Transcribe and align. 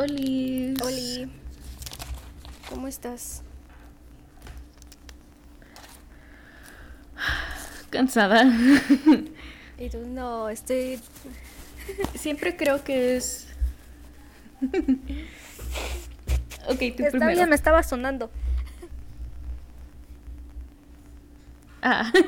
Oli. 0.00 0.74
Oli. 0.82 1.30
¿Cómo 2.70 2.88
estás? 2.88 3.42
Cansada. 7.90 8.44
Y 9.78 9.90
tú, 9.90 9.98
no, 10.06 10.48
estoy... 10.48 10.98
Siempre 12.14 12.56
creo 12.56 12.82
que 12.82 13.16
es... 13.16 13.48
ok, 16.68 16.78
tú 16.78 16.78
Está 16.78 17.10
primero. 17.10 17.32
bien, 17.32 17.48
me 17.50 17.56
estaba 17.56 17.82
sonando. 17.82 18.30
Ah. 21.82 22.10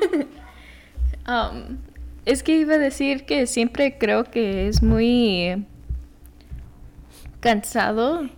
Um, 1.25 1.77
es 2.25 2.43
que 2.43 2.57
iba 2.57 2.73
a 2.73 2.77
decir 2.77 3.25
que 3.25 3.47
siempre 3.47 3.97
creo 3.97 4.25
que 4.25 4.67
es 4.67 4.83
muy 4.83 5.65
cansado. 7.43 8.29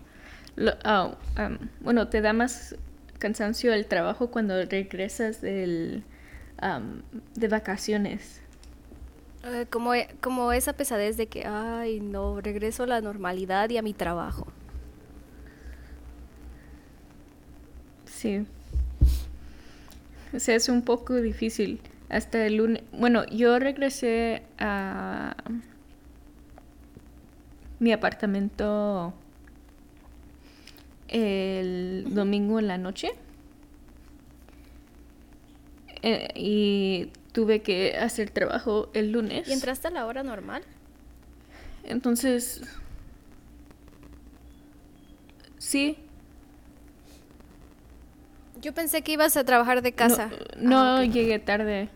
Lo- 0.55 0.75
ah, 0.83 1.15
um, 1.37 1.57
bueno, 1.79 2.07
te 2.07 2.21
da 2.21 2.33
más 2.33 2.75
cansancio 3.19 3.73
el 3.73 3.85
trabajo 3.85 4.31
cuando 4.31 4.65
regresas 4.65 5.41
del, 5.41 6.03
um, 6.61 7.01
de 7.35 7.47
vacaciones. 7.47 8.41
Eh, 9.43 9.67
como, 9.69 9.91
como 10.21 10.51
esa 10.51 10.73
pesadez 10.73 11.17
de 11.17 11.27
que, 11.27 11.45
ay, 11.45 11.99
no, 11.99 12.41
regreso 12.41 12.83
a 12.83 12.87
la 12.87 12.99
normalidad 12.99 13.69
y 13.69 13.77
a 13.77 13.83
mi 13.83 13.93
trabajo. 13.93 14.47
Sí. 18.05 18.45
O 20.33 20.39
sea, 20.39 20.55
es 20.55 20.67
un 20.67 20.81
poco 20.81 21.13
difícil. 21.15 21.79
Hasta 22.09 22.45
el 22.45 22.57
lunes. 22.57 22.83
Bueno, 22.91 23.25
yo 23.27 23.59
regresé 23.59 24.43
a 24.57 25.35
mi 27.85 27.93
apartamento 27.93 29.13
el 31.07 32.07
domingo 32.15 32.57
en 32.57 32.67
la 32.67 32.79
noche. 32.79 33.11
Eh, 36.01 36.29
y 36.33 37.11
tuve 37.31 37.61
que 37.61 37.95
hacer 37.95 38.31
trabajo 38.31 38.89
el 38.95 39.11
lunes. 39.11 39.47
¿Y 39.47 39.53
entraste 39.53 39.87
a 39.87 39.91
la 39.91 40.07
hora 40.07 40.23
normal? 40.23 40.63
Entonces. 41.83 42.61
Sí, 45.59 45.97
Yo 48.61 48.73
pensé 48.73 49.03
que 49.03 49.11
ibas 49.11 49.37
a 49.37 49.43
trabajar 49.43 49.83
de 49.83 49.91
casa. 49.93 50.31
No, 50.57 50.69
no 50.95 50.97
Ah, 51.01 51.03
llegué 51.03 51.37
tarde. 51.37 51.89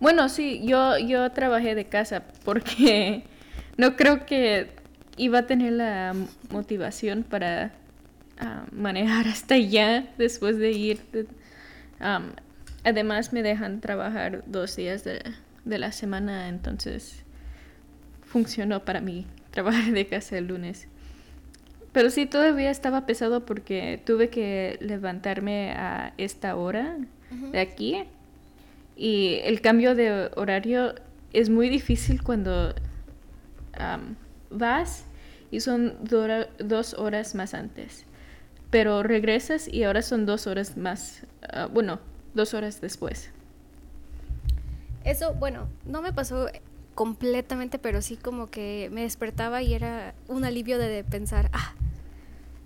Bueno, 0.00 0.28
sí, 0.28 0.60
yo, 0.66 0.98
yo 0.98 1.30
trabajé 1.32 1.74
de 1.74 1.86
casa 1.86 2.24
porque 2.44 3.24
no 3.76 3.96
creo 3.96 4.26
que 4.26 4.68
iba 5.16 5.40
a 5.40 5.46
tener 5.46 5.72
la 5.72 6.14
motivación 6.50 7.22
para 7.22 7.72
ah, 8.38 8.64
manejar 8.72 9.28
hasta 9.28 9.54
allá 9.54 10.06
después 10.18 10.58
de 10.58 10.72
ir. 10.72 11.00
además 12.84 13.32
me 13.32 13.42
dejan 13.42 13.80
trabajar 13.80 14.44
dos 14.46 14.76
días 14.76 15.04
de, 15.04 15.22
de 15.64 15.78
la 15.78 15.92
semana, 15.92 16.48
entonces 16.48 17.22
funcionó 18.24 18.84
para 18.84 19.00
mí 19.00 19.26
trabajar 19.50 19.92
de 19.92 20.06
casa 20.06 20.38
el 20.38 20.48
lunes. 20.48 20.88
Pero 21.92 22.10
sí, 22.10 22.26
todavía 22.26 22.72
estaba 22.72 23.06
pesado 23.06 23.46
porque 23.46 24.02
tuve 24.04 24.28
que 24.28 24.78
levantarme 24.80 25.70
a 25.70 26.12
esta 26.18 26.56
hora 26.56 26.96
de 27.52 27.60
aquí. 27.60 28.02
Y 28.96 29.38
el 29.44 29.60
cambio 29.60 29.94
de 29.94 30.30
horario 30.34 30.96
es 31.32 31.50
muy 31.50 31.68
difícil 31.68 32.20
cuando 32.24 32.74
vas 34.50 35.04
y 35.50 35.60
son 35.60 35.98
dos 36.58 36.94
horas 36.94 37.34
más 37.34 37.54
antes. 37.54 38.04
Pero 38.70 39.02
regresas 39.02 39.68
y 39.68 39.84
ahora 39.84 40.02
son 40.02 40.26
dos 40.26 40.46
horas 40.46 40.76
más, 40.76 41.22
ah, 41.48 41.66
bueno, 41.72 42.00
dos 42.34 42.54
horas 42.54 42.80
después. 42.80 43.30
Eso, 45.04 45.34
bueno, 45.34 45.68
no 45.84 46.02
me 46.02 46.12
pasó 46.12 46.48
completamente, 46.94 47.78
pero 47.78 48.02
sí 48.02 48.16
como 48.16 48.50
que 48.50 48.88
me 48.92 49.02
despertaba 49.02 49.62
y 49.62 49.74
era 49.74 50.14
un 50.28 50.44
alivio 50.44 50.78
de, 50.78 51.04
pensar, 51.04 51.50
ah, 51.52 51.74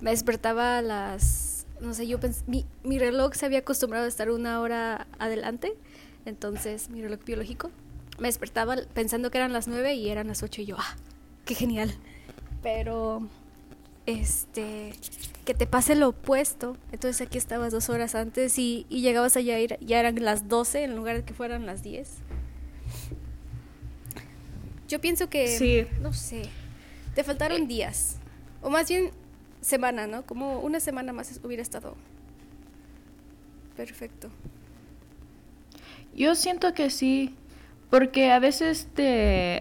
me 0.01 0.11
despertaba 0.11 0.79
a 0.79 0.83
las, 0.83 1.67
no 1.81 1.95
sé, 1.95 2.07
yo 2.07 2.21
pens- 2.21 2.45
mi, 2.47 2.65
mi 2.85 2.99
reloj 2.99 3.35
se 3.35 3.47
había 3.47 3.61
acostumbrado 3.61 4.05
a 4.05 4.09
estar 4.09 4.31
una 4.31 4.61
hora 4.61 5.07
adelante, 5.19 5.73
entonces 6.27 6.91
mi 6.91 7.03
reloj 7.03 7.21
biológico, 7.25 7.71
me 8.19 8.29
despertaba 8.29 8.77
pensando 8.95 9.31
que 9.31 9.39
eran 9.39 9.53
las 9.53 9.67
nueve 9.67 9.95
y 9.95 10.09
eran 10.09 10.29
las 10.29 10.43
ocho 10.43 10.63
y 10.63 10.67
yo, 10.67 10.77
ah, 10.79 10.97
qué 11.49 11.55
genial. 11.55 11.95
Pero, 12.63 13.23
este, 14.05 14.93
que 15.47 15.55
te 15.55 15.67
pase 15.67 15.95
lo 15.95 16.09
opuesto, 16.11 16.77
entonces 16.93 17.27
aquí 17.27 17.39
estabas 17.39 17.73
dos 17.73 17.89
horas 17.89 18.15
antes 18.15 18.59
y, 18.59 18.85
y 18.91 19.01
llegabas 19.01 19.35
allá 19.39 19.59
y 19.59 19.67
ya 19.81 19.99
eran 19.99 20.23
las 20.23 20.47
12 20.49 20.85
en 20.85 20.95
lugar 20.95 21.17
de 21.17 21.25
que 21.25 21.33
fueran 21.33 21.65
las 21.65 21.83
10. 21.83 22.09
Yo 24.89 25.01
pienso 25.01 25.31
que, 25.31 25.49
Sí. 25.49 25.87
no 26.03 26.13
sé, 26.13 26.43
te 27.15 27.25
faltaron 27.25 27.67
días, 27.67 28.17
o 28.63 28.69
más 28.69 28.89
bien 28.89 29.11
semana, 29.63 30.07
¿no? 30.07 30.25
Como 30.27 30.61
una 30.61 30.81
semana 30.81 31.13
más 31.15 31.41
hubiera 31.43 31.63
estado 31.63 31.97
perfecto. 33.77 34.29
Yo 36.15 36.35
siento 36.35 36.75
que 36.75 36.91
sí, 36.91 37.35
porque 37.91 38.33
a 38.33 38.39
veces 38.39 38.89
te 38.95 39.61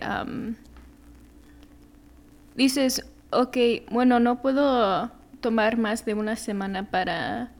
dices, 2.57 3.05
ok, 3.31 3.57
bueno, 3.91 4.19
no 4.19 4.41
puedo 4.41 5.11
tomar 5.39 5.77
más 5.77 6.03
de 6.03 6.15
una 6.15 6.35
semana 6.35 6.89
para 6.89 7.51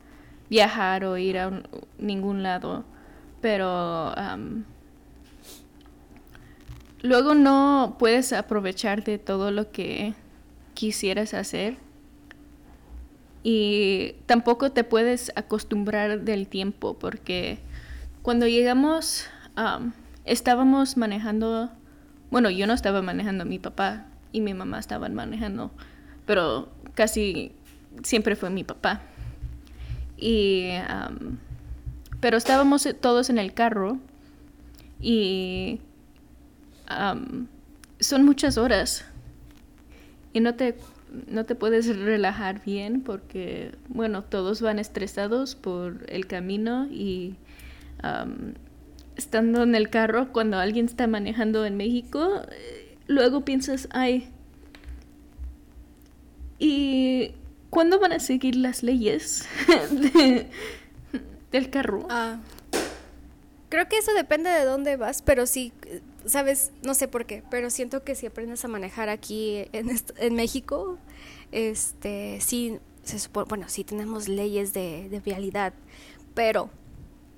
viajar 0.50 1.06
o 1.06 1.18
ir 1.18 1.38
a 1.38 1.62
ningún 2.00 2.44
lado, 2.44 2.84
pero 3.40 4.14
luego 7.02 7.36
no 7.36 7.96
puedes 8.00 8.34
aprovechar 8.34 9.04
de 9.04 9.20
todo 9.20 9.52
lo 9.52 9.72
que 9.72 10.16
quisieras 10.74 11.34
hacer 11.34 11.78
y 13.44 14.16
tampoco 14.26 14.72
te 14.72 14.84
puedes 14.84 15.32
acostumbrar 15.36 16.22
del 16.22 16.48
tiempo 16.48 16.98
porque 16.98 17.60
cuando 18.24 18.48
llegamos 18.48 19.26
am, 19.56 19.94
estábamos 20.26 20.98
manejando, 20.98 21.70
bueno, 22.32 22.50
yo 22.50 22.68
no 22.68 22.74
estaba 22.74 23.02
manejando, 23.02 23.46
mi 23.46 23.60
papá 23.60 24.07
y 24.32 24.42
mi 24.42 24.54
mamá 24.54 24.80
estaban 24.80 25.14
manejando, 25.14 25.72
pero 26.26 26.70
casi 26.94 27.52
siempre 28.04 28.36
fue 28.36 28.50
mi 28.50 28.64
papá. 28.64 29.02
Y, 30.18 30.72
am, 30.88 31.38
pero 32.20 32.38
estábamos 32.38 32.88
todos 33.00 33.30
en 33.30 33.38
el 33.38 33.54
carro 33.54 34.00
y 35.00 35.80
am, 36.88 37.48
son 38.00 38.26
muchas 38.26 38.58
horas 38.58 39.06
y 40.34 40.40
no 40.40 40.56
te, 40.56 40.78
no 41.28 41.46
te 41.46 41.56
puedes 41.56 41.96
relajar 41.96 42.64
bien 42.64 43.02
porque, 43.02 43.76
bueno, 43.88 44.24
todos 44.24 44.62
van 44.62 44.80
estresados 44.80 45.56
por 45.56 46.06
el 46.10 46.28
camino 46.28 46.88
y 46.88 47.36
estando 49.16 49.64
en 49.64 49.76
el 49.76 49.90
carro 49.90 50.32
cuando 50.32 50.58
alguien 50.58 50.86
está 50.86 51.08
manejando 51.08 51.66
en 51.66 51.76
México, 51.76 52.42
eh, 52.52 52.87
luego 53.08 53.44
piensas, 53.46 53.88
ay, 53.92 54.30
¿y 56.60 57.32
cuándo 57.70 58.00
van 58.00 58.14
a 58.14 58.20
seguir 58.20 58.56
las 58.56 58.84
leyes 58.84 59.46
de- 59.92 60.48
del 61.52 61.70
carro? 61.70 62.08
Ah, 62.10 62.40
creo 63.70 63.88
que 63.88 63.98
eso 63.98 64.14
depende 64.14 64.50
de 64.50 64.64
dónde 64.66 64.96
vas, 64.98 65.22
pero 65.22 65.46
sí, 65.46 65.74
sabes, 66.26 66.72
no 66.84 66.94
sé 66.94 67.08
por 67.08 67.26
qué, 67.26 67.44
pero 67.50 67.70
siento 67.70 68.04
que 68.04 68.16
si 68.16 68.26
aprendes 68.26 68.64
a 68.66 68.68
manejar 68.68 69.10
aquí 69.10 69.66
en, 69.74 69.90
en 70.18 70.36
México, 70.36 70.98
este, 71.52 72.40
sí, 72.42 72.80
se 73.04 73.20
supone, 73.20 73.46
bueno, 73.50 73.70
sí 73.70 73.84
tenemos 73.84 74.28
leyes 74.28 74.74
de, 74.74 75.08
de 75.10 75.20
vialidad, 75.20 75.74
pero 76.34 76.70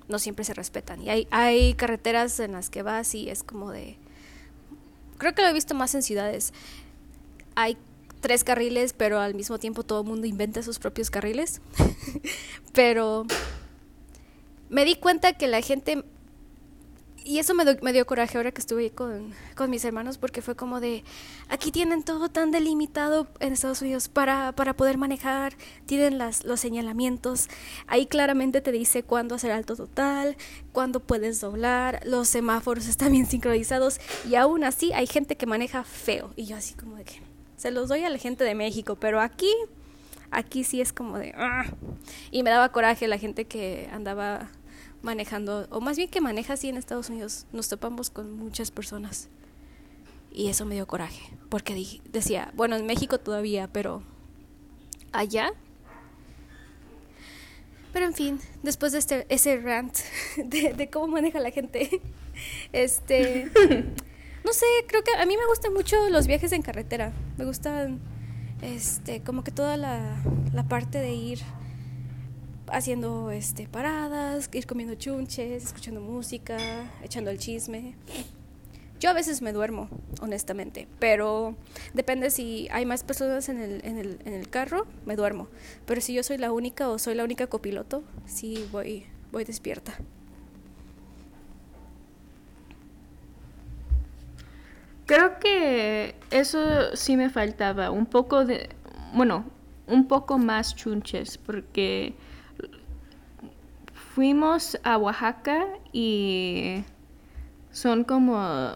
no 0.08 0.18
siempre 0.18 0.44
se 0.44 0.54
respetan. 0.54 1.00
Y 1.02 1.10
hay, 1.10 1.28
hay 1.30 1.74
carreteras 1.74 2.40
en 2.40 2.52
las 2.52 2.68
que 2.70 2.82
vas 2.82 3.14
y 3.14 3.30
es 3.30 3.44
como 3.44 3.70
de... 3.70 3.96
Creo 5.20 5.34
que 5.34 5.42
lo 5.42 5.48
he 5.48 5.52
visto 5.52 5.74
más 5.74 5.94
en 5.94 6.02
ciudades. 6.02 6.54
Hay 7.54 7.76
tres 8.22 8.42
carriles, 8.42 8.94
pero 8.94 9.20
al 9.20 9.34
mismo 9.34 9.58
tiempo 9.58 9.82
todo 9.82 10.00
el 10.00 10.06
mundo 10.06 10.26
inventa 10.26 10.62
sus 10.62 10.78
propios 10.78 11.10
carriles. 11.10 11.60
pero 12.72 13.26
me 14.70 14.86
di 14.86 14.94
cuenta 14.94 15.34
que 15.34 15.46
la 15.46 15.60
gente 15.60 16.04
y 17.24 17.38
eso 17.38 17.54
me, 17.54 17.64
do- 17.64 17.76
me 17.82 17.92
dio 17.92 18.06
coraje 18.06 18.36
ahora 18.38 18.50
que 18.52 18.60
estuve 18.60 18.90
con, 18.90 19.32
con 19.54 19.70
mis 19.70 19.84
hermanos 19.84 20.18
porque 20.18 20.42
fue 20.42 20.56
como 20.56 20.80
de, 20.80 21.04
aquí 21.48 21.70
tienen 21.70 22.02
todo 22.02 22.28
tan 22.28 22.50
delimitado 22.50 23.26
en 23.40 23.52
Estados 23.52 23.82
Unidos 23.82 24.08
para, 24.08 24.52
para 24.52 24.74
poder 24.74 24.98
manejar, 24.98 25.54
tienen 25.86 26.18
las, 26.18 26.44
los 26.44 26.60
señalamientos, 26.60 27.48
ahí 27.86 28.06
claramente 28.06 28.60
te 28.60 28.72
dice 28.72 29.02
cuándo 29.02 29.34
hacer 29.34 29.52
alto 29.52 29.76
total, 29.76 30.36
cuándo 30.72 31.00
puedes 31.00 31.40
doblar, 31.40 32.00
los 32.04 32.28
semáforos 32.28 32.86
están 32.88 33.12
bien 33.12 33.26
sincronizados 33.26 34.00
y 34.28 34.34
aún 34.36 34.64
así 34.64 34.92
hay 34.92 35.06
gente 35.06 35.36
que 35.36 35.46
maneja 35.46 35.84
feo 35.84 36.32
y 36.36 36.46
yo 36.46 36.56
así 36.56 36.74
como 36.74 36.96
de 36.96 37.04
que, 37.04 37.20
Se 37.56 37.70
los 37.70 37.88
doy 37.88 38.04
a 38.04 38.08
la 38.10 38.18
gente 38.18 38.44
de 38.44 38.54
México, 38.54 38.96
pero 38.96 39.20
aquí, 39.20 39.52
aquí 40.30 40.64
sí 40.64 40.80
es 40.80 40.92
como 40.92 41.18
de... 41.18 41.32
"Ah". 41.36 41.64
Y 42.30 42.42
me 42.42 42.50
daba 42.50 42.70
coraje 42.72 43.06
la 43.08 43.18
gente 43.18 43.44
que 43.44 43.88
andaba 43.92 44.48
manejando, 45.02 45.66
o 45.70 45.80
más 45.80 45.96
bien 45.96 46.08
que 46.08 46.20
maneja 46.20 46.54
así 46.54 46.68
en 46.68 46.76
Estados 46.76 47.08
Unidos. 47.10 47.46
Nos 47.52 47.68
topamos 47.68 48.10
con 48.10 48.32
muchas 48.32 48.70
personas. 48.70 49.28
Y 50.32 50.48
eso 50.48 50.64
me 50.64 50.74
dio 50.76 50.86
coraje, 50.86 51.22
porque 51.48 51.74
di- 51.74 52.00
decía, 52.12 52.52
bueno, 52.54 52.76
en 52.76 52.86
México 52.86 53.18
todavía, 53.18 53.68
pero 53.72 54.02
allá. 55.12 55.52
Pero 57.92 58.06
en 58.06 58.14
fin, 58.14 58.38
después 58.62 58.92
de 58.92 58.98
este, 58.98 59.26
ese 59.28 59.56
rant 59.60 59.96
de, 60.36 60.72
de 60.74 60.88
cómo 60.90 61.08
maneja 61.08 61.40
la 61.40 61.50
gente, 61.50 62.00
este, 62.72 63.50
no 64.44 64.52
sé, 64.52 64.66
creo 64.86 65.02
que 65.02 65.12
a 65.16 65.26
mí 65.26 65.36
me 65.36 65.46
gustan 65.46 65.72
mucho 65.74 65.96
los 66.10 66.26
viajes 66.28 66.52
en 66.52 66.62
carretera. 66.62 67.12
Me 67.36 67.44
gustan, 67.44 67.98
este, 68.62 69.22
como 69.22 69.42
que 69.42 69.50
toda 69.50 69.76
la, 69.76 70.22
la 70.52 70.68
parte 70.68 70.98
de 70.98 71.12
ir 71.12 71.40
haciendo, 72.72 73.30
este, 73.30 73.68
paradas, 73.68 74.50
ir 74.52 74.66
comiendo 74.66 74.94
chunches, 74.94 75.64
escuchando 75.64 76.00
música, 76.00 76.58
echando 77.02 77.30
el 77.30 77.38
chisme. 77.38 77.94
Yo 79.00 79.08
a 79.08 79.14
veces 79.14 79.40
me 79.40 79.52
duermo, 79.52 79.88
honestamente, 80.20 80.86
pero 80.98 81.56
depende 81.94 82.28
si 82.30 82.68
hay 82.70 82.84
más 82.84 83.02
personas 83.02 83.48
en 83.48 83.58
el, 83.58 83.80
en 83.84 83.96
el, 83.96 84.18
en 84.26 84.34
el 84.34 84.50
carro, 84.50 84.86
me 85.06 85.16
duermo. 85.16 85.48
Pero 85.86 86.02
si 86.02 86.12
yo 86.12 86.22
soy 86.22 86.36
la 86.36 86.52
única 86.52 86.88
o 86.90 86.98
soy 86.98 87.14
la 87.14 87.24
única 87.24 87.46
copiloto, 87.46 88.04
sí 88.26 88.68
voy, 88.70 89.06
voy 89.32 89.44
despierta. 89.44 89.94
Creo 95.06 95.38
que 95.40 96.14
eso 96.30 96.94
sí 96.94 97.16
me 97.16 97.30
faltaba, 97.30 97.90
un 97.90 98.04
poco 98.06 98.44
de, 98.44 98.68
bueno, 99.14 99.44
un 99.86 100.06
poco 100.06 100.38
más 100.38 100.76
chunches, 100.76 101.38
porque 101.38 102.14
fuimos 104.20 104.78
a 104.84 104.98
Oaxaca 104.98 105.64
y 105.94 106.84
son 107.72 108.04
como 108.04 108.74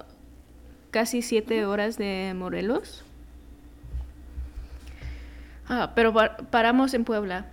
casi 0.90 1.20
siete 1.20 1.66
horas 1.66 1.98
de 1.98 2.32
Morelos. 2.34 3.04
Ah, 5.68 5.92
pero 5.94 6.14
pa- 6.14 6.38
paramos 6.50 6.94
en 6.94 7.04
Puebla 7.04 7.44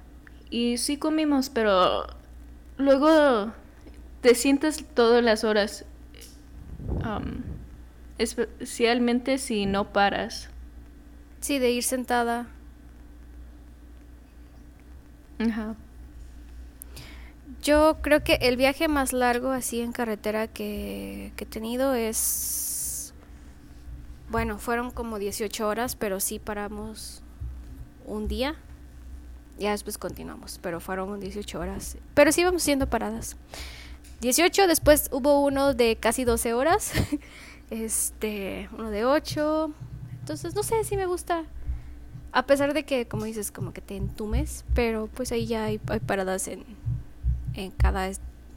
y 0.50 0.78
sí 0.78 0.96
comimos, 0.96 1.50
pero 1.50 2.08
luego 2.78 3.52
te 4.22 4.36
sientes 4.36 4.86
todas 4.96 5.22
las 5.22 5.44
horas. 5.44 5.84
um, 6.88 7.42
especialmente 8.18 9.38
si 9.38 9.66
no 9.66 9.92
paras. 9.92 10.50
Sí, 11.42 11.60
de 11.60 11.72
ir 11.72 11.84
sentada. 11.84 12.48
Ajá. 15.40 15.76
Yo 17.62 17.98
creo 18.02 18.24
que 18.24 18.40
el 18.42 18.58
viaje 18.58 18.88
más 18.88 19.14
largo 19.14 19.50
así 19.50 19.82
en 19.82 19.92
carretera 19.92 20.48
que, 20.48 21.32
he 21.38 21.46
tenido 21.46 21.94
es... 21.94 23.14
Bueno, 24.30 24.58
fueron 24.58 24.90
como 24.90 25.20
18 25.20 25.68
horas, 25.68 25.96
pero 25.96 26.20
sí 26.20 26.40
paramos 26.40 27.22
un 28.06 28.28
día. 28.28 28.56
Ya 29.60 29.72
después 29.72 30.00
continuamos, 30.00 30.60
pero 30.62 30.80
fueron 30.80 31.20
18 31.20 31.60
horas. 31.60 31.98
Pero 32.16 32.32
sí 32.32 32.42
íbamos 32.42 32.64
siendo 32.64 32.90
paradas. 32.90 33.38
18, 34.22 34.68
después 34.68 35.10
hubo 35.12 35.42
uno 35.44 35.74
de 35.76 35.98
casi 35.98 36.24
12 36.24 36.54
horas. 36.54 36.94
Este, 37.70 38.68
uno 38.74 38.90
de 38.90 39.06
8. 39.06 39.74
Entonces, 40.20 40.54
no 40.56 40.62
sé 40.62 40.84
si 40.84 40.98
me 40.98 41.06
gusta. 41.06 41.46
A 42.34 42.46
pesar 42.46 42.74
de 42.74 42.84
que, 42.84 43.08
como 43.08 43.24
dices, 43.24 43.50
como 43.50 43.72
que 43.72 43.80
te 43.80 43.96
entumes, 43.96 44.66
pero 44.74 45.08
pues 45.08 45.32
ahí 45.32 45.46
ya 45.46 45.64
hay, 45.64 45.80
hay 45.88 46.02
paradas 46.02 46.50
en, 46.50 46.66
en 47.54 47.72
cada, 47.72 48.10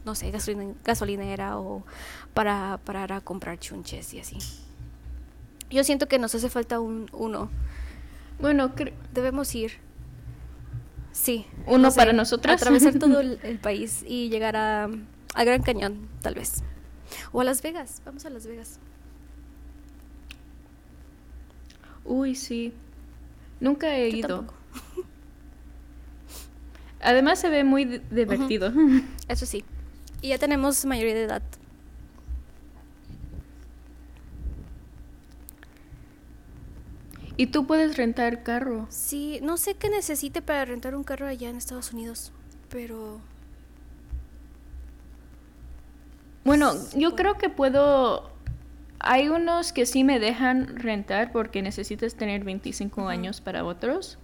no 0.05 0.15
sé, 0.15 0.31
gasolina- 0.31 0.73
gasolinera 0.83 1.57
o 1.59 1.83
para 2.33 2.79
parar 2.85 3.13
a 3.13 3.21
comprar 3.21 3.59
chunches 3.59 4.13
y 4.13 4.19
así. 4.19 4.37
Yo 5.69 5.83
siento 5.83 6.07
que 6.07 6.19
nos 6.19 6.33
hace 6.35 6.49
falta 6.49 6.79
un 6.79 7.07
uno. 7.11 7.49
Bueno, 8.39 8.71
Debemos 9.13 9.53
ir. 9.55 9.73
Sí. 11.11 11.45
¿Uno 11.65 11.91
para 11.91 12.11
nosotras? 12.13 12.61
Atravesar 12.61 12.99
todo 12.99 13.19
el, 13.21 13.39
el 13.43 13.57
país 13.57 14.03
y 14.07 14.29
llegar 14.29 14.55
a, 14.57 14.89
a 15.33 15.43
Gran 15.43 15.63
Cañón, 15.63 16.07
tal 16.21 16.35
vez. 16.35 16.61
O 17.31 17.41
a 17.41 17.43
Las 17.45 17.61
Vegas. 17.61 18.01
Vamos 18.05 18.25
a 18.25 18.29
Las 18.29 18.45
Vegas. 18.47 18.79
uy, 22.03 22.35
sí. 22.35 22.73
Nunca 23.59 23.95
he 23.97 24.11
Yo 24.11 24.17
ido. 24.17 24.27
tampoco. 24.37 24.53
Además 27.05 27.39
se 27.39 27.49
ve 27.49 27.63
muy 27.63 27.85
di- 27.85 28.01
divertido. 28.11 28.71
Eso 29.27 29.45
sí. 29.45 29.63
Y 30.21 30.29
ya 30.29 30.37
tenemos 30.37 30.83
mayoría 30.85 31.13
de 31.13 31.23
edad. 31.23 31.43
y 37.37 37.47
tú 37.47 37.67
puedes 37.67 37.97
rentar 37.97 38.43
carro. 38.43 38.87
Sí, 38.89 39.39
no 39.43 39.57
sé 39.57 39.73
qué 39.75 39.89
necesite 39.89 40.41
para 40.41 40.63
rentar 40.65 40.95
un 40.95 41.03
carro 41.03 41.27
allá 41.27 41.49
en 41.49 41.57
Estados 41.57 41.91
Unidos, 41.91 42.31
pero 42.69 43.19
Bueno, 46.43 46.73
yo 46.95 47.15
creo 47.15 47.37
que 47.37 47.49
puedo... 47.49 48.31
Hay 48.99 49.29
unos 49.29 49.73
que 49.73 49.85
sí 49.85 50.03
me 50.03 50.19
dejan 50.19 50.77
rentar 50.77 51.31
porque 51.31 51.61
necesitas 51.61 52.15
tener 52.15 52.43
25 52.43 53.07
años 53.07 53.41
para 53.41 53.63
otros. 53.65 54.17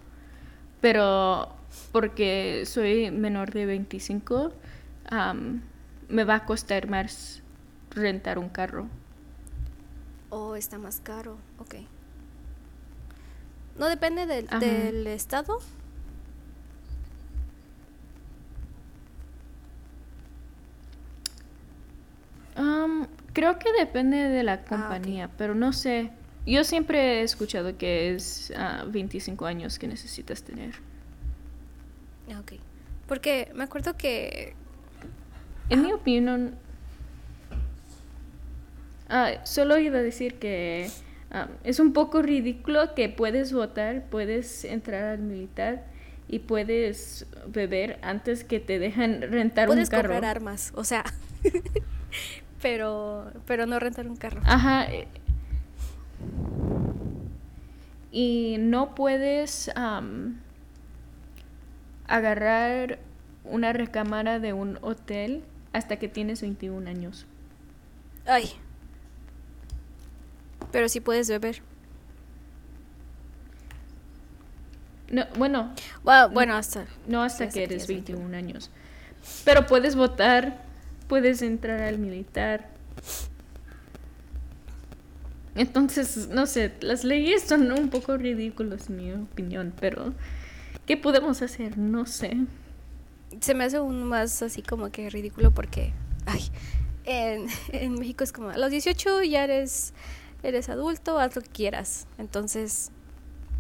Pero 0.82 1.50
porque 1.92 2.64
soy 2.66 3.12
menor 3.12 3.52
de 3.52 3.66
25, 3.66 4.54
am, 5.10 5.62
me 6.10 6.24
va 6.24 6.36
a 6.36 6.46
costar 6.46 6.88
más 6.88 7.42
rentar 7.92 8.40
un 8.40 8.50
carro. 8.50 8.88
oh, 10.30 10.56
está 10.56 10.78
más 10.78 11.00
caro. 11.02 11.38
Ok. 11.60 11.76
No 13.78 13.88
depende 13.88 14.26
del, 14.26 14.48
del 14.60 15.08
estado. 15.08 15.60
Am, 22.56 23.08
creo 23.34 23.58
que 23.60 23.72
depende 23.74 24.18
de 24.18 24.44
la 24.44 24.64
compañía, 24.64 25.30
pero 25.38 25.56
no 25.56 25.74
sé. 25.74 26.12
Yo 26.46 26.64
siempre 26.64 27.20
he 27.20 27.24
escuchado 27.24 27.78
que 27.78 28.14
es 28.16 28.52
ah, 28.58 28.84
25 28.88 29.46
años 29.46 29.80
que 29.80 29.88
necesitas 29.88 30.44
tener. 30.44 30.76
Ah, 32.34 32.40
Ok. 32.40 32.54
Porque 33.08 33.52
me 33.54 33.64
acuerdo 33.64 33.98
que 33.98 34.54
En 35.70 35.82
mi 35.82 35.92
opinión, 35.94 36.56
ah, 39.10 39.32
solo 39.44 39.78
iba 39.78 39.98
a 40.00 40.02
decir 40.02 40.36
que 40.36 40.90
ah, 41.32 41.48
es 41.64 41.80
un 41.80 41.94
poco 41.94 42.22
ridículo 42.22 42.94
que 42.96 43.10
puedes 43.10 43.52
votar, 43.54 44.06
puedes 44.10 44.64
entrar 44.66 45.04
al 45.04 45.20
militar 45.20 45.84
y 46.28 46.40
puedes 46.40 47.26
beber 47.48 48.00
antes 48.02 48.44
que 48.46 48.60
te 48.60 48.80
dejan 48.80 49.22
rentar 49.22 49.68
puedes 49.68 49.90
un 49.90 49.92
carro. 49.92 50.10
comprar 50.10 50.26
armas, 50.38 50.72
o 50.76 50.84
sea, 50.86 51.04
pero 52.62 53.32
pero 53.46 53.66
no 53.66 53.80
rentar 53.80 54.08
un 54.08 54.16
carro. 54.16 54.42
Ajá. 54.46 54.86
eh, 54.92 55.08
Y 58.12 58.58
no 58.60 58.94
puedes 58.96 59.72
am, 59.76 60.40
agarrar 62.12 63.00
una 63.46 63.74
recámara 63.74 64.40
de 64.40 64.54
un 64.54 64.78
hotel 64.82 65.44
hasta 65.74 65.98
que 65.98 66.08
tienes 66.08 66.42
21 66.42 66.90
años. 66.90 67.26
Ay. 68.26 68.52
Pero 70.72 70.90
sí 70.90 71.00
puedes 71.00 71.30
beber. 71.30 71.62
No, 75.10 75.26
bueno, 75.38 75.74
Bueno, 76.04 76.30
bueno, 76.30 76.56
hasta 76.56 76.86
no 77.08 77.22
hasta 77.24 77.46
hasta 77.46 77.54
que 77.54 77.64
eres 77.64 77.86
tienes 77.86 78.06
21 78.08 78.38
años. 78.38 78.70
Pero 79.44 79.66
puedes 79.66 79.96
votar, 79.96 80.64
puedes 81.08 81.42
entrar 81.42 81.82
al 81.82 81.98
militar. 81.98 82.70
Entonces, 85.56 86.30
no 86.30 86.46
sé, 86.46 86.74
las 86.80 87.04
leyes 87.04 87.44
son 87.44 87.72
un 87.72 87.90
poco 87.90 88.18
ridículas 88.18 88.90
en 88.90 88.96
mi 88.96 89.12
opinión, 89.12 89.74
pero 89.80 90.14
¿qué 90.92 90.98
podemos 90.98 91.42
hacer? 91.42 91.78
No 91.78 92.06
sé. 92.06 92.36
se 93.40 93.54
me 93.54 93.64
hace 93.64 93.80
un 93.80 94.04
más 94.04 94.42
así 94.42 94.62
como 94.62 94.92
que 94.92 95.10
ridículo 95.10 95.52
porque, 95.52 95.94
ay, 96.26 96.42
en, 97.06 97.48
en 97.72 97.94
México 97.94 98.26
es 98.26 98.34
como, 98.34 98.50
a 98.50 98.58
los 98.58 98.72
18 98.72 99.24
ya 99.24 99.46
eres, 99.46 99.94
eres 100.44 100.68
adulto, 100.68 101.18
haz 101.18 101.34
lo 101.38 101.44
que 101.44 101.50
quieras. 101.50 102.08
Entonces, 102.18 102.92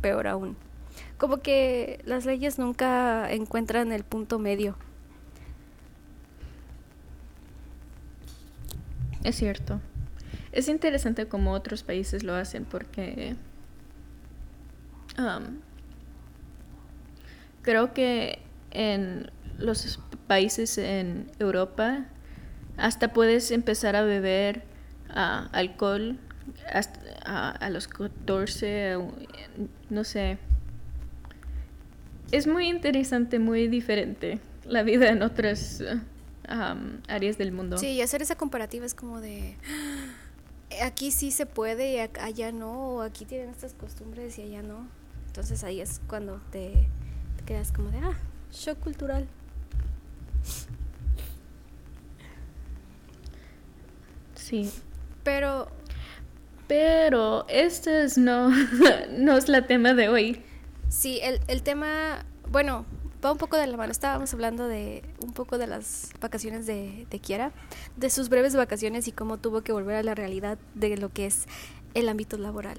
peor 0.02 0.28
aún. 0.28 0.58
Como 1.18 1.38
que 1.38 2.02
las 2.04 2.26
leyes 2.26 2.60
nunca 2.60 3.32
encuentran 3.32 3.94
el 3.94 4.04
punto 4.04 4.38
medio. 4.38 4.76
Es 9.24 9.38
cierto. 9.38 9.80
Es 10.52 10.68
interesante 10.68 11.30
cómo 11.30 11.54
otros 11.54 11.84
países 11.84 12.24
lo 12.24 12.36
hacen 12.36 12.66
porque 12.66 13.38
um, 15.18 15.62
creo 17.62 17.94
que 17.94 18.39
en 18.72 19.32
los 19.58 20.00
países 20.27 20.77
en 20.77 21.30
Europa 21.39 22.06
hasta 22.77 23.13
puedes 23.13 23.51
empezar 23.51 23.96
a 23.96 24.03
beber 24.03 24.63
ah, 25.10 25.50
alcohol 25.51 26.18
a, 27.24 27.70
los 27.70 27.88
14, 27.88 28.98
no 29.89 30.03
sé. 30.03 30.38
Es 32.32 32.48
muy 32.48 32.70
interesante, 32.70 33.39
muy 33.39 33.68
diferente 33.68 34.39
la 34.65 34.84
vida 34.84 35.10
en 35.10 35.22
otras 35.22 35.84
áreas 37.08 37.38
del 37.38 37.51
mundo. 37.51 37.77
Sí, 37.77 37.88
y 37.88 38.01
hacer 38.01 38.22
esa 38.22 38.36
comparativa 38.36 38.86
es 38.86 38.94
como 38.94 39.22
de 39.22 39.58
aquí 40.84 41.12
sí 41.12 41.32
se 41.32 41.46
puede 41.46 41.94
y 41.94 41.98
allá 42.00 42.51
no, 42.51 42.96
o 42.96 43.01
aquí 43.01 43.25
tienen 43.25 43.50
estas 43.50 43.74
costumbres 43.74 44.38
y 44.39 44.44
allá 44.44 44.62
no. 44.62 44.88
Entonces 45.27 45.63
ahí 45.63 45.82
es 45.82 46.01
cuando 46.08 46.41
te, 46.51 46.88
te 47.41 47.53
quedas 47.53 47.71
como 47.71 47.89
de, 47.91 48.00
ah, 48.00 48.17
shock 48.51 48.79
cultural. 48.79 49.27
Sí. 54.36 54.71
Pero 55.24 55.69
pero 56.71 57.45
este 57.50 58.05
es 58.05 58.17
no, 58.17 58.50
no 59.12 59.36
es 59.36 59.50
la 59.50 59.67
tema 59.67 59.93
de 59.93 60.07
hoy. 60.07 60.41
Sí, 60.88 61.19
el, 61.21 61.41
el 61.48 61.63
tema, 61.63 62.25
bueno, 62.50 62.86
va 63.24 63.33
un 63.33 63.38
poco 63.38 63.57
de 63.57 63.67
la 63.67 63.75
mano. 63.75 63.91
Estábamos 63.91 64.33
hablando 64.33 64.69
de 64.69 65.03
un 65.21 65.33
poco 65.33 65.57
de 65.57 65.67
las 65.67 66.12
vacaciones 66.21 66.65
de, 66.65 67.05
de 67.10 67.19
Kiara, 67.19 67.51
de 67.98 68.10
sus 68.10 68.29
breves 68.29 68.55
vacaciones 68.55 69.10
y 69.10 69.12
cómo 69.12 69.38
tuvo 69.38 69.63
que 69.63 69.74
volver 69.74 69.98
a 69.98 70.03
la 70.03 70.15
realidad 70.15 70.57
de 70.74 70.95
lo 70.95 71.10
que 71.10 71.25
es 71.25 71.45
el 71.93 72.07
ámbito 72.07 72.38
laboral. 72.38 72.77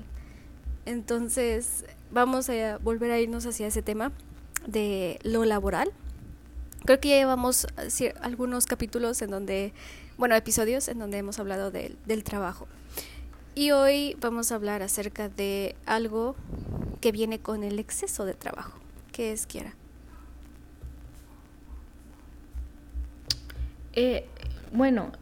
Entonces, 0.86 1.84
vamos 2.10 2.48
a 2.48 2.78
volver 2.78 3.10
a 3.10 3.20
irnos 3.20 3.44
hacia 3.44 3.66
ese 3.66 3.82
tema 3.82 4.10
de 4.66 5.18
lo 5.22 5.44
laboral. 5.44 5.92
Creo 6.84 7.00
que 7.00 7.10
ya 7.10 7.16
llevamos 7.16 7.66
algunos 8.20 8.66
capítulos 8.66 9.22
en 9.22 9.30
donde, 9.30 9.72
bueno, 10.18 10.34
episodios 10.34 10.88
en 10.88 10.98
donde 10.98 11.18
hemos 11.18 11.38
hablado 11.38 11.70
del 11.70 12.24
trabajo. 12.24 12.66
Y 13.54 13.70
hoy 13.70 14.16
vamos 14.20 14.50
a 14.50 14.54
hablar 14.54 14.82
acerca 14.82 15.28
de 15.28 15.76
algo 15.86 16.34
que 17.00 17.12
viene 17.12 17.38
con 17.38 17.64
el 17.64 17.78
exceso 17.78 18.24
de 18.24 18.34
trabajo. 18.34 18.78
¿Qué 19.12 19.32
es, 19.32 19.46
Kiara? 19.46 19.74
Eh, 23.94 24.26
bueno, 24.72 25.12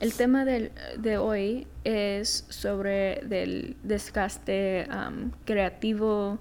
el 0.00 0.14
tema 0.14 0.44
de 0.44 1.18
hoy 1.18 1.66
es 1.84 2.44
sobre 2.48 3.20
el 3.20 3.76
desgaste 3.82 4.86
creativo 5.44 6.38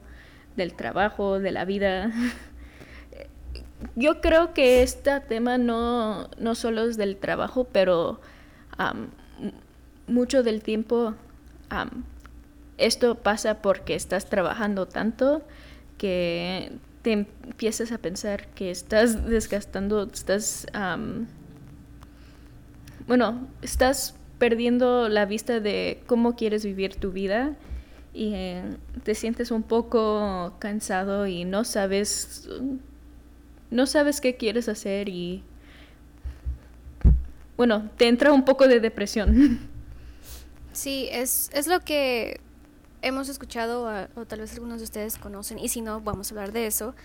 del 0.56 0.74
trabajo, 0.74 1.40
de 1.40 1.52
la 1.52 1.66
vida. 1.66 2.12
Yo 3.96 4.22
creo 4.22 4.54
que 4.54 4.84
este 4.84 5.20
tema 5.22 5.58
no, 5.58 6.30
no 6.38 6.56
solo 6.56 6.84
es 6.84 6.98
del 6.98 7.18
trabajo, 7.18 7.66
pero 7.72 8.20
mucho 10.08 10.44
del 10.44 10.62
tiempo 10.62 11.14
esto 12.78 13.16
pasa 13.16 13.62
porque 13.62 13.96
estás 13.96 14.26
trabajando 14.26 14.88
tanto 14.88 15.44
que 15.98 16.72
te 17.02 17.12
empiezas 17.14 17.92
a 17.92 17.98
pensar 17.98 18.48
que 18.48 18.72
estás 18.72 19.26
desgastando, 19.28 20.04
estás, 20.12 20.68
bueno, 23.08 23.48
estás 23.62 24.16
perdiendo 24.38 25.10
la 25.10 25.26
vista 25.26 25.60
de 25.60 26.02
cómo 26.08 26.36
quieres 26.36 26.66
vivir 26.66 26.96
tu 26.96 27.12
vida 27.12 27.56
y 28.14 28.34
eh, 28.34 28.64
te 29.04 29.16
sientes 29.16 29.52
un 29.52 29.64
poco 29.64 30.56
cansado 30.60 31.28
y 31.28 31.46
no 31.46 31.64
sabes, 31.64 32.50
no 33.70 33.86
sabes 33.86 34.20
qué 34.20 34.36
quieres 34.36 34.68
hacer 34.68 35.08
y, 35.08 35.44
bueno, 37.58 37.90
te 37.98 38.08
entra 38.08 38.34
un 38.34 38.44
poco 38.44 38.68
de 38.68 38.80
depresión. 38.80 39.60
Sí, 40.74 41.10
es, 41.12 41.50
es 41.54 41.68
lo 41.68 41.82
que 41.82 42.40
hemos 43.02 43.28
escuchado, 43.28 43.92
o 44.16 44.26
tal 44.26 44.40
vez 44.40 44.54
algunos 44.54 44.78
de 44.78 44.86
ustedes 44.86 45.18
conocen, 45.18 45.60
y 45.60 45.68
si 45.68 45.82
no, 45.82 46.00
vamos 46.00 46.32
a 46.32 46.36
hablar 46.36 46.54
de 46.54 46.66
eso, 46.66 46.96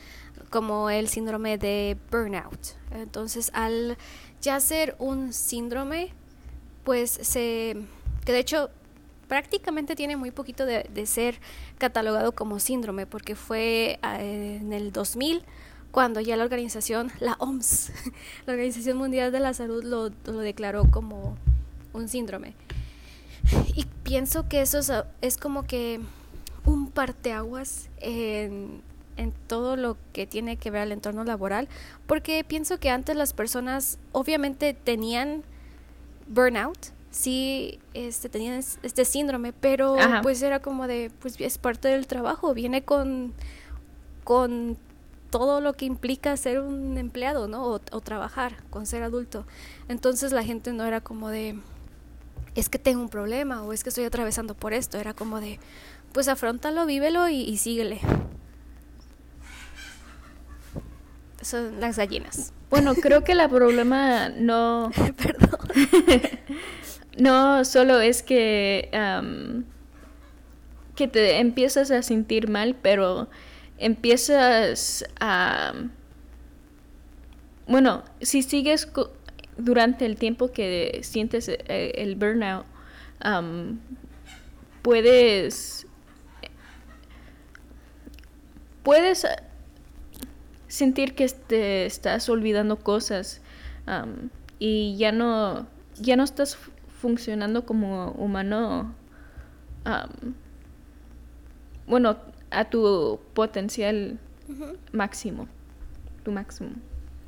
como 0.51 0.89
el 0.89 1.09
síndrome 1.09 1.59
de 1.59 1.97
burnout. 2.11 2.77
Entonces, 2.93 3.51
al 3.55 3.97
ya 4.41 4.61
ser 4.61 4.95
un 4.99 5.33
síndrome, 5.33 6.13
pues 6.85 7.11
se... 7.11 7.77
que 8.25 8.33
de 8.33 8.39
hecho 8.39 8.71
prácticamente 9.29 9.97
tiene 9.97 10.17
muy 10.17 10.31
poquito 10.31 10.67
de, 10.67 11.07
ser 11.07 11.41
catalogado 11.79 12.33
como 12.33 12.59
síndrome, 12.59 13.07
porque 13.07 13.35
fue 13.35 13.99
eh, 14.03 14.59
en 14.61 14.73
el 14.73 14.93
2000 14.93 15.45
cuando 15.91 16.21
ya 16.21 16.37
la 16.37 16.45
organización, 16.45 17.11
la 17.21 17.37
OMS, 17.39 17.91
la 18.47 18.53
Organización 18.53 18.99
Mundial 18.99 19.33
de 19.33 19.41
la 19.41 19.55
Salud, 19.55 19.83
lo, 19.83 20.11
declaró 20.11 20.91
como 20.91 21.39
un 21.95 22.09
síndrome. 22.09 22.55
Y 23.75 23.87
pienso 24.03 24.47
que 24.47 24.61
eso 24.61 24.81
es, 25.23 25.37
como 25.39 25.63
que 25.63 26.01
un 26.67 26.91
parteaguas 26.91 27.89
en, 27.99 28.83
en 29.17 29.33
todo 29.47 29.77
lo 29.77 29.97
que 30.13 30.27
tiene 30.27 30.59
que 30.59 30.71
ver 30.71 30.83
al 30.83 30.93
entorno 30.93 31.25
laboral, 31.25 31.67
porque 32.07 32.45
pienso 32.45 32.79
que 32.79 32.91
antes 32.91 33.17
las 33.17 33.33
personas 33.33 33.99
obviamente 34.13 34.75
tenían 34.75 35.45
burnout, 36.27 36.93
sí 37.17 37.79
este, 37.95 38.29
tenían 38.29 38.63
este 38.83 39.05
síndrome, 39.07 39.55
pero 39.55 39.97
pues 40.23 40.43
era 40.43 40.61
como 40.61 40.87
de, 40.87 41.11
pues 41.21 41.41
es 41.41 41.57
parte 41.57 41.89
del 41.89 42.07
trabajo, 42.07 42.53
viene 42.53 42.83
con, 42.85 43.33
con 44.23 44.77
todo 45.31 45.63
lo 45.63 45.73
que 45.73 45.87
implica 45.87 46.37
ser 46.37 46.61
un 46.61 46.99
empleado, 46.99 47.49
¿no? 47.49 47.65
O, 47.65 47.81
o 47.91 48.01
trabajar, 48.03 48.63
con 48.69 48.85
ser 48.87 49.03
adulto. 49.03 49.47
Entonces 49.89 50.33
la 50.33 50.45
gente 50.45 50.75
no 50.75 50.85
era 50.85 51.01
como 51.01 51.31
de, 51.31 51.59
es 52.55 52.69
que 52.69 52.79
tengo 52.79 53.01
un 53.01 53.09
problema 53.09 53.63
o 53.63 53.73
es 53.73 53.83
que 53.83 53.89
estoy 53.89 54.05
atravesando 54.05 54.55
por 54.55 54.75
esto. 54.75 54.99
Era 54.99 55.15
como 55.15 55.41
de, 55.41 55.59
pues 56.13 56.29
afrontalo, 56.29 56.85
vívelo 56.85 57.29
y, 57.31 57.57
síguele. 57.57 58.01
Son 61.41 61.81
las 61.81 61.97
gallinas. 61.97 62.53
Bueno, 62.69 62.95
creo 62.95 63.25
que 63.25 63.33
el 63.33 63.49
problema 63.49 64.29
no... 64.29 64.91
Perdón. 65.17 65.61
no 67.17 67.65
solo 67.65 68.01
es 68.01 68.23
que, 68.23 68.91
que 70.95 71.09
te 71.09 71.39
empiezas 71.39 71.91
a 71.91 72.03
sentir 72.03 72.49
mal, 72.49 72.77
pero 72.81 73.29
empiezas 73.79 75.05
a... 75.21 75.73
Bueno, 77.67 78.05
si 78.21 78.43
sigues 78.43 78.89
durante 79.57 80.07
el 80.07 80.17
tiempo 80.17 80.53
que 80.53 81.01
sientes 81.03 81.49
eh, 81.49 81.93
el 81.97 82.15
burnout, 82.17 82.67
puedes 84.83 85.87
puedes 88.83 89.27
sentir 90.69 91.17
que 91.17 91.27
te 91.29 91.87
estás 91.87 92.29
olvidando 92.29 92.77
cosas 92.77 93.41
y 94.61 94.97
ya 94.97 95.11
no 95.11 95.67
ya 95.99 96.15
no 96.15 96.23
estás 96.23 96.57
funcionando 97.01 97.65
como 97.65 98.13
humano 98.13 98.95
bueno 101.87 102.17
a 102.51 102.65
tu 102.65 103.21
potencial 103.35 104.19
máximo 104.93 105.49
tu 106.25 106.33
máximo 106.33 106.71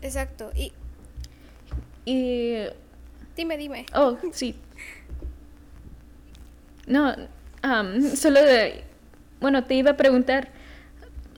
exacto 0.03 0.51
y 0.55 0.73
y... 2.09 2.65
Dime, 3.37 3.59
dime. 3.59 3.85
Oh, 3.95 4.17
sí. 4.33 4.55
No, 6.87 7.15
solo 8.17 8.43
de... 8.43 8.83
Bueno, 9.41 9.65
te 9.65 9.75
iba 9.75 9.91
a 9.91 9.97
preguntar, 9.99 10.49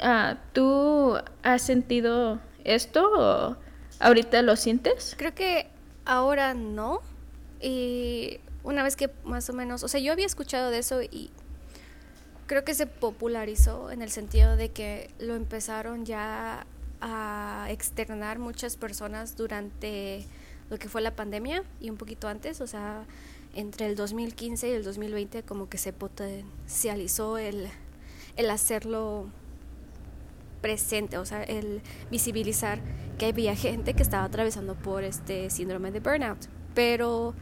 uh, 0.01 0.37
¿tú 0.53 1.17
has 1.43 1.63
sentido 1.63 2.39
esto 2.63 3.11
o 3.17 3.57
ahorita 3.99 4.43
lo 4.43 4.55
sientes? 4.55 5.17
Creo 5.19 5.35
que 5.35 5.67
ahora 6.05 6.55
no. 6.55 7.03
Y 7.61 8.41
una 8.65 8.83
vez 8.83 8.97
que 8.97 9.11
más 9.25 9.49
o 9.51 9.53
menos, 9.53 9.83
o 9.83 9.89
sea, 9.89 10.01
yo 10.01 10.13
había 10.13 10.27
escuchado 10.27 10.71
de 10.71 10.79
eso 10.79 11.03
y 11.03 11.31
creo 12.47 12.65
que 12.65 12.75
se 12.75 12.87
popularizó 12.87 13.91
en 13.91 14.03
el 14.03 14.11
sentido 14.11 14.57
de 14.57 14.71
que 14.71 15.11
lo 15.19 15.35
empezaron 15.35 16.05
ya 16.05 16.67
a 17.01 17.67
externar 17.71 18.39
muchas 18.39 18.77
personas 18.77 19.37
durante 19.37 20.27
lo 20.69 20.79
que 20.79 20.89
fue 20.89 21.01
la 21.01 21.15
pandemia 21.15 21.65
y 21.81 21.91
un 21.91 21.97
poquito 21.97 22.29
antes, 22.29 22.61
o 22.61 22.67
sea, 22.67 23.05
entre 23.55 23.87
el 23.87 23.97
2015 23.97 24.69
y 24.69 24.73
el 24.73 24.85
2020 24.85 25.43
como 25.43 25.69
que 25.69 25.79
se 25.79 25.93
potencializó 25.93 27.39
el, 27.39 27.69
el 28.37 28.51
hacerlo 28.51 29.27
presente, 30.61 31.19
o 31.19 31.25
sea, 31.25 31.43
el 31.43 31.83
visibilizar 32.11 32.81
que 33.19 33.27
había 33.27 33.57
gente 33.57 33.95
que 33.95 34.03
estaba 34.03 34.25
atravesando 34.25 34.75
por 34.75 35.05
este 35.05 35.51
síndrome 35.51 35.91
de 35.91 36.01
burnout. 36.01 36.60
Pero 36.75 37.35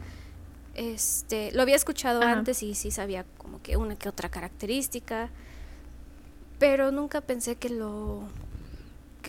este 0.75 1.51
lo 1.51 1.61
había 1.61 1.75
escuchado 1.75 2.21
antes 2.21 2.63
y 2.63 2.75
sí 2.75 2.91
sabía 2.91 3.25
como 3.37 3.61
que 3.61 3.77
una 3.77 3.95
que 3.95 4.09
otra 4.09 4.29
característica. 4.29 5.29
pero 6.59 6.91
nunca 6.91 7.21
pensé 7.21 7.55
que 7.55 7.69
lo... 7.69 8.23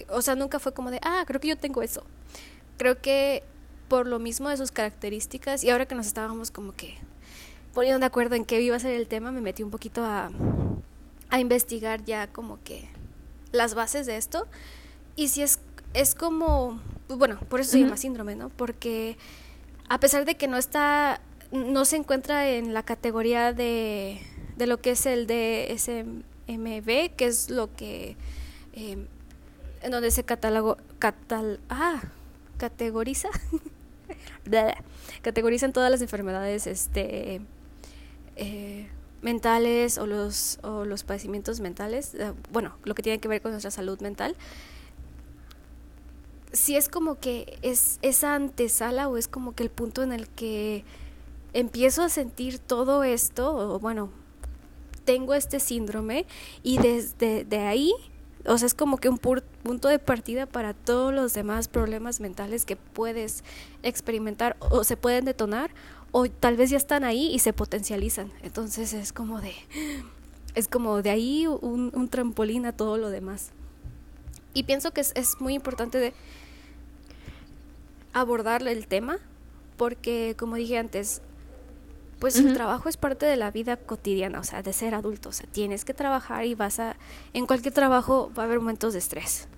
o 0.08 0.22
sea, 0.22 0.34
nunca 0.34 0.58
fue 0.58 0.74
como 0.74 0.90
de, 0.90 0.98
ah, 1.02 1.24
creo 1.26 1.40
que 1.40 1.48
yo 1.48 1.56
tengo 1.56 1.82
eso. 1.82 2.04
Creo 2.76 3.00
que 3.00 3.44
por 3.88 4.06
lo 4.06 4.18
mismo 4.18 4.48
de 4.48 4.56
sus 4.56 4.70
características, 4.70 5.64
y 5.64 5.70
ahora 5.70 5.86
que 5.86 5.94
nos 5.94 6.06
estábamos 6.06 6.50
como 6.50 6.72
que 6.72 6.96
poniendo 7.74 8.00
de 8.00 8.06
acuerdo 8.06 8.34
en 8.34 8.44
qué 8.44 8.60
iba 8.60 8.76
a 8.76 8.80
ser 8.80 8.92
el 8.94 9.06
tema, 9.06 9.30
me 9.32 9.40
metí 9.40 9.62
un 9.62 9.70
poquito 9.70 10.04
a, 10.04 10.30
a 11.28 11.40
investigar 11.40 12.04
ya 12.04 12.26
como 12.28 12.58
que 12.62 12.88
las 13.52 13.74
bases 13.74 14.06
de 14.06 14.16
esto. 14.16 14.46
Y 15.16 15.28
si 15.28 15.42
es, 15.42 15.60
es 15.94 16.14
como, 16.14 16.80
bueno, 17.08 17.38
por 17.48 17.60
eso 17.60 17.72
se 17.72 17.80
llama 17.80 17.96
síndrome, 17.96 18.34
¿no? 18.36 18.48
Porque 18.48 19.16
a 19.90 19.98
pesar 19.98 20.24
de 20.24 20.36
que 20.36 20.46
no 20.46 20.56
está, 20.56 21.20
no 21.50 21.84
se 21.84 21.96
encuentra 21.96 22.48
en 22.48 22.72
la 22.72 22.84
categoría 22.84 23.52
de, 23.52 24.22
de 24.56 24.66
lo 24.68 24.80
que 24.80 24.92
es 24.92 25.04
el 25.04 25.26
DSMB, 25.26 27.16
que 27.16 27.26
es 27.26 27.50
lo 27.50 27.74
que, 27.74 28.16
eh, 28.72 29.04
en 29.82 29.90
donde 29.90 30.12
se 30.12 30.22
catálogo, 30.22 30.76
catal, 31.00 31.58
ah, 31.68 32.02
categoriza, 32.56 33.30
categorizan 35.22 35.72
todas 35.72 35.90
las 35.90 36.02
enfermedades, 36.02 36.68
este, 36.68 37.40
eh, 38.36 38.88
mentales 39.22 39.98
o 39.98 40.06
los, 40.06 40.60
o 40.62 40.84
los 40.84 41.02
padecimientos 41.02 41.58
mentales, 41.58 42.14
eh, 42.14 42.32
bueno, 42.52 42.76
lo 42.84 42.94
que 42.94 43.02
tiene 43.02 43.18
que 43.18 43.26
ver 43.26 43.42
con 43.42 43.50
nuestra 43.50 43.72
salud 43.72 44.00
mental, 44.00 44.36
si 46.52 46.76
es 46.76 46.88
como 46.88 47.18
que 47.18 47.58
es 47.62 47.98
esa 48.02 48.34
antesala 48.34 49.08
o 49.08 49.16
es 49.16 49.28
como 49.28 49.54
que 49.54 49.62
el 49.62 49.70
punto 49.70 50.02
en 50.02 50.12
el 50.12 50.28
que 50.28 50.84
empiezo 51.52 52.02
a 52.02 52.08
sentir 52.08 52.58
todo 52.58 53.04
esto, 53.04 53.54
o 53.56 53.78
bueno, 53.78 54.10
tengo 55.04 55.34
este 55.34 55.60
síndrome 55.60 56.26
y 56.62 56.78
desde 56.78 57.44
de 57.44 57.58
ahí, 57.58 57.92
o 58.46 58.56
sea, 58.58 58.66
es 58.66 58.74
como 58.74 58.98
que 58.98 59.08
un 59.08 59.18
punto 59.18 59.88
de 59.88 59.98
partida 59.98 60.46
para 60.46 60.74
todos 60.74 61.12
los 61.12 61.34
demás 61.34 61.68
problemas 61.68 62.20
mentales 62.20 62.64
que 62.64 62.76
puedes 62.76 63.44
experimentar 63.82 64.56
o 64.60 64.84
se 64.84 64.96
pueden 64.96 65.24
detonar 65.24 65.70
o 66.12 66.28
tal 66.28 66.56
vez 66.56 66.70
ya 66.70 66.76
están 66.76 67.04
ahí 67.04 67.28
y 67.32 67.38
se 67.38 67.52
potencializan. 67.52 68.32
Entonces 68.42 68.92
es 68.92 69.12
como 69.12 69.40
de, 69.40 69.54
es 70.54 70.68
como 70.68 71.02
de 71.02 71.10
ahí 71.10 71.46
un, 71.46 71.92
un 71.94 72.08
trampolín 72.08 72.66
a 72.66 72.72
todo 72.72 72.96
lo 72.96 73.10
demás. 73.10 73.50
Y 74.52 74.64
pienso 74.64 74.90
que 74.90 75.00
es, 75.00 75.12
es 75.14 75.40
muy 75.40 75.54
importante 75.54 75.98
de 75.98 76.12
abordar 78.12 78.66
el 78.66 78.86
tema 78.86 79.18
porque, 79.76 80.34
como 80.38 80.56
dije 80.56 80.78
antes, 80.78 81.22
pues 82.18 82.36
el 82.36 82.52
trabajo 82.52 82.90
es 82.90 82.98
parte 82.98 83.24
de 83.24 83.36
la 83.36 83.50
vida 83.50 83.78
cotidiana, 83.78 84.40
o 84.40 84.44
sea, 84.44 84.62
de 84.62 84.74
ser 84.74 84.94
adulto, 84.94 85.30
o 85.30 85.32
sea, 85.32 85.48
tienes 85.50 85.86
que 85.86 85.94
trabajar 85.94 86.44
y 86.44 86.54
vas 86.54 86.78
a, 86.78 86.96
en 87.32 87.46
cualquier 87.46 87.72
trabajo 87.72 88.30
va 88.38 88.42
a 88.42 88.46
haber 88.46 88.58
momentos 88.58 88.92
de 88.92 88.98
estrés, 88.98 89.48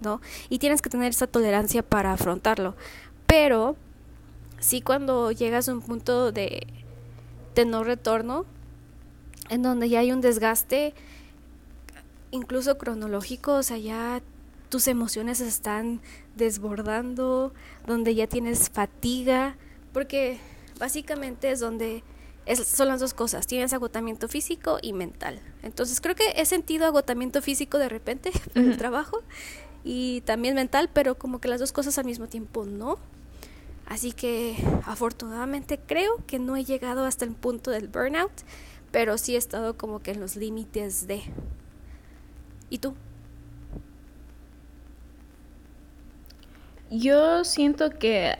¿no? 0.00 0.22
Y 0.48 0.58
tienes 0.58 0.80
que 0.80 0.88
tener 0.88 1.10
esa 1.10 1.26
tolerancia 1.26 1.82
para 1.82 2.14
afrontarlo, 2.14 2.74
pero 3.26 3.76
sí 4.60 4.80
cuando 4.80 5.30
llegas 5.30 5.68
a 5.68 5.74
un 5.74 5.82
punto 5.82 6.32
de, 6.32 6.66
de 7.54 7.64
no 7.66 7.84
retorno, 7.84 8.46
en 9.50 9.62
donde 9.62 9.90
ya 9.90 10.00
hay 10.00 10.10
un 10.10 10.22
desgaste, 10.22 10.94
incluso 12.30 12.78
cronológico, 12.78 13.56
o 13.56 13.62
sea, 13.62 13.76
ya 13.76 14.22
tus 14.70 14.88
emociones 14.88 15.40
están 15.40 16.00
desbordando, 16.36 17.52
donde 17.86 18.14
ya 18.14 18.26
tienes 18.26 18.70
fatiga, 18.70 19.56
porque 19.92 20.38
básicamente 20.78 21.50
es 21.50 21.60
donde 21.60 22.04
son 22.54 22.88
las 22.88 23.00
dos 23.00 23.12
cosas, 23.12 23.46
tienes 23.46 23.72
agotamiento 23.72 24.28
físico 24.28 24.78
y 24.80 24.92
mental. 24.92 25.40
Entonces 25.62 26.00
creo 26.00 26.14
que 26.14 26.34
he 26.36 26.46
sentido 26.46 26.86
agotamiento 26.86 27.42
físico 27.42 27.78
de 27.78 27.88
repente 27.88 28.30
en 28.54 28.70
el 28.70 28.76
trabajo 28.76 29.22
y 29.82 30.20
también 30.22 30.54
mental, 30.54 30.90
pero 30.92 31.16
como 31.16 31.40
que 31.40 31.48
las 31.48 31.60
dos 31.60 31.72
cosas 31.72 31.98
al 31.98 32.04
mismo 32.04 32.28
tiempo 32.28 32.64
no. 32.64 32.98
Así 33.86 34.12
que 34.12 34.56
afortunadamente 34.84 35.78
creo 35.78 36.24
que 36.26 36.38
no 36.38 36.56
he 36.56 36.64
llegado 36.64 37.04
hasta 37.04 37.24
el 37.24 37.32
punto 37.32 37.70
del 37.70 37.88
burnout, 37.88 38.32
pero 38.90 39.16
sí 39.16 39.34
he 39.34 39.38
estado 39.38 39.76
como 39.76 40.00
que 40.00 40.12
en 40.12 40.20
los 40.20 40.36
límites 40.36 41.06
de... 41.06 41.22
¿Y 42.68 42.78
tú? 42.78 42.94
Yo 46.90 47.44
siento 47.44 47.90
que 47.90 48.36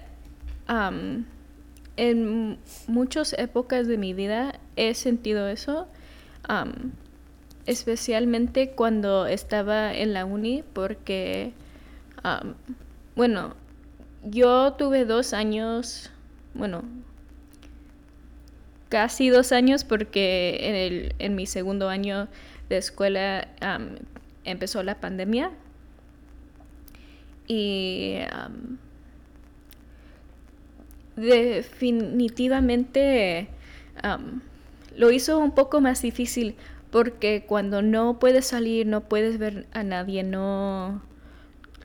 en 1.97 2.59
muchas 2.87 3.33
épocas 3.33 3.89
de 3.89 3.99
mi 3.99 4.15
vida 4.15 4.61
he 4.77 4.95
sentido 4.95 5.49
eso, 5.49 5.89
especialmente 7.67 8.71
cuando 8.71 9.27
estaba 9.27 9.93
en 9.93 10.13
la 10.13 10.25
uni, 10.25 10.63
porque, 10.73 11.53
bueno, 13.17 13.55
yo 14.23 14.75
tuve 14.75 15.05
dos 15.05 15.33
años, 15.33 16.11
bueno, 16.55 16.85
casi 18.89 19.29
dos 19.29 19.51
años 19.51 19.83
porque 19.83 20.59
en, 20.61 20.75
el, 20.77 21.15
en 21.19 21.35
mi 21.35 21.47
segundo 21.47 21.89
año 21.89 22.29
de 22.69 22.77
escuela 22.77 23.49
empezó 24.45 24.85
la 24.85 25.01
pandemia 25.01 25.51
y 27.47 28.19
definitivamente 31.17 33.49
lo 34.97 35.11
hizo 35.11 35.39
un 35.39 35.55
poco 35.55 35.81
más 35.81 36.03
difícil 36.03 36.57
porque 36.91 37.45
cuando 37.47 37.83
no 37.83 38.19
puedes 38.19 38.47
salir, 38.47 38.87
no 38.87 39.03
puedes 39.03 39.39
ver 39.39 39.67
a 39.73 39.83
nadie, 39.83 40.23
no... 40.23 41.03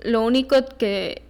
Lo 0.04 0.24
único 0.24 0.56
que 0.78 1.21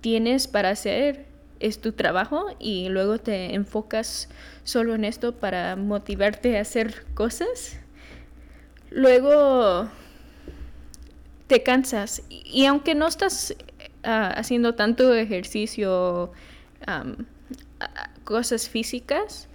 tienes 0.00 0.48
para 0.48 0.70
hacer 0.70 1.26
es 1.60 1.80
tu 1.80 1.92
trabajo 1.92 2.46
y 2.58 2.88
luego 2.88 3.18
te 3.18 3.54
enfocas 3.54 4.28
solo 4.64 4.94
en 4.94 5.04
esto 5.04 5.32
para 5.32 5.76
motivarte 5.76 6.58
a 6.58 6.62
hacer 6.62 7.04
cosas. 7.14 7.78
Luego 8.90 9.88
te 11.46 11.62
cansas. 11.62 12.22
Y, 12.28 12.66
aunque 12.66 12.94
no 12.94 13.06
estás 13.06 13.54
ah, 14.02 14.32
haciendo 14.36 14.74
tanto 14.74 15.14
ejercicio, 15.14 16.32
cosas 18.24 18.68
físicas, 18.68 19.48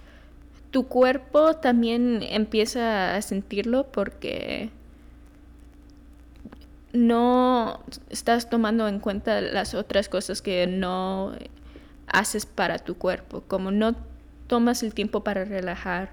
tu 0.70 0.88
cuerpo 0.88 1.54
también 1.56 2.22
empieza 2.22 3.14
a 3.14 3.22
sentirlo 3.22 3.86
porque 3.92 4.70
no 6.92 7.82
estás 8.10 8.50
tomando 8.50 8.88
en 8.88 9.00
cuenta 9.00 9.40
las 9.40 9.74
otras 9.74 10.08
cosas 10.08 10.42
que 10.42 10.66
no 10.66 11.32
haces 12.06 12.46
para 12.46 12.78
tu 12.78 12.96
cuerpo, 12.96 13.42
como 13.48 13.70
no 13.70 13.94
tomas 14.46 14.82
el 14.82 14.92
tiempo 14.92 15.24
para 15.24 15.44
relajar, 15.44 16.10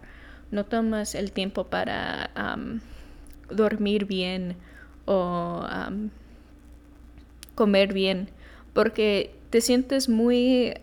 no 0.51 0.65
tomas 0.65 1.15
el 1.15 1.31
tiempo 1.31 1.65
para 1.65 2.31
dormir 3.49 4.05
bien, 4.05 4.55
o 5.11 5.65
comer 7.55 7.93
bien, 7.93 8.29
porque 8.73 9.35
te 9.49 9.59
sientes 9.59 10.07
muy 10.07 10.75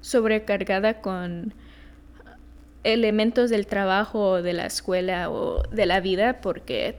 sobrecargada 0.00 1.00
con 1.00 1.54
elementos 2.82 3.50
del 3.50 3.66
trabajo 3.66 4.42
de 4.42 4.52
la 4.52 4.66
escuela 4.66 5.30
o 5.30 5.62
de 5.70 5.86
la 5.86 6.00
vida, 6.00 6.40
porque 6.40 6.96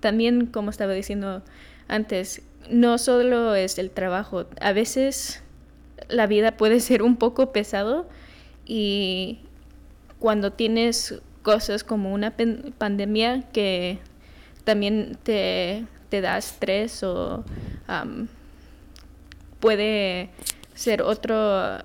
también, 0.00 0.46
como 0.46 0.70
estaba 0.70 0.92
diciendo 0.94 1.42
antes, 1.86 2.42
no 2.68 2.98
solo 2.98 3.54
es 3.54 3.78
el 3.78 3.90
trabajo, 3.90 4.46
a 4.60 4.72
veces 4.72 5.44
la 6.08 6.26
vida 6.26 6.56
puede 6.56 6.80
ser 6.80 7.02
un 7.02 7.16
poco 7.16 7.52
pesado 7.52 8.08
y 8.66 9.38
cuando 10.18 10.52
tienes 10.52 11.20
cosas 11.42 11.84
como 11.84 12.12
una 12.12 12.34
pandemia 12.78 13.42
que 13.52 14.00
también 14.64 15.18
te, 15.22 15.86
da 16.10 16.38
estrés 16.38 17.02
o 17.02 17.44
puede 19.60 20.28
ser 20.74 21.02
otro 21.02 21.78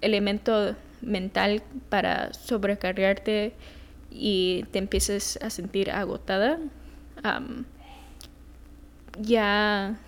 elemento 0.00 0.74
mental 1.00 1.62
para 1.88 2.32
sobrecargarte 2.32 3.52
y 4.10 4.64
te 4.72 4.78
empieces 4.78 5.38
a 5.42 5.50
sentir 5.50 5.90
agotada, 5.90 6.58
ya, 9.20 9.98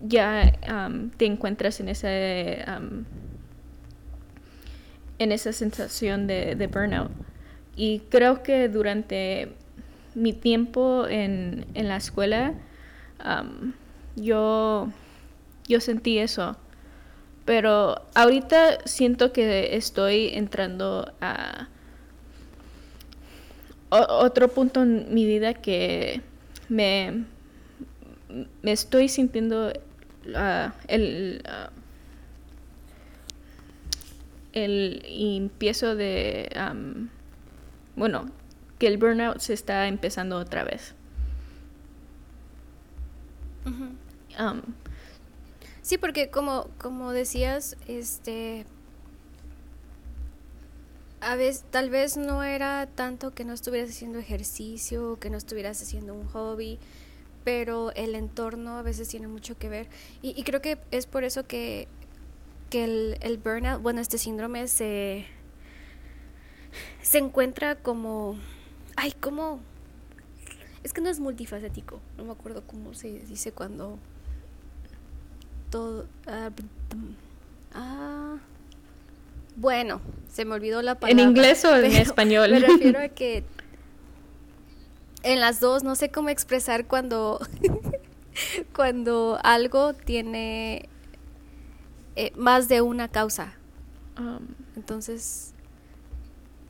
ya 0.00 0.52
te 1.16 1.26
encuentras 1.26 1.80
en 1.80 1.88
esa, 1.88 2.10
en 5.18 5.32
esa 5.32 5.52
sensación 5.52 6.26
de 6.26 6.70
burnout. 6.72 7.10
Y 7.74 8.00
creo 8.10 8.42
que 8.42 8.68
durante 8.68 9.54
mi 10.14 10.32
tiempo 10.32 11.06
en, 11.08 11.66
la 11.74 11.96
escuela, 11.96 12.54
yo, 14.16 14.88
yo 15.68 15.80
sentí 15.80 16.18
eso. 16.18 16.56
Pero 17.44 18.02
ahorita 18.14 18.78
siento 18.84 19.32
que 19.32 19.76
estoy 19.76 20.28
entrando 20.34 21.12
a 21.20 21.68
otro 23.90 24.48
punto 24.48 24.82
en 24.82 25.12
mi 25.12 25.26
vida 25.26 25.54
que 25.54 26.22
me, 26.68 27.24
me 28.62 28.72
estoy 28.72 29.08
sintiendo 29.08 29.68
uh, 29.68 30.70
el, 30.88 31.42
uh, 31.44 31.70
el 34.52 35.04
empiezo 35.06 35.94
de, 35.94 36.48
bueno, 37.96 38.30
que 38.82 38.88
el 38.88 38.98
burnout 38.98 39.38
se 39.38 39.52
está 39.52 39.86
empezando 39.86 40.36
otra 40.36 40.64
vez. 40.64 40.96
um, 43.64 44.60
sí, 45.82 45.98
porque 45.98 46.30
como, 46.30 46.66
como 46.78 47.12
decías, 47.12 47.76
este 47.86 48.66
a 51.20 51.36
veces, 51.36 51.64
tal 51.70 51.90
vez 51.90 52.16
no 52.16 52.42
era 52.42 52.88
tanto 52.92 53.32
que 53.32 53.44
no 53.44 53.52
estuvieras 53.52 53.90
haciendo 53.90 54.18
ejercicio, 54.18 55.16
que 55.20 55.30
no 55.30 55.36
estuvieras 55.36 55.80
haciendo 55.80 56.12
un 56.12 56.26
hobby, 56.26 56.80
pero 57.44 57.92
el 57.92 58.16
entorno 58.16 58.78
a 58.78 58.82
veces 58.82 59.06
tiene 59.06 59.28
mucho 59.28 59.56
que 59.56 59.68
ver. 59.68 59.86
Y, 60.22 60.42
creo 60.42 60.60
que 60.60 60.78
es 60.90 61.06
por 61.06 61.22
eso 61.22 61.46
que, 61.46 61.86
que 62.68 62.82
el, 62.82 63.18
el, 63.20 63.38
burnout, 63.38 63.80
bueno, 63.80 64.00
este 64.00 64.18
síndrome 64.18 64.66
se, 64.66 65.26
se 67.00 67.18
encuentra 67.18 67.76
como, 67.76 68.40
ay, 68.96 69.12
como, 69.12 69.60
es 70.82 70.92
que 70.92 71.00
no 71.00 71.08
es 71.08 71.20
multifacético, 71.20 72.00
no 72.16 72.24
me 72.24 72.32
acuerdo 72.32 72.62
cómo 72.66 72.94
se 72.94 73.08
dice 73.08 73.52
cuando 73.52 73.98
todo, 75.70 76.06
ah, 76.26 76.50
ah 77.74 78.36
bueno, 79.56 80.00
se 80.30 80.44
me 80.44 80.54
olvidó 80.54 80.82
la 80.82 80.94
palabra. 80.94 81.22
¿En 81.22 81.28
inglés 81.28 81.64
o 81.64 81.76
en 81.76 81.92
español? 81.92 82.50
Me 82.50 82.60
refiero 82.60 83.00
a 83.00 83.08
que 83.08 83.44
en 85.22 85.40
las 85.40 85.60
dos 85.60 85.82
no 85.82 85.94
sé 85.94 86.10
cómo 86.10 86.30
expresar 86.30 86.86
cuando, 86.86 87.40
cuando 88.74 89.38
algo 89.42 89.94
tiene 89.94 90.88
eh, 92.16 92.32
más 92.36 92.68
de 92.68 92.80
una 92.80 93.08
causa. 93.08 93.54
Um, 94.18 94.46
Entonces, 94.76 95.52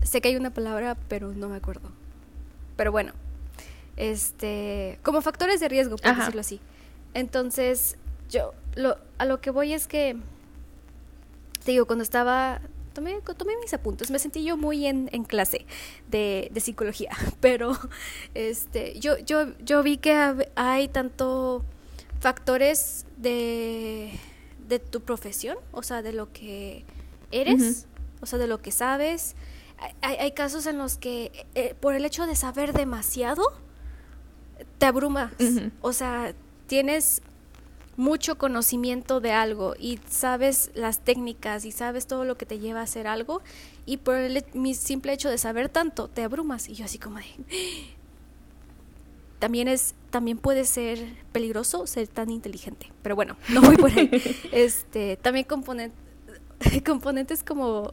sé 0.03 0.21
que 0.21 0.29
hay 0.29 0.37
una 0.37 0.53
palabra, 0.53 0.97
pero 1.09 1.33
no 1.33 1.49
me 1.49 1.57
acuerdo. 1.57 1.91
Pero 2.83 2.91
bueno, 2.91 3.13
este, 3.97 4.99
como 5.05 5.23
factores 5.23 5.61
de 5.61 5.69
riesgo, 5.69 5.95
por 5.95 6.17
decirlo 6.17 6.41
así. 6.41 6.59
Entonces, 7.15 7.97
yo 8.29 8.55
lo, 8.75 8.99
a 9.19 9.25
lo 9.25 9.41
que 9.41 9.51
voy 9.51 9.73
es 9.73 9.87
que 9.87 10.17
te 11.65 11.71
digo, 11.71 11.87
cuando 11.87 12.03
estaba, 12.03 12.61
tomé, 12.93 13.21
tomé 13.21 13.57
mis 13.59 13.73
apuntes, 13.73 14.11
me 14.11 14.19
sentí 14.19 14.43
yo 14.43 14.57
muy 14.57 14.87
en, 14.87 15.09
en 15.13 15.23
clase 15.23 15.65
de, 16.09 16.51
de, 16.53 16.59
psicología, 16.59 17.13
pero 17.41 17.79
este, 18.35 18.99
yo, 18.99 19.17
yo, 19.19 19.57
yo 19.61 19.85
vi 19.85 19.99
que 19.99 20.49
hay 20.57 20.89
tanto 20.89 21.65
factores 22.19 23.07
de, 23.17 24.11
de 24.67 24.81
tu 24.81 25.03
profesión, 25.03 25.57
o 25.71 25.85
sea, 25.85 26.03
de 26.03 26.13
lo 26.13 26.33
que 26.33 26.85
eres, 27.31 27.87
o 28.21 28.27
sea, 28.27 28.41
de 28.41 28.49
lo 28.49 28.61
que 28.61 28.73
sabes. 28.73 29.37
Hay, 30.01 30.17
hay 30.17 30.33
casos 30.33 30.67
en 30.67 30.79
los 30.79 30.97
que 30.97 31.47
eh, 31.55 31.75
por 31.81 31.95
el 31.95 32.05
hecho 32.05 32.27
de 32.27 32.37
saber 32.37 32.73
demasiado, 32.73 33.53
te 34.79 34.87
abrumas. 34.87 35.33
O 35.81 35.93
sea, 35.93 36.35
tienes 36.67 37.23
mucho 37.97 38.39
conocimiento 38.39 39.21
de 39.21 39.33
algo 39.33 39.75
y 39.79 40.01
sabes 40.09 40.71
las 40.75 41.01
técnicas 41.01 41.65
y 41.65 41.73
sabes 41.73 42.07
todo 42.07 42.25
lo 42.25 42.37
que 42.37 42.47
te 42.47 42.59
lleva 42.59 42.81
a 42.81 42.85
hacer 42.85 43.07
algo 43.07 43.43
y 43.85 43.99
por 43.99 44.17
el 44.17 44.43
simple 44.75 45.13
hecho 45.13 45.29
de 45.29 45.39
saber 45.39 45.69
tanto 45.69 46.09
te 46.09 46.23
abrumas. 46.23 46.69
Y 46.69 46.75
yo 46.75 46.85
así 46.85 46.99
como 46.99 47.19
de 47.19 47.27
también 49.39 49.69
es 49.69 49.95
también 50.11 50.39
puede 50.39 50.65
ser 50.65 50.99
peligroso 51.33 51.87
ser 51.87 52.09
tan 52.09 52.31
inteligente. 52.31 52.91
Pero 53.03 53.15
bueno 53.15 53.37
no 53.49 53.61
voy 53.61 53.77
por 53.77 53.91
ahí. 53.91 54.11
Este 54.53 55.17
también 55.17 55.47
componentes 56.85 57.45
como 57.45 57.93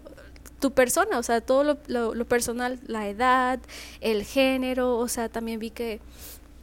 tu 0.60 0.72
persona 0.72 1.18
o 1.18 1.24
sea 1.24 1.42
todo 1.42 1.64
lo, 1.88 2.14
lo 2.14 2.26
personal 2.26 2.80
la 2.86 3.08
edad 3.08 3.60
el 4.02 4.24
género 4.24 4.98
o 4.98 5.08
sea 5.08 5.30
también 5.30 5.60
vi 5.60 5.72
que 5.72 6.02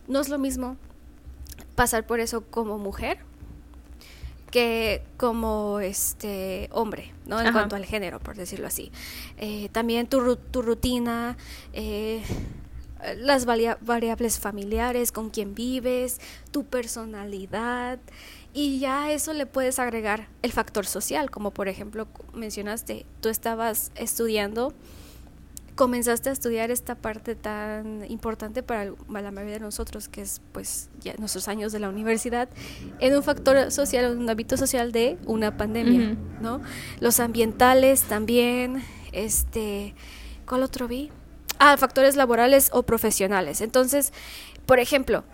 no 0.06 0.20
es 0.20 0.28
lo 0.28 0.38
mismo 0.38 0.76
pasar 1.74 2.06
por 2.06 2.20
eso 2.20 2.42
como 2.42 2.78
mujer 2.78 3.18
que 4.50 5.02
como 5.16 5.80
este 5.80 6.68
hombre, 6.72 7.12
¿no? 7.26 7.40
En 7.40 7.52
cuanto 7.52 7.76
al 7.76 7.84
género, 7.84 8.20
por 8.20 8.36
decirlo 8.36 8.66
así. 8.66 8.90
Eh, 9.36 9.68
también 9.70 10.06
tu, 10.06 10.36
tu 10.36 10.62
rutina, 10.62 11.36
eh, 11.72 12.22
las 13.18 13.44
variables 13.44 14.38
familiares, 14.38 15.12
con 15.12 15.30
quién 15.30 15.54
vives, 15.54 16.20
tu 16.52 16.64
personalidad. 16.64 17.98
Y 18.56 18.78
ya 18.78 19.12
eso 19.12 19.34
le 19.34 19.44
puedes 19.44 19.78
agregar 19.78 20.28
el 20.40 20.50
factor 20.50 20.86
social, 20.86 21.30
como 21.30 21.50
por 21.50 21.68
ejemplo 21.68 22.08
mencionaste, 22.32 23.04
tú 23.20 23.28
estabas 23.28 23.92
estudiando 23.96 24.72
comenzaste 25.74 26.30
a 26.30 26.32
estudiar 26.32 26.70
esta 26.70 26.94
parte 26.94 27.34
tan 27.34 28.10
importante 28.10 28.62
para, 28.62 28.86
la 28.86 29.30
mayoría 29.30 29.56
de 29.56 29.60
nosotros, 29.60 30.08
que 30.08 30.22
es 30.22 30.40
pues 30.52 30.88
ya 31.00 31.12
nuestros 31.18 31.48
años 31.48 31.70
de 31.70 31.80
la 31.80 31.90
universidad, 31.90 32.48
en 32.98 33.14
un 33.14 33.22
factor 33.22 33.70
social, 33.70 34.12
en 34.12 34.18
un 34.20 34.30
hábito 34.30 34.56
social 34.56 34.90
de 34.90 35.18
una 35.26 35.58
pandemia, 35.58 36.16
¿no? 36.40 36.62
Los 37.00 37.20
ambientales 37.20 38.04
también, 38.04 38.82
este, 39.12 39.94
¿cuál 40.48 40.62
otro 40.62 40.88
vi? 40.88 41.10
Ah, 41.58 41.76
factores 41.76 42.16
laborales 42.16 42.70
o 42.72 42.84
profesionales. 42.84 43.60
Entonces, 43.60 44.14
por 44.64 44.78
ejemplo, 44.78 45.24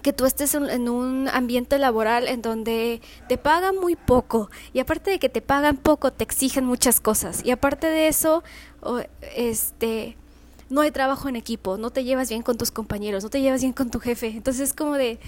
que 0.00 0.12
tú 0.12 0.26
estés 0.26 0.54
en, 0.54 0.88
un 0.88 1.28
ambiente 1.28 1.78
laboral 1.78 2.28
en 2.28 2.42
donde 2.42 3.00
te 3.28 3.38
pagan 3.38 3.76
muy 3.76 3.96
poco 3.96 4.50
y 4.72 4.80
aparte 4.80 5.10
de 5.10 5.18
que 5.18 5.28
te 5.28 5.40
pagan 5.42 5.76
poco 5.76 6.12
te 6.12 6.24
exigen 6.24 6.64
muchas 6.64 7.00
cosas 7.00 7.44
y 7.44 7.50
aparte 7.50 7.86
de 7.86 8.08
eso 8.08 8.42
este 9.36 10.16
no 10.70 10.82
hay 10.82 10.90
trabajo 10.90 11.28
en 11.28 11.36
equipo, 11.36 11.78
no 11.78 11.90
te 11.90 12.04
llevas 12.04 12.28
bien 12.28 12.42
con 12.42 12.58
tus 12.58 12.70
compañeros, 12.70 13.24
no 13.24 13.30
te 13.30 13.40
llevas 13.40 13.62
bien 13.62 13.72
con 13.72 13.90
tu 13.90 14.00
jefe, 14.00 14.28
entonces 14.28 14.68
es 14.68 14.74
como 14.74 14.94
de 14.94 15.18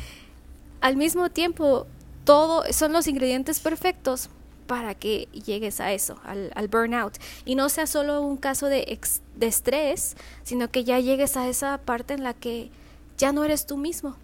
al 0.81 0.97
mismo 0.97 1.31
tiempo 1.31 1.87
todo 2.25 2.65
son 2.73 2.93
los 2.93 3.07
ingredientes 3.07 3.61
perfectos 3.61 4.29
para 4.71 4.95
que 4.95 5.27
llegues 5.33 5.81
a 5.81 5.93
eso, 5.93 6.21
al, 6.23 6.69
burnout. 6.69 7.15
Y 7.45 7.57
no 7.57 7.69
sea 7.69 7.89
solo 7.89 8.23
un 8.23 8.37
caso 8.37 8.67
de, 8.67 9.01
de 9.35 9.47
estrés, 9.49 10.17
sino 10.45 10.71
que 10.71 10.85
ya 10.85 11.01
llegues 11.01 11.37
a 11.37 11.49
esa 11.49 11.79
parte 11.79 12.15
en 12.15 12.23
la 12.23 12.35
que 12.35 12.71
ya 13.19 13.33
no 13.33 13.43
eres 13.43 13.67
tú 13.67 13.77
mismo. 13.77 14.15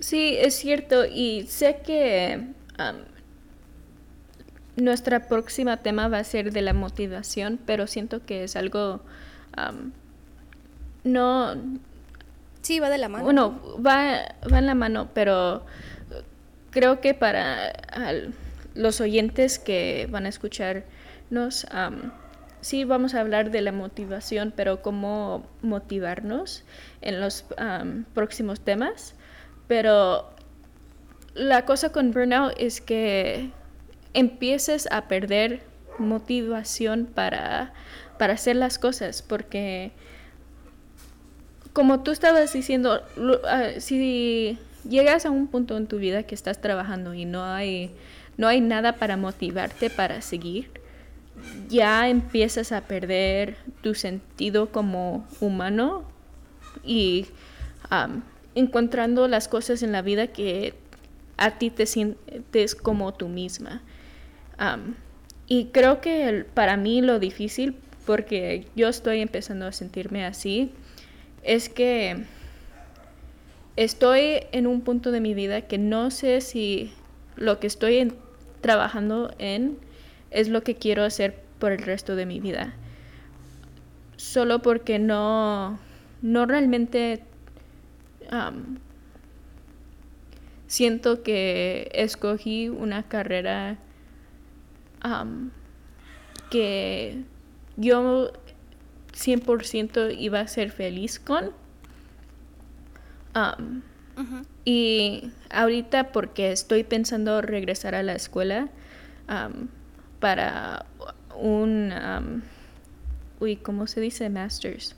Sí, 0.00 0.36
es 0.38 0.54
cierto. 0.54 1.04
Y 1.06 1.46
sé 1.48 1.80
que 1.84 2.48
nuestra 4.76 5.28
próxima 5.28 5.78
tema 5.78 6.08
va 6.08 6.18
a 6.18 6.24
ser 6.24 6.52
de 6.52 6.62
la 6.62 6.74
motivación, 6.74 7.58
pero 7.64 7.86
siento 7.86 8.24
que 8.24 8.44
es 8.44 8.56
algo 8.56 9.00
no... 11.04 11.54
Sí, 12.60 12.80
va 12.80 12.90
de 12.90 12.98
la 12.98 13.08
mano. 13.08 13.24
Bueno, 13.24 13.60
va, 13.76 14.34
va 14.52 14.58
en 14.58 14.66
la 14.66 14.74
mano, 14.74 15.08
pero 15.14 15.64
creo 16.70 17.00
que 17.00 17.14
para 17.14 17.72
los 18.74 19.00
oyentes 19.00 19.58
que 19.58 20.08
van 20.10 20.26
a 20.26 20.28
escucharnos, 20.28 21.66
sí 22.60 22.84
vamos 22.84 23.14
a 23.14 23.20
hablar 23.20 23.52
de 23.52 23.60
la 23.60 23.70
motivación, 23.70 24.52
pero 24.54 24.82
cómo 24.82 25.46
motivarnos 25.62 26.64
en 27.02 27.20
los 27.20 27.44
próximos 28.14 28.60
temas. 28.60 29.14
Pero 29.66 30.30
la 31.34 31.64
cosa 31.64 31.90
con 31.90 32.12
burnout 32.12 32.54
es 32.58 32.80
que 32.80 33.50
empieces 34.14 34.88
a 34.90 35.08
perder 35.08 35.62
motivación 35.98 37.06
para, 37.06 37.72
para 38.18 38.34
hacer 38.34 38.56
las 38.56 38.78
cosas, 38.78 39.22
porque 39.22 39.92
como 41.72 42.00
tú 42.00 42.10
estabas 42.10 42.52
diciendo, 42.52 43.02
ah, 43.46 43.68
si 43.78 44.58
llegas 44.88 45.26
a 45.26 45.30
un 45.30 45.46
punto 45.48 45.76
en 45.76 45.86
tu 45.86 45.98
vida 45.98 46.22
que 46.22 46.34
estás 46.34 46.60
trabajando 46.60 47.12
y 47.12 47.24
no 47.26 47.44
hay, 47.44 47.90
no 48.38 48.48
hay 48.48 48.60
nada 48.60 48.94
para 48.94 49.16
motivarte 49.16 49.90
para 49.90 50.22
seguir, 50.22 50.70
ya 51.68 52.08
empiezas 52.08 52.72
a 52.72 52.82
perder 52.82 53.56
tu 53.82 53.94
sentido 53.94 54.70
como 54.70 55.26
humano 55.40 56.04
y 56.82 57.26
encontrando 58.56 59.28
las 59.28 59.46
cosas 59.46 59.82
en 59.82 59.92
la 59.92 60.02
vida 60.02 60.28
que 60.28 60.74
a 61.36 61.58
ti 61.58 61.70
te 61.70 61.86
sientes 61.86 62.74
como 62.74 63.14
tú 63.14 63.28
misma. 63.28 63.82
y 65.46 65.66
creo 65.66 66.00
que 66.00 66.44
para 66.54 66.76
mí 66.76 67.02
lo 67.02 67.20
difícil, 67.20 67.76
porque 68.06 68.66
yo 68.74 68.88
estoy 68.88 69.20
empezando 69.20 69.66
a 69.66 69.72
sentirme 69.72 70.24
así, 70.24 70.72
es 71.44 71.68
que 71.68 72.24
estoy 73.76 74.40
en 74.52 74.66
un 74.66 74.80
punto 74.80 75.12
de 75.12 75.20
mi 75.20 75.34
vida 75.34 75.60
que 75.60 75.78
no 75.78 76.10
sé 76.10 76.40
si 76.40 76.92
lo 77.36 77.60
que 77.60 77.66
estoy 77.66 78.12
trabajando 78.62 79.32
en 79.38 79.78
es 80.30 80.48
lo 80.48 80.62
que 80.62 80.74
quiero 80.74 81.04
hacer 81.04 81.38
por 81.58 81.72
el 81.72 81.78
resto 81.78 82.16
de 82.16 82.26
mi 82.26 82.40
vida. 82.40 82.74
solo 84.16 84.62
porque 84.62 84.98
no, 84.98 85.78
no 86.22 86.46
realmente 86.46 87.22
siento 90.66 91.22
que 91.22 91.90
escogí 91.94 92.68
una 92.68 93.04
carrera 93.04 93.78
que 96.50 97.22
yo 97.76 98.32
100% 99.12 100.16
iba 100.18 100.40
a 100.40 100.48
ser 100.48 100.70
feliz 100.70 101.18
con. 101.18 101.52
Y 104.64 105.30
ahorita 105.50 106.10
porque 106.12 106.50
estoy 106.50 106.82
pensando 106.84 107.40
regresar 107.42 107.94
a 107.94 108.02
la 108.02 108.14
escuela 108.14 108.68
para 110.20 110.86
un... 111.38 112.42
uy, 113.38 113.56
¿cómo 113.56 113.86
se 113.86 114.00
dice? 114.00 114.30
Masters. 114.30 114.96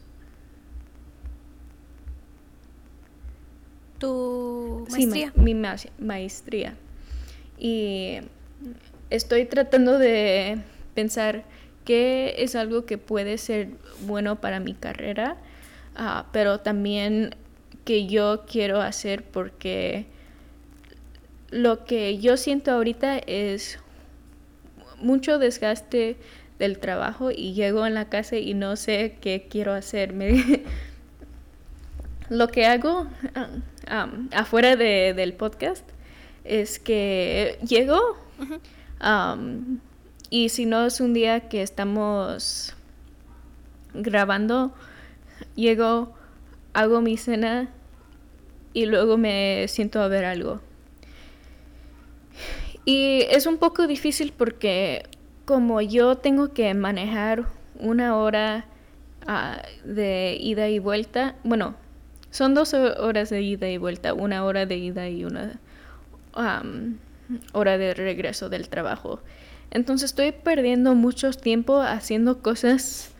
¿Tu 3.98 4.86
maestría? 4.90 5.32
mi 5.34 5.54
maestría. 5.98 6.74
Y 7.58 8.18
estoy 9.10 9.44
tratando 9.44 9.98
de 9.98 10.58
pensar 10.94 11.44
qué 11.84 12.34
es 12.38 12.54
algo 12.54 12.84
que 12.84 12.98
puede 12.98 13.38
ser 13.38 13.68
bueno 14.06 14.40
para 14.40 14.60
mi 14.60 14.74
carrera, 14.74 15.36
ah, 15.96 16.26
pero 16.32 16.60
también 16.60 17.34
que 17.84 18.06
yo 18.06 18.44
quiero 18.46 18.80
hacer 18.80 19.24
porque 19.24 20.06
lo 21.50 21.84
que 21.84 22.18
yo 22.18 22.36
siento 22.36 22.72
ahorita 22.72 23.18
es 23.18 23.78
mucho 25.00 25.38
desgaste 25.38 26.16
del 26.58 26.78
trabajo 26.78 27.30
y 27.30 27.54
llego 27.54 27.86
en 27.86 27.94
la 27.94 28.08
casa 28.08 28.36
y 28.36 28.54
no 28.54 28.76
sé 28.76 29.16
qué 29.20 29.46
quiero 29.48 29.72
hacer. 29.72 30.12
lo 32.30 32.48
que 32.48 32.66
hago 32.66 33.06
ah, 33.86 34.08
afuera 34.32 34.76
del 34.76 35.32
podcast 35.34 35.88
es 36.44 36.78
que 36.78 37.58
llego 37.66 38.16
y 40.30 40.48
si 40.50 40.66
no 40.66 40.86
es 40.86 41.00
un 41.00 41.14
día 41.14 41.48
que 41.48 41.62
estamos 41.62 42.74
grabando, 43.94 44.72
llego, 45.54 46.14
hago 46.74 47.00
mi 47.00 47.16
cena 47.16 47.70
y 48.72 48.86
luego 48.86 49.16
me 49.16 49.66
siento 49.68 50.00
a 50.00 50.08
ver 50.08 50.24
algo. 50.24 50.60
Y 52.84 53.22
es 53.30 53.46
un 53.46 53.58
poco 53.58 53.86
difícil 53.86 54.32
porque 54.36 55.04
como 55.44 55.80
yo 55.80 56.16
tengo 56.16 56.52
que 56.52 56.72
manejar 56.74 57.46
una 57.78 58.16
hora 58.16 58.66
ah, 59.26 59.62
de 59.84 60.36
ida 60.40 60.68
y 60.68 60.78
vuelta, 60.78 61.36
bueno, 61.44 61.74
son 62.30 62.54
dos 62.54 62.74
horas 62.74 63.30
de 63.30 63.42
ida 63.42 63.68
y 63.68 63.78
vuelta, 63.78 64.14
una 64.14 64.44
hora 64.44 64.66
de 64.66 64.76
ida 64.76 65.08
y 65.08 65.24
una 65.24 65.58
hora 67.52 67.78
de 67.78 67.94
regreso 67.94 68.48
del 68.48 68.68
trabajo. 68.68 69.20
Entonces 69.70 70.10
estoy 70.10 70.32
perdiendo 70.32 70.94
mucho 70.94 71.30
tiempo 71.32 71.80
haciendo 71.80 72.40
cosas 72.40 73.10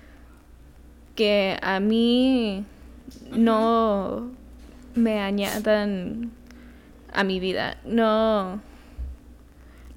que 1.14 1.58
a 1.62 1.80
mí 1.80 2.64
no 3.32 4.30
me 4.94 5.20
añadan 5.20 6.30
a 7.12 7.24
mi 7.24 7.40
vida. 7.40 7.78
No, 7.84 8.60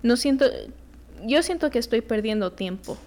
no 0.04 0.17
siento, 0.17 0.45
yo 1.26 1.43
siento 1.43 1.69
que 1.69 1.80
estoy 1.80 2.02
perdiendo 2.02 2.52
tiempo. 2.52 2.97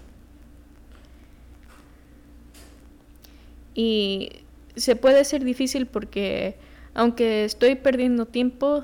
Y 3.73 4.44
se 4.75 4.95
puede 4.95 5.23
ser 5.23 5.43
difícil 5.43 5.85
porque 5.85 6.55
aunque 6.93 7.43
estoy 7.45 7.75
perdiendo 7.75 8.25
tiempo, 8.25 8.83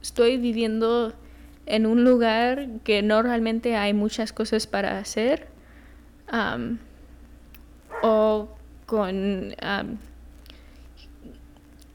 estoy 0.00 0.36
viviendo 0.36 1.12
en 1.66 1.86
un 1.86 2.04
lugar 2.04 2.68
que 2.84 3.02
no 3.02 3.22
realmente 3.22 3.76
hay 3.76 3.94
muchas 3.94 4.32
cosas 4.32 4.66
para 4.66 4.98
hacer 4.98 5.48
o 8.02 8.48
con 8.86 9.54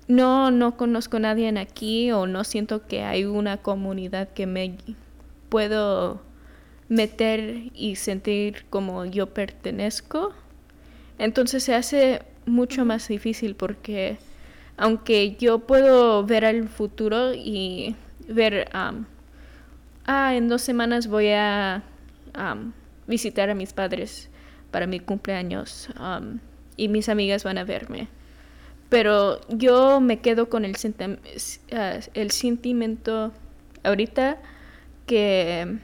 no 0.08 0.52
no 0.52 0.78
conozco 0.78 1.18
a 1.18 1.20
nadie 1.20 1.50
aquí 1.60 2.12
o 2.12 2.26
no 2.26 2.44
siento 2.44 2.88
que 2.88 3.04
hay 3.04 3.26
una 3.26 3.58
comunidad 3.58 4.30
que 4.30 4.48
me 4.48 4.76
puedo 5.50 6.22
meter 6.88 7.70
y 7.76 7.96
sentir 7.96 8.66
como 8.72 9.06
yo 9.06 9.28
pertenezco 9.34 10.34
entonces 11.20 11.64
se 11.64 11.76
hace 11.76 12.22
mucho 12.50 12.86
más 12.86 13.08
difícil 13.08 13.56
porque 13.56 14.18
aunque 14.78 15.36
yo 15.36 15.60
puedo 15.60 16.26
ver 16.26 16.46
al 16.46 16.68
futuro 16.68 17.34
y 17.34 17.96
ver 18.28 18.70
ah, 18.74 18.94
en 20.36 20.48
dos 20.48 20.62
semanas 20.62 21.08
voy 21.08 21.30
a 21.30 21.84
visitar 23.08 23.50
a 23.50 23.56
mis 23.56 23.74
padres 23.74 24.30
para 24.72 24.88
mi 24.88 25.00
cumpleaños 25.00 25.90
y 26.78 26.88
mis 26.88 27.10
amigas 27.10 27.44
van 27.44 27.58
a 27.58 27.64
verme. 27.64 28.08
Pero 28.90 29.40
yo 29.50 30.00
me 30.00 30.20
quedo 30.20 30.50
con 30.50 30.66
el, 30.66 30.76
ah, 31.74 32.00
el 32.14 32.32
sentimiento 32.32 33.32
ahorita 33.84 34.38
que 35.06 35.78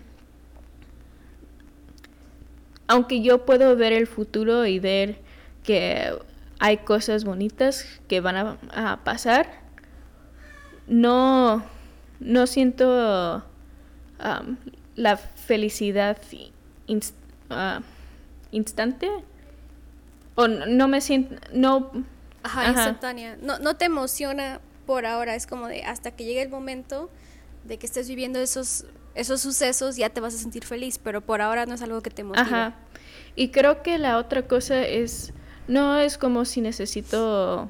aunque 2.87 3.21
yo 3.21 3.45
puedo 3.45 3.75
ver 3.75 3.93
el 3.93 4.07
futuro 4.07 4.65
y 4.65 4.79
ver 4.79 5.17
que 5.63 6.13
hay 6.59 6.77
cosas 6.77 7.25
bonitas 7.25 7.85
que 8.07 8.21
van 8.21 8.57
a, 8.71 9.03
pasar, 9.03 9.47
no, 10.87 11.63
no 12.19 12.47
siento 12.47 13.43
la 14.95 15.17
felicidad 15.17 16.17
ah, 17.49 17.81
instante. 18.51 19.09
O 20.37 20.47
no 20.49 20.89
me 20.89 20.99
siento 20.99 21.35
no 21.53 21.91
ajá, 22.43 22.67
instantánea. 22.67 23.37
No, 23.41 23.57
no 23.59 23.75
te 23.75 23.85
emociona 23.85 24.59
por 24.85 25.05
ahora. 25.05 25.35
Es 25.35 25.47
como 25.47 25.67
de 25.67 25.83
hasta 25.83 26.11
que 26.11 26.25
llegue 26.25 26.41
el 26.41 26.49
momento 26.49 27.09
de 27.63 27.77
que 27.77 27.85
estés 27.85 28.07
viviendo 28.07 28.39
esos 28.39 28.85
esos 29.15 29.39
sucesos 29.39 29.95
ya 29.95 30.09
te 30.09 30.19
vas 30.19 30.35
a 30.35 30.37
sentir 30.37 30.65
feliz 30.65 30.97
pero 30.97 31.21
por 31.21 31.41
ahora 31.41 31.65
no 31.65 31.73
es 31.73 31.81
algo 31.81 32.01
que 32.01 32.09
te 32.09 32.23
motive. 32.23 32.45
Ajá. 32.45 32.75
Y 33.35 33.49
creo 33.49 33.81
que 33.81 33.97
la 33.97 34.17
otra 34.17 34.43
cosa 34.43 34.81
es 34.81 35.33
no 35.67 35.97
es 35.97 36.17
como 36.17 36.45
si 36.45 36.61
necesito 36.61 37.69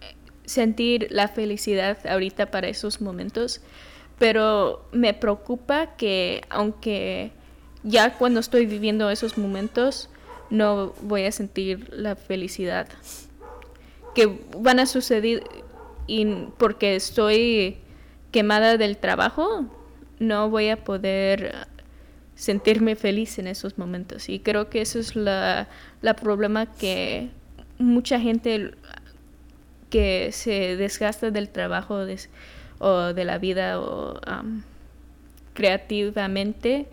eh, 0.00 0.14
sentir 0.44 1.08
la 1.10 1.28
felicidad 1.28 1.98
ahorita 2.06 2.50
para 2.50 2.68
esos 2.68 3.00
momentos 3.00 3.60
pero 4.18 4.84
me 4.92 5.14
preocupa 5.14 5.96
que 5.96 6.42
aunque 6.50 7.32
ya 7.84 8.18
cuando 8.18 8.40
estoy 8.40 8.66
viviendo 8.66 9.08
esos 9.10 9.38
momentos 9.38 10.10
no 10.50 10.92
voy 11.02 11.24
a 11.24 11.32
sentir 11.32 11.88
la 11.92 12.16
felicidad 12.16 12.88
que 14.14 14.38
van 14.56 14.80
a 14.80 14.86
suceder 14.86 15.44
y 16.06 16.26
porque 16.56 16.96
estoy 16.96 17.78
quemada 18.32 18.76
del 18.76 18.96
trabajo 18.96 19.66
no 20.18 20.50
voy 20.50 20.68
a 20.68 20.82
poder 20.84 21.68
sentirme 22.38 22.94
feliz 22.94 23.38
en 23.40 23.48
esos 23.48 23.78
momentos. 23.78 24.28
Y 24.28 24.38
creo 24.38 24.70
que 24.70 24.80
eso 24.80 25.00
es 25.00 25.16
la, 25.16 25.66
la 26.02 26.14
problema 26.14 26.66
que 26.66 27.30
mucha 27.78 28.20
gente 28.20 28.74
que 29.90 30.30
se 30.30 30.76
desgasta 30.76 31.32
del 31.32 31.48
trabajo 31.48 32.06
o 32.78 33.12
de 33.12 33.24
la 33.24 33.38
vida 33.38 33.80
o 33.80 34.20
creativamente 35.52 36.86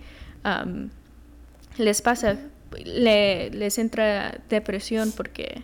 les 1.77 2.01
pasa, 2.01 2.37
les 2.83 3.77
entra 3.77 4.39
depresión 4.49 5.11
porque, 5.11 5.61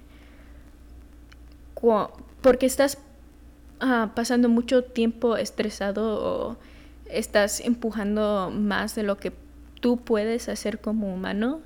porque 2.44 2.67
estás 2.67 3.00
ah, 3.80 4.12
pasando 4.13 4.48
mucho 4.48 4.84
tiempo 4.84 5.38
estresado 5.38 6.20
o 6.24 6.58
estás 7.10 7.62
empujando 7.62 8.52
más 8.54 8.94
de 8.94 9.02
lo 9.02 9.17
que 9.17 9.32
tú 9.82 9.98
puedes 9.98 10.48
hacer 10.48 10.80
como 10.80 11.13
humano. 11.13 11.60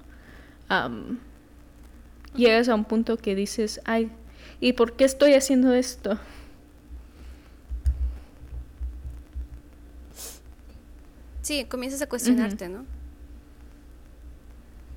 llegas 2.35 2.67
a 2.69 2.75
un 2.75 2.85
punto 2.85 3.17
que 3.17 3.35
dices, 3.35 3.79
ay, 3.85 4.09
¿y 4.59 4.73
por 4.73 4.93
qué 4.93 5.03
estoy 5.05 5.35
haciendo 5.35 5.73
esto? 5.73 6.17
Sí, 11.43 11.65
comienzas 11.65 12.01
a 12.01 12.07
cuestionarte, 12.07 12.69
¿no? 12.69 12.85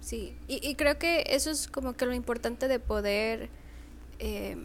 Sí, 0.00 0.35
y, 0.48 0.74
creo 0.76 0.98
que 0.98 1.22
eso 1.26 1.50
es 1.50 1.68
como 1.68 1.92
que 1.92 2.07
lo 2.07 2.14
importante 2.14 2.66
de 2.66 2.78
poder 2.78 3.50
eh, 4.18 4.57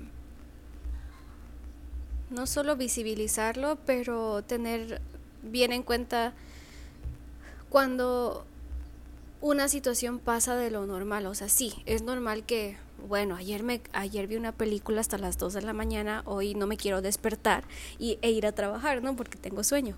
no 2.29 2.47
solo 2.47 2.77
visibilizarlo, 2.77 3.77
pero 3.85 4.41
tener 4.43 5.01
bien 5.41 5.73
en 5.73 5.83
cuenta 5.83 6.33
cuando 7.73 8.45
una 9.41 9.67
situación 9.67 10.19
pasa 10.19 10.55
de 10.55 10.69
lo 10.69 10.85
normal. 10.85 11.25
O 11.25 11.33
sea, 11.33 11.49
sí, 11.49 11.73
es 11.87 12.03
normal 12.03 12.43
que, 12.43 12.77
bueno, 13.07 13.35
ayer, 13.35 13.63
me, 13.63 13.81
ayer 13.93 14.27
vi 14.27 14.35
una 14.35 14.51
película 14.51 15.01
hasta 15.01 15.17
las 15.17 15.39
2 15.39 15.53
de 15.53 15.63
la 15.63 15.73
mañana, 15.73 16.21
hoy 16.27 16.53
no 16.53 16.67
me 16.67 16.77
quiero 16.77 17.01
despertar 17.01 17.63
y, 17.97 18.19
e 18.21 18.29
ir 18.29 18.45
a 18.45 18.51
trabajar, 18.51 19.01
¿no? 19.01 19.15
Porque 19.15 19.39
tengo 19.39 19.63
sueño. 19.63 19.95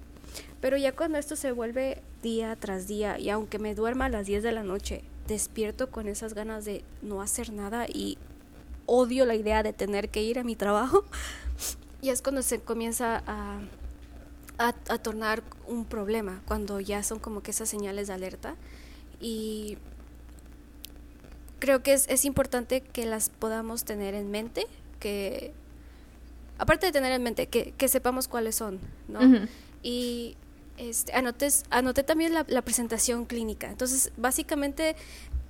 Pero 0.61 0.77
ya 0.77 0.93
cuando 0.93 1.17
esto 1.17 1.35
se 1.35 1.51
vuelve 1.51 2.01
día 2.23 2.55
tras 2.55 2.87
día 2.87 3.19
y 3.19 3.29
aunque 3.29 3.59
me 3.59 3.75
duerma 3.75 4.05
a 4.05 4.09
las 4.09 4.25
10 4.25 4.41
de 4.41 4.53
la 4.53 4.63
noche, 4.63 5.03
despierto 5.27 5.91
con 5.91 6.07
esas 6.07 6.33
ganas 6.33 6.63
de 6.63 6.81
no 7.01 7.21
hacer 7.21 7.51
nada 7.51 7.87
y 7.89 8.17
odio 8.85 9.25
la 9.25 9.35
idea 9.35 9.63
de 9.63 9.73
tener 9.73 10.07
que 10.07 10.23
ir 10.23 10.39
a 10.39 10.45
mi 10.45 10.55
trabajo. 10.55 11.03
Y 12.01 12.09
es 12.09 12.21
cuando 12.21 12.43
se 12.43 12.59
comienza 12.59 13.23
a, 13.25 13.59
a, 14.57 14.75
a 14.89 14.97
tornar 14.97 15.43
un 15.67 15.85
problema, 15.85 16.41
cuando 16.45 16.79
ya 16.79 17.03
son 17.03 17.19
como 17.19 17.41
que 17.41 17.51
esas 17.51 17.69
señales 17.69 18.07
de 18.07 18.13
alerta 18.13 18.55
y 19.19 19.77
creo 21.59 21.81
que 21.81 21.93
es, 21.93 22.07
es 22.09 22.25
importante 22.25 22.81
que 22.81 23.05
las 23.05 23.29
podamos 23.29 23.83
tener 23.85 24.13
en 24.13 24.29
mente, 24.29 24.67
que 24.99 25.51
aparte 26.57 26.85
de 26.85 26.91
tener 26.91 27.11
en 27.11 27.23
mente, 27.23 27.47
que, 27.47 27.73
que 27.77 27.87
sepamos 27.87 28.27
cuáles 28.27 28.55
son, 28.55 28.79
¿no? 29.07 29.19
Y 29.81 30.37
este, 30.77 31.13
anotes, 31.13 31.63
anoté 31.69 32.03
también 32.03 32.33
la, 32.33 32.45
la, 32.47 32.61
presentación 32.61 33.25
clínica. 33.25 33.69
Entonces, 33.69 34.11
básicamente 34.17 34.95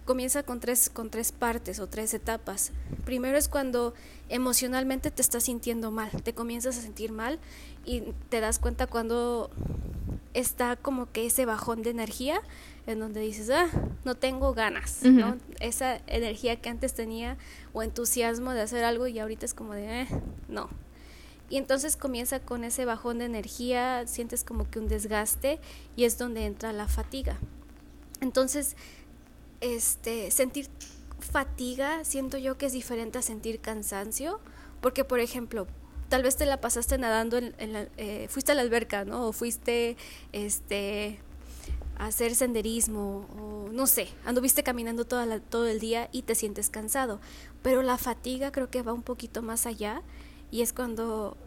comienza 0.05 0.43
con 0.43 0.59
tres, 0.59 0.89
con 0.89 1.09
tres 1.09 1.31
partes 1.31 1.79
o 1.79 1.87
tres 1.87 2.13
etapas. 2.13 2.71
Primero 3.03 3.37
es 3.37 3.49
cuando 3.49 3.93
emocionalmente 4.29 5.11
te 5.11 5.21
estás 5.21 5.43
sintiendo 5.43 5.91
mal, 5.91 6.09
te 6.23 6.33
comienzas 6.33 6.77
a 6.77 6.81
sentir 6.81 7.11
mal 7.11 7.39
y 7.85 8.01
te 8.29 8.39
das 8.39 8.59
cuenta 8.59 8.87
cuando 8.87 9.49
está 10.33 10.75
como 10.75 11.11
que 11.11 11.25
ese 11.25 11.45
bajón 11.45 11.81
de 11.81 11.89
energía 11.89 12.41
en 12.87 12.99
donde 12.99 13.21
dices, 13.21 13.49
ah, 13.49 13.67
no 14.03 14.15
tengo 14.15 14.53
ganas, 14.53 15.01
¿no? 15.03 15.37
Esa 15.59 16.01
energía 16.05 16.57
que 16.57 16.69
antes 16.69 16.93
tenía 16.93 17.37
o 17.73 17.81
entusiasmo 17.81 18.51
de 18.51 18.61
hacer 18.61 18.83
algo 18.83 19.07
y 19.07 19.17
ahorita 19.17 19.45
es 19.45 19.53
como 19.53 19.73
de, 19.73 20.01
eh, 20.01 20.07
no. 20.47 20.69
Y 21.49 21.57
entonces 21.57 21.95
comienza 21.95 22.39
con 22.39 22.63
ese 22.63 22.85
bajón 22.85 23.19
de 23.19 23.25
energía, 23.25 24.05
sientes 24.07 24.43
como 24.43 24.69
que 24.69 24.79
un 24.79 24.87
desgaste 24.87 25.59
y 25.95 26.03
es 26.03 26.17
donde 26.17 26.45
entra 26.45 26.73
la 26.73 26.87
fatiga. 26.87 27.37
Entonces, 28.21 28.75
este, 29.73 30.31
sentir 30.31 30.67
fatiga 31.19 32.03
siento 32.03 32.37
yo 32.37 32.57
que 32.57 32.67
es 32.67 32.73
diferente 32.73 33.17
a 33.17 33.21
sentir 33.21 33.59
cansancio, 33.59 34.39
porque 34.81 35.03
por 35.03 35.19
ejemplo, 35.19 35.67
tal 36.09 36.23
vez 36.23 36.37
te 36.37 36.45
la 36.45 36.61
pasaste 36.61 36.97
nadando 36.97 37.37
en, 37.37 37.73
la, 37.73 37.87
eh, 37.97 38.27
fuiste 38.29 38.51
a 38.51 38.55
la 38.55 38.61
alberca, 38.61 39.05
¿no? 39.05 39.27
O 39.27 39.33
fuiste, 39.33 39.97
este, 40.31 41.19
hacer 41.97 42.35
senderismo 42.35 43.27
o 43.39 43.69
no 43.71 43.87
sé, 43.87 44.09
anduviste 44.25 44.63
caminando 44.63 45.05
toda 45.05 45.39
todo 45.39 45.67
el 45.67 45.79
día 45.79 46.09
y 46.11 46.23
te 46.23 46.35
sientes 46.35 46.69
cansado. 46.69 47.19
Pero 47.61 47.81
la 47.81 47.97
fatiga 47.97 48.51
creo 48.51 48.69
que 48.69 48.81
va 48.81 48.93
un 48.93 49.03
poquito 49.03 49.41
más 49.41 49.65
allá 49.65 50.01
y 50.51 50.61
es 50.61 50.73
cuando 50.73 51.37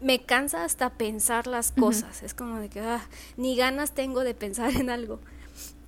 me 0.00 0.22
cansa 0.22 0.64
hasta 0.64 0.90
pensar 0.90 1.46
las 1.46 1.72
cosas. 1.72 2.22
Es 2.22 2.34
como 2.34 2.58
de 2.58 2.68
que 2.68 2.80
ah, 2.80 3.06
ni 3.36 3.56
ganas 3.56 3.92
tengo 3.92 4.24
de 4.24 4.34
pensar 4.34 4.74
en 4.74 4.90
algo. 4.90 5.20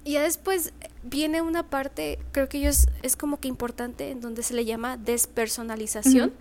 Y 0.05 0.13
ya 0.13 0.23
después 0.23 0.73
viene 1.03 1.43
una 1.43 1.69
parte, 1.69 2.19
creo 2.33 2.49
que 2.49 2.67
es, 2.67 2.89
es 3.03 3.17
como 3.17 3.39
que 3.39 3.49
importante, 3.49 4.11
en 4.11 4.21
donde 4.21 4.43
se 4.43 4.55
le 4.55 4.65
llama 4.65 4.97
despersonalización, 4.97 6.33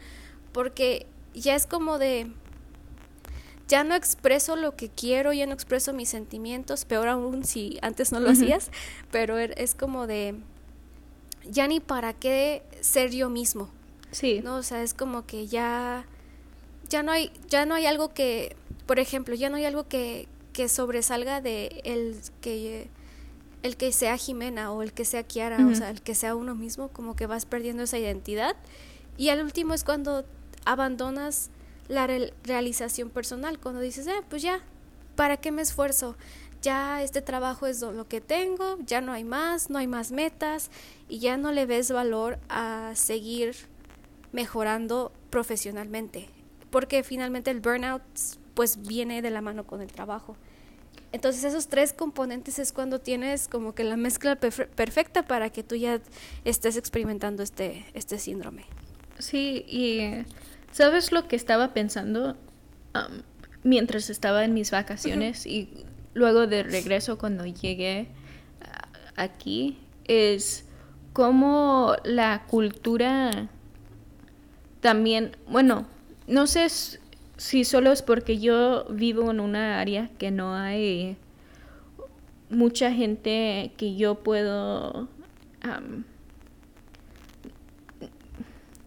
porque 0.51 1.05
ya 1.33 1.55
es 1.55 1.67
como 1.67 1.99
de, 1.99 2.31
ya 3.67 3.83
no 3.83 3.93
expreso 3.93 4.55
lo 4.55 4.75
que 4.75 4.89
quiero, 4.89 5.31
ya 5.31 5.45
no 5.45 5.53
expreso 5.53 5.93
mis 5.93 6.09
sentimientos, 6.09 6.85
peor 6.85 7.07
aún 7.07 7.43
si 7.43 7.77
antes 7.83 8.11
no 8.11 8.19
lo 8.19 8.31
hacías, 8.31 8.71
pero 9.11 9.37
er, 9.37 9.53
es 9.57 9.75
como 9.75 10.07
de, 10.07 10.35
ya 11.49 11.67
ni 11.67 11.79
para 11.79 12.13
qué 12.13 12.63
ser 12.81 13.11
yo 13.11 13.29
mismo. 13.29 13.69
Sí. 14.11 14.41
¿No? 14.43 14.57
O 14.57 14.63
sea, 14.63 14.83
es 14.83 14.93
como 14.93 15.25
que 15.25 15.47
ya, 15.47 16.05
ya 16.89 17.03
no 17.03 17.11
hay, 17.11 17.31
ya 17.47 17.65
no 17.65 17.75
hay 17.75 17.85
algo 17.85 18.13
que, 18.13 18.55
por 18.87 18.99
ejemplo, 18.99 19.35
ya 19.35 19.49
no 19.49 19.57
hay 19.57 19.65
algo 19.65 19.87
que, 19.87 20.27
que 20.51 20.67
sobresalga 20.67 21.41
de 21.41 21.81
el 21.85 22.17
que 22.41 22.89
el 23.63 23.77
que 23.77 23.91
sea 23.91 24.17
Jimena 24.17 24.71
o 24.71 24.81
el 24.81 24.93
que 24.93 25.05
sea 25.05 25.23
Kiara, 25.23 25.65
o 25.65 25.75
sea, 25.75 25.89
el 25.89 26.01
que 26.01 26.15
sea 26.15 26.35
uno 26.35 26.55
mismo, 26.55 26.89
como 26.89 27.15
que 27.15 27.27
vas 27.27 27.45
perdiendo 27.45 27.83
esa 27.83 27.99
identidad. 27.99 28.55
Y 29.17 29.29
al 29.29 29.43
último 29.43 29.73
es 29.73 29.83
cuando 29.83 30.25
abandonas 30.65 31.49
la 31.87 32.07
realización 32.43 33.09
personal, 33.09 33.59
cuando 33.59 33.81
dices, 33.81 34.07
eh, 34.07 34.21
pues 34.29 34.41
ya, 34.41 34.61
¿para 35.15 35.37
qué 35.37 35.51
me 35.51 35.61
esfuerzo? 35.61 36.15
Ya 36.61 37.01
este 37.03 37.21
trabajo 37.21 37.67
es 37.67 37.81
lo 37.81 38.07
que 38.07 38.21
tengo, 38.21 38.77
ya 38.85 39.01
no 39.01 39.11
hay 39.11 39.23
más, 39.23 39.69
no 39.69 39.79
hay 39.79 39.87
más 39.87 40.11
metas 40.11 40.69
y 41.09 41.19
ya 41.19 41.37
no 41.37 41.51
le 41.51 41.65
ves 41.65 41.91
valor 41.91 42.39
a 42.49 42.91
seguir 42.95 43.55
mejorando 44.31 45.11
profesionalmente, 45.29 46.29
porque 46.69 47.03
finalmente 47.03 47.51
el 47.51 47.61
burnout 47.61 48.03
pues 48.53 48.81
viene 48.81 49.21
de 49.21 49.31
la 49.31 49.41
mano 49.41 49.65
con 49.65 49.81
el 49.81 49.91
trabajo. 49.91 50.37
Entonces 51.11 51.43
esos 51.43 51.67
tres 51.67 51.93
componentes 51.93 52.57
es 52.57 52.71
cuando 52.71 52.99
tienes 52.99 53.47
como 53.47 53.75
que 53.75 53.83
la 53.83 53.97
mezcla 53.97 54.37
perfecta 54.37 55.23
para 55.27 55.49
que 55.49 55.61
tú 55.63 55.75
ya 55.75 55.99
estés 56.45 56.77
experimentando 56.77 57.43
este, 57.43 57.85
este 57.93 58.17
síndrome. 58.17 58.65
Sí, 59.19 59.65
y 59.67 60.25
¿Sabes 60.71 61.11
lo 61.11 61.27
que 61.27 61.35
estaba 61.35 61.73
pensando 61.73 62.37
mientras 63.63 64.09
estaba 64.09 64.45
en 64.45 64.53
mis 64.53 64.71
vacaciones 64.71 65.45
y 65.45 65.69
luego 66.13 66.47
de 66.47 66.63
regreso 66.63 67.17
cuando 67.17 67.45
llegué 67.45 68.07
aquí? 69.17 69.77
Es 70.05 70.65
cómo 71.11 71.95
la 72.05 72.45
cultura 72.47 73.49
también, 74.79 75.35
bueno, 75.47 75.85
no 76.27 76.47
sé 76.47 76.67
si 77.41 77.65
solo 77.65 77.91
es 77.91 78.03
porque 78.03 78.37
yo 78.37 78.85
vivo 78.91 79.31
en 79.31 79.39
una 79.39 79.79
área 79.79 80.11
que 80.19 80.29
no 80.29 80.53
hay 80.53 81.17
mucha 82.51 82.93
gente 82.93 83.71
que 83.77 83.95
yo 83.95 84.13
puedo 84.13 85.07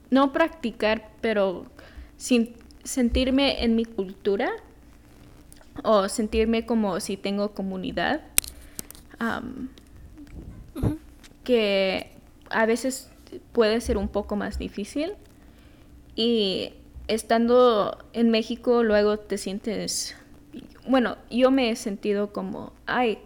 no 0.08 0.32
practicar, 0.32 1.10
pero 1.20 1.66
sin 2.16 2.54
sentirme 2.84 3.64
en 3.64 3.74
mi 3.74 3.84
cultura 3.84 4.52
o 5.82 6.08
sentirme 6.08 6.64
como 6.64 7.00
si 7.00 7.16
tengo 7.16 7.54
comunidad, 7.54 8.20
que 11.42 12.12
a 12.50 12.66
veces 12.66 13.10
puede 13.50 13.80
ser 13.80 13.96
un 13.96 14.06
poco 14.06 14.36
más 14.36 14.60
difícil. 14.60 15.14
Y 16.14 16.74
estando 17.08 17.98
en 18.12 18.30
México 18.30 18.82
luego 18.82 19.18
te 19.18 19.38
sientes, 19.38 20.16
bueno, 20.86 21.16
yo 21.30 21.50
me 21.50 21.70
he 21.70 21.76
sentido 21.76 22.32
como, 22.32 22.72
ay, 22.86 23.18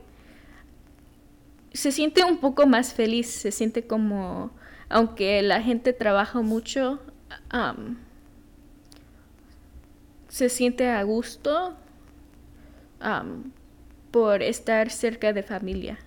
se 1.72 1.92
siente 1.92 2.24
un 2.24 2.38
poco 2.38 2.66
más 2.66 2.92
feliz, 2.92 3.28
se 3.28 3.52
siente 3.52 3.86
como, 3.86 4.50
aunque 4.88 5.42
la 5.42 5.62
gente 5.62 5.92
trabaja 5.92 6.40
mucho, 6.40 7.00
se 10.28 10.48
siente 10.48 10.88
a 10.88 11.02
gusto 11.02 11.76
por 14.10 14.42
estar 14.42 14.90
cerca 14.90 15.32
de 15.32 15.42
familia. 15.42 15.98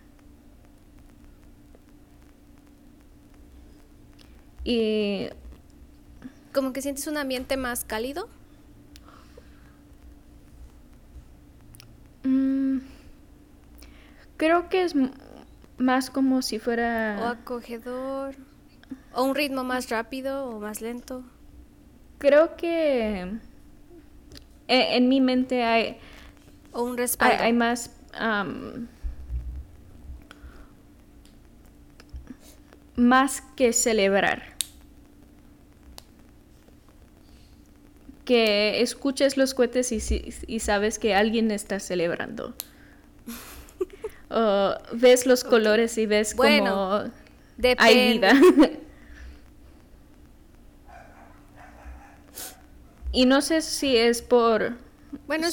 Y 4.63 5.29
como 6.51 6.73
que 6.73 6.81
sientes 6.81 7.07
un 7.07 7.17
ambiente 7.17 7.57
más 7.57 7.85
cálido. 7.85 8.27
Mm, 12.23 12.79
creo 14.37 14.69
que 14.69 14.83
es 14.83 14.95
más 15.77 16.09
como 16.09 16.41
si 16.41 16.59
fuera... 16.59 17.17
O 17.21 17.25
acogedor. 17.25 18.35
O 19.13 19.23
un 19.23 19.35
ritmo 19.35 19.63
más 19.63 19.89
rápido 19.89 20.45
o 20.49 20.59
más 20.59 20.81
lento. 20.81 21.23
Creo 22.17 22.55
que 22.55 23.21
eh, 24.67 24.97
en, 24.97 25.09
mi 25.09 25.21
mente 25.21 25.63
hay... 25.63 25.97
O 26.71 26.83
un 26.83 26.97
respaldo. 26.97 27.43
Hay, 27.43 27.53
más... 27.53 27.91
más 32.95 33.41
que 33.55 33.73
celebrar. 33.73 34.60
Que 38.31 38.81
escuches 38.81 39.35
los 39.35 39.53
cohetes 39.53 39.91
y, 39.91 39.99
y 40.47 40.59
sabes 40.61 40.99
que 40.99 41.13
alguien 41.13 41.51
está 41.51 41.81
celebrando. 41.81 42.53
o 44.29 44.73
ves 44.93 45.25
los 45.25 45.43
colores 45.43 45.97
y 45.97 46.05
ves 46.05 46.33
como 46.33 47.11
hay 47.77 48.13
vida. 48.13 48.33
Y 53.13 53.25
no 53.25 53.41
sé 53.41 53.61
si 53.61 53.97
es 53.97 54.21
por... 54.21 54.77
Bueno, 55.27 55.47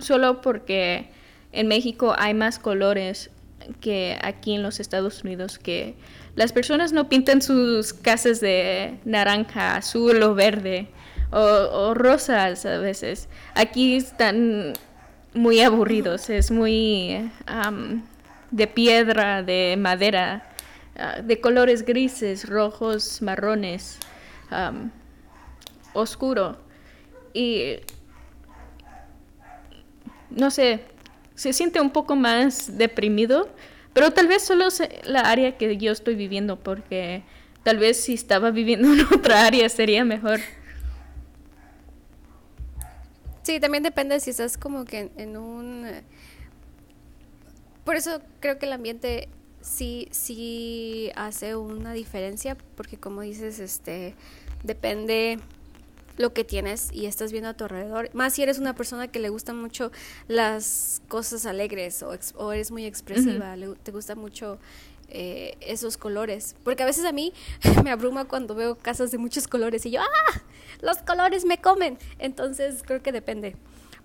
solo 0.00 0.42
porque 0.42 1.08
en 1.50 1.66
México 1.66 2.14
hay 2.18 2.34
más 2.34 2.58
colores 2.58 3.30
que 3.80 4.18
aquí 4.20 4.54
en 4.54 4.62
los 4.62 4.80
Estados 4.80 5.24
Unidos 5.24 5.58
que 5.58 5.94
las 6.36 6.52
personas 6.52 6.92
no 6.92 7.08
pintan 7.08 7.40
sus 7.40 7.94
casas 7.94 8.40
de 8.40 8.98
naranja, 9.06 9.76
azul 9.76 10.22
o 10.22 10.34
verde 10.34 10.88
o, 11.30 11.94
rosas 11.94 12.66
a 12.66 12.78
veces. 12.78 13.28
Aquí 13.54 13.96
están 13.96 14.74
muy 15.34 15.60
aburridos, 15.60 16.30
es 16.30 16.50
muy 16.50 17.30
de 18.50 18.66
piedra, 18.66 19.42
de 19.42 19.76
madera, 19.78 20.48
ah, 20.96 21.20
de 21.22 21.40
colores 21.40 21.84
grises, 21.84 22.48
rojos, 22.48 23.22
marrones, 23.22 23.98
oscuro. 25.92 26.58
Y 27.32 27.76
no 30.30 30.50
sé, 30.50 30.80
se 31.34 31.52
siente 31.52 31.80
un 31.80 31.90
poco 31.90 32.16
más 32.16 32.76
deprimido, 32.76 33.48
pero 33.92 34.12
tal 34.12 34.28
vez 34.28 34.42
solo 34.42 34.66
es 34.66 34.82
la 35.04 35.20
área 35.20 35.56
que 35.56 35.76
yo 35.76 35.92
estoy 35.92 36.14
viviendo, 36.14 36.56
porque 36.56 37.22
tal 37.62 37.78
vez 37.78 38.00
si 38.00 38.14
estaba 38.14 38.50
viviendo 38.50 38.92
en 38.92 39.06
otra 39.12 39.46
área 39.46 39.68
sería 39.68 40.04
mejor. 40.04 40.40
Sí, 43.50 43.58
también 43.58 43.82
depende 43.82 44.20
si 44.20 44.30
estás 44.30 44.56
como 44.56 44.84
que 44.84 45.10
en, 45.16 45.36
un... 45.36 45.84
Por 47.84 47.96
eso 47.96 48.22
creo 48.38 48.60
que 48.60 48.66
el 48.66 48.72
ambiente 48.72 49.28
sí, 49.60 50.06
sí 50.12 51.10
hace 51.16 51.56
una 51.56 51.92
diferencia, 51.92 52.56
porque 52.76 52.96
como 52.96 53.22
dices, 53.22 53.58
este, 53.58 54.14
depende 54.62 55.40
lo 56.16 56.32
que 56.32 56.44
tienes 56.44 56.90
y 56.92 57.06
estás 57.06 57.32
viendo 57.32 57.48
a 57.48 57.54
tu 57.54 57.64
alrededor. 57.64 58.10
Más 58.12 58.34
si 58.34 58.44
eres 58.44 58.60
una 58.60 58.76
persona 58.76 59.08
que 59.08 59.18
le 59.18 59.30
gustan 59.30 59.60
mucho 59.60 59.90
las 60.28 61.02
cosas 61.08 61.44
alegres 61.44 62.04
o, 62.04 62.52
eres 62.52 62.70
muy 62.70 62.84
expresiva, 62.84 63.56
te 63.82 63.90
gusta 63.90 64.14
mucho 64.14 64.60
eh, 65.10 65.56
esos 65.60 65.96
colores. 65.96 66.56
Porque 66.64 66.82
a 66.82 66.86
veces 66.86 67.04
a 67.04 67.12
mí 67.12 67.32
me 67.84 67.90
abruma 67.90 68.26
cuando 68.26 68.54
veo 68.54 68.76
casas 68.76 69.10
de 69.10 69.18
muchos 69.18 69.48
colores 69.48 69.84
y 69.86 69.90
yo, 69.90 70.00
¡ah! 70.00 70.42
Los 70.80 70.98
colores 70.98 71.44
me 71.44 71.58
comen. 71.58 71.98
Entonces 72.18 72.82
creo 72.84 73.02
que 73.02 73.12
depende. 73.12 73.56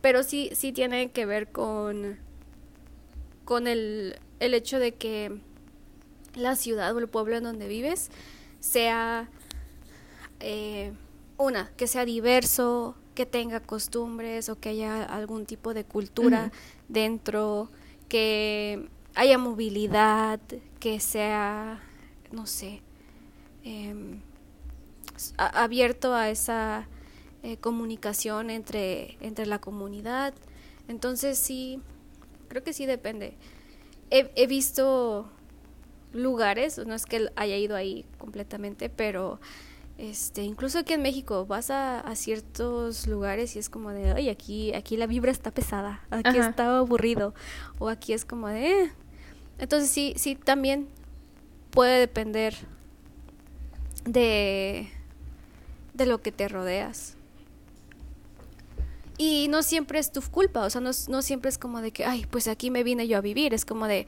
Pero 0.01 0.23
sí, 0.23 0.51
sí 0.53 0.71
tiene 0.71 1.11
que 1.11 1.25
ver 1.25 1.51
con, 1.51 2.19
con 3.45 3.67
el, 3.67 4.19
el 4.39 4.53
hecho 4.53 4.79
de 4.79 4.93
que 4.93 5.39
la 6.35 6.55
ciudad 6.55 6.95
o 6.95 6.99
el 6.99 7.07
pueblo 7.07 7.37
en 7.37 7.43
donde 7.43 7.67
vives 7.67 8.09
sea 8.59 9.29
eh, 10.39 10.91
una, 11.37 11.71
que 11.77 11.87
sea 11.87 12.05
diverso, 12.05 12.95
que 13.13 13.25
tenga 13.25 13.61
costumbres 13.61 14.49
o 14.49 14.59
que 14.59 14.69
haya 14.69 15.03
algún 15.03 15.45
tipo 15.45 15.73
de 15.73 15.85
cultura 15.85 16.51
dentro, 16.87 17.69
que 18.09 18.89
haya 19.15 19.37
movilidad, 19.37 20.39
que 20.79 20.99
sea, 20.99 21.81
no 22.31 22.45
sé, 22.45 22.81
em, 23.63 24.21
abierto 25.37 26.13
a 26.13 26.29
esa 26.29 26.87
eh, 27.43 27.57
comunicación 27.57 28.49
entre, 28.49 29.17
entre 29.21 29.45
la 29.45 29.59
comunidad. 29.59 30.33
Entonces 30.87 31.37
sí, 31.37 31.81
creo 32.47 32.63
que 32.63 32.73
sí 32.73 32.85
depende. 32.85 33.35
He, 34.11 34.31
he 34.35 34.47
visto 34.47 35.29
lugares, 36.13 36.77
no 36.85 36.93
es 36.93 37.05
que 37.05 37.29
haya 37.35 37.57
ido 37.57 37.75
ahí 37.75 38.05
completamente, 38.17 38.89
pero 38.89 39.39
este, 39.97 40.43
incluso 40.43 40.79
aquí 40.79 40.93
en 40.93 41.01
México 41.01 41.45
vas 41.45 41.71
a, 41.71 42.03
ciertos 42.15 43.07
lugares 43.07 43.55
y 43.55 43.59
es 43.59 43.69
como 43.69 43.91
de, 43.91 44.13
oye, 44.13 44.29
aquí, 44.29 44.73
aquí 44.73 44.97
la 44.97 45.07
vibra 45.07 45.31
está 45.31 45.51
pesada, 45.51 46.01
aquí 46.09 46.37
está 46.37 46.79
aburrido, 46.79 47.33
o 47.79 47.89
aquí 47.89 48.13
es 48.13 48.25
como 48.25 48.47
de, 48.47 48.83
eh". 48.83 48.91
Entonces 49.59 49.89
sí, 49.89 50.13
sí 50.17 50.35
también 50.35 50.87
puede 51.71 51.99
depender 51.99 52.55
de, 54.05 54.89
de 55.93 56.05
lo 56.05 56.21
que 56.21 56.31
te 56.31 56.47
rodeas. 56.47 57.15
Y 59.17 59.47
no 59.47 59.63
siempre 59.63 59.99
es 59.99 60.11
tu 60.11 60.21
culpa, 60.21 60.65
o 60.65 60.69
sea, 60.69 60.81
no, 60.81 60.91
no 61.07 61.21
siempre 61.21 61.49
es 61.49 61.57
como 61.57 61.81
de 61.81 61.91
que, 61.91 62.05
ay, 62.05 62.25
pues 62.29 62.47
aquí 62.47 62.69
me 62.69 62.83
vine 62.83 63.07
yo 63.07 63.17
a 63.17 63.21
vivir, 63.21 63.53
es 63.53 63.63
como 63.63 63.87
de, 63.87 64.07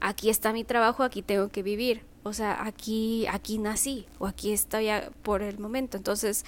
aquí 0.00 0.30
está 0.30 0.52
mi 0.52 0.64
trabajo, 0.64 1.04
aquí 1.04 1.22
tengo 1.22 1.48
que 1.48 1.62
vivir 1.62 2.02
o 2.24 2.32
sea, 2.32 2.64
aquí, 2.64 3.26
aquí 3.26 3.58
nací 3.58 4.06
o 4.18 4.26
aquí 4.26 4.52
estoy 4.52 4.88
por 5.22 5.42
el 5.42 5.58
momento. 5.58 5.96
Entonces, 5.96 6.44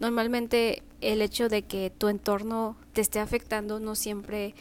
normalmente 0.00 0.82
el 1.00 1.22
hecho 1.22 1.48
de 1.48 1.62
que 1.62 1.90
tu 1.90 2.08
entorno 2.08 2.76
te 2.92 3.00
esté 3.00 3.20
afectando 3.20 3.78
no 3.78 3.94
siempre 3.94 4.54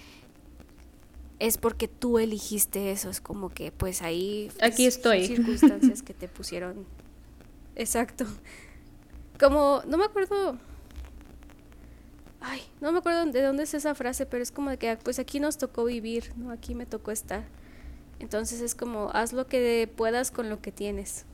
es 1.43 1.57
porque 1.57 1.89
tú 1.89 2.19
eligiste 2.19 2.91
eso, 2.91 3.09
es 3.09 3.19
como 3.19 3.49
que 3.49 3.73
pues 3.73 4.01
ahí 4.01 4.49
aquí 4.61 4.85
estoy 4.85 5.27
circunstancias 5.27 6.01
que 6.01 6.13
te 6.13 6.29
pusieron 6.29 6.85
exacto. 7.75 8.25
Como 9.37 9.81
no 9.85 9.97
me 9.97 10.05
acuerdo 10.05 10.57
Ay, 12.39 12.61
no 12.79 12.93
me 12.93 12.99
acuerdo 12.99 13.25
de 13.25 13.41
dónde 13.41 13.63
es 13.63 13.73
esa 13.73 13.93
frase, 13.93 14.25
pero 14.25 14.41
es 14.41 14.51
como 14.51 14.69
de 14.69 14.77
que 14.77 14.97
pues 15.03 15.19
aquí 15.19 15.41
nos 15.41 15.57
tocó 15.57 15.83
vivir, 15.83 16.31
no 16.37 16.51
aquí 16.51 16.75
me 16.75 16.85
tocó 16.85 17.11
estar. 17.11 17.43
Entonces 18.19 18.61
es 18.61 18.73
como, 18.73 19.09
haz 19.13 19.33
lo 19.33 19.47
que 19.47 19.89
puedas 19.93 20.31
con 20.31 20.49
lo 20.49 20.61
que 20.61 20.71
tienes. 20.71 21.25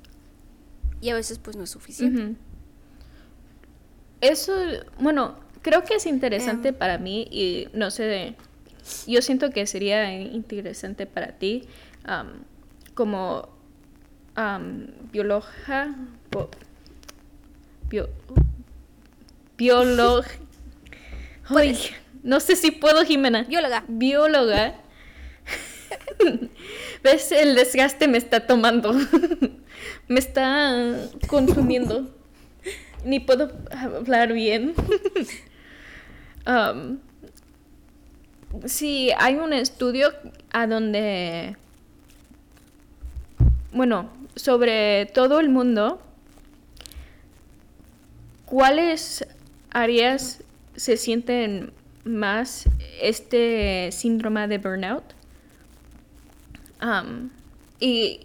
Y 1.02 1.10
a 1.10 1.16
veces 1.16 1.38
pues 1.38 1.56
no 1.56 1.64
es 1.64 1.70
suficiente. 1.70 2.36
Eso, 4.22 4.54
bueno, 5.00 5.36
creo 5.62 5.84
que 5.84 5.96
es 5.96 6.06
interesante 6.06 6.70
em. 6.70 6.76
para 6.76 6.98
mí 6.98 7.28
y 7.32 7.68
no 7.74 7.90
sé, 7.90 8.36
yo 9.08 9.22
siento 9.22 9.50
que 9.52 9.66
sería 9.66 10.12
interesante 10.20 11.06
para 11.06 11.34
ti 11.34 11.68
como 12.94 13.50
bióloga, 15.12 15.96
bióloga, 19.58 20.26
no 22.24 22.40
sé 22.40 22.56
si 22.56 22.72
puedo, 22.72 23.04
Jimena. 23.06 23.44
Bióloga. 23.44 23.84
Bióloga. 23.88 24.76
¿Ves? 27.04 27.32
El 27.32 27.56
desgaste 27.56 28.08
me 28.08 28.18
está 28.18 28.46
tomando. 28.46 28.94
me 30.08 30.20
está 30.20 30.96
consumiendo. 31.28 32.16
Ni 33.04 33.20
puedo 33.20 33.52
hablar 33.72 34.34
bien. 34.34 34.74
um, 36.46 37.00
sí, 38.66 39.12
hay 39.18 39.36
un 39.36 39.54
estudio 39.54 40.12
a 40.52 40.68
donde, 40.68 41.56
bueno, 43.72 44.10
sobre 44.36 45.06
todo 45.08 45.40
el 45.40 45.50
mundo, 45.50 46.02
¿cuáles 48.46 49.26
áreas 49.72 50.44
se 50.76 50.98
sienten 50.98 51.72
más 52.04 52.66
este 53.02 53.92
síndrome 53.92 54.48
de 54.48 54.58
burnout? 54.58 55.04
y 57.82 58.22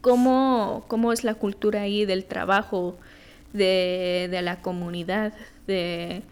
cómo, 0.00 0.84
cómo, 0.86 1.12
es 1.12 1.24
la 1.24 1.34
cultura 1.34 1.82
ahí 1.82 2.04
del 2.04 2.24
trabajo, 2.24 2.96
de, 3.52 4.28
de 4.30 4.42
la 4.42 4.62
comunidad, 4.62 5.32
de 5.66 6.22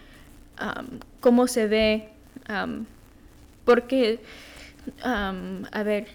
cómo 1.21 1.49
se 1.49 1.67
ve, 1.67 2.09
porque, 3.65 4.21
a 5.03 5.83
ver, 5.85 6.09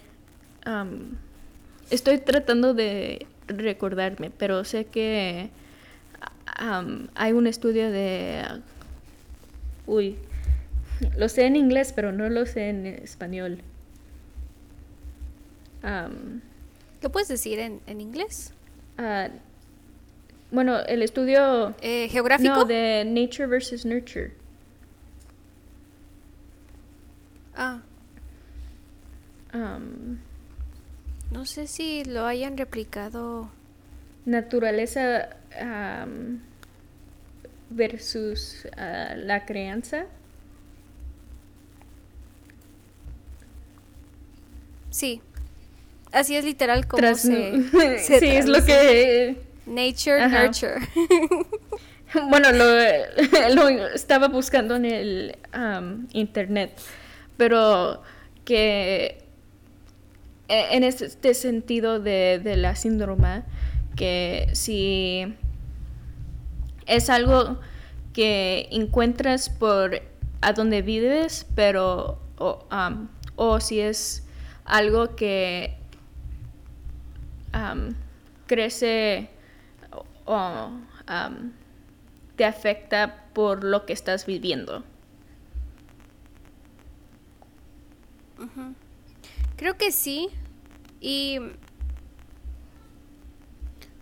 estoy 1.89 2.17
tratando 2.19 2.73
de 2.73 3.25
recordarme, 3.47 4.29
pero 4.29 4.63
sé 4.63 4.85
que 4.85 5.49
hay 7.15 7.31
un 7.33 7.47
estudio 7.47 7.91
de... 7.91 8.43
Uy, 9.87 10.17
lo 11.17 11.29
sé 11.29 11.45
en 11.45 11.55
inglés, 11.55 11.93
pero 11.95 12.11
no 12.11 12.29
lo 12.29 12.45
sé 12.45 12.69
en 12.69 12.85
español. 12.85 13.61
¿Qué 17.01 17.09
puedes 17.09 17.29
decir 17.29 17.59
en, 17.59 17.79
en 17.87 18.01
inglés? 18.01 18.53
Ah, 18.97 19.29
bueno, 20.51 20.79
el 20.79 21.01
estudio... 21.01 21.73
Eh, 21.81 22.09
¿Geográfico? 22.09 22.55
No, 22.55 22.65
de 22.65 23.05
Nature 23.05 23.47
versus 23.47 23.85
Nurture. 23.85 24.33
Ah. 27.59 27.81
no 31.31 31.45
sé 31.45 31.67
si 31.67 32.05
lo 32.05 32.25
hayan 32.25 32.57
replicado. 32.57 33.51
Naturaleza 34.25 35.29
versus 37.69 38.65
ah, 38.77 39.13
la 39.15 39.45
crianza. 39.45 40.05
Sí. 44.89 45.21
Así 46.11 46.35
es 46.35 46.45
literal 46.45 46.87
como 46.87 47.15
se, 47.15 47.63
Sí, 47.99 48.27
es 48.27 48.47
lo 48.47 48.63
que... 48.65 49.37
Nature, 49.65 50.27
nurture. 50.27 50.79
bueno, 52.29 52.51
lo, 52.51 53.69
estaba 53.93 54.27
buscando 54.27 54.75
en 54.75 54.85
el 54.85 55.37
internet, 56.13 56.71
pero 57.39 58.01
que 58.43 59.23
e, 60.49 60.75
en 60.75 60.83
este 60.83 61.33
sentido 61.33 62.01
de, 62.01 62.41
de 62.43 62.57
la 62.57 62.75
síndrome, 62.75 63.43
que 63.95 64.49
si 64.51 65.37
es 66.85 67.09
algo 67.09 67.61
que 68.11 68.67
encuentras 68.71 69.49
por 69.49 70.01
a 70.41 70.51
donde 70.51 70.81
vives, 70.81 71.47
pero 71.55 72.19
o, 72.37 72.65
o 73.37 73.59
si 73.61 73.79
es 73.79 74.27
algo 74.65 75.15
que 75.15 75.77
crece 78.47 79.29
o 80.25 80.71
te 82.35 82.43
afecta 82.43 83.27
por 83.33 83.63
lo 83.63 83.85
que 83.85 83.93
estás 83.93 84.25
viviendo. 84.25 84.83
Creo 89.55 89.77
que 89.77 89.91
sí. 89.91 90.29
Y 91.01 91.39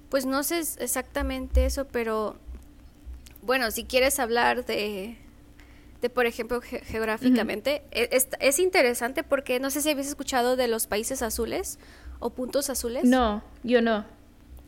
pues 0.09 0.25
no 0.25 0.43
sé 0.43 0.59
exactamente 0.59 1.65
eso, 1.65 1.85
pero 1.87 2.37
bueno, 3.41 3.71
si 3.71 3.83
quieres 3.83 4.19
hablar 4.19 4.65
de, 4.65 5.17
de 6.01 6.09
por 6.09 6.25
ejemplo, 6.25 6.61
geográficamente, 6.61 7.83
e, 7.91 8.09
es, 8.11 8.27
es, 8.39 8.59
interesante 8.59 9.23
porque 9.23 9.59
no 9.59 9.69
sé 9.69 9.81
si 9.81 9.89
habéis 9.89 10.07
escuchado 10.07 10.55
de 10.55 10.67
los 10.67 10.87
países 10.87 11.21
azules 11.21 11.79
o 12.19 12.29
puntos 12.29 12.69
azules. 12.69 13.03
No, 13.03 13.43
yo 13.63 13.81
no. 13.81 14.05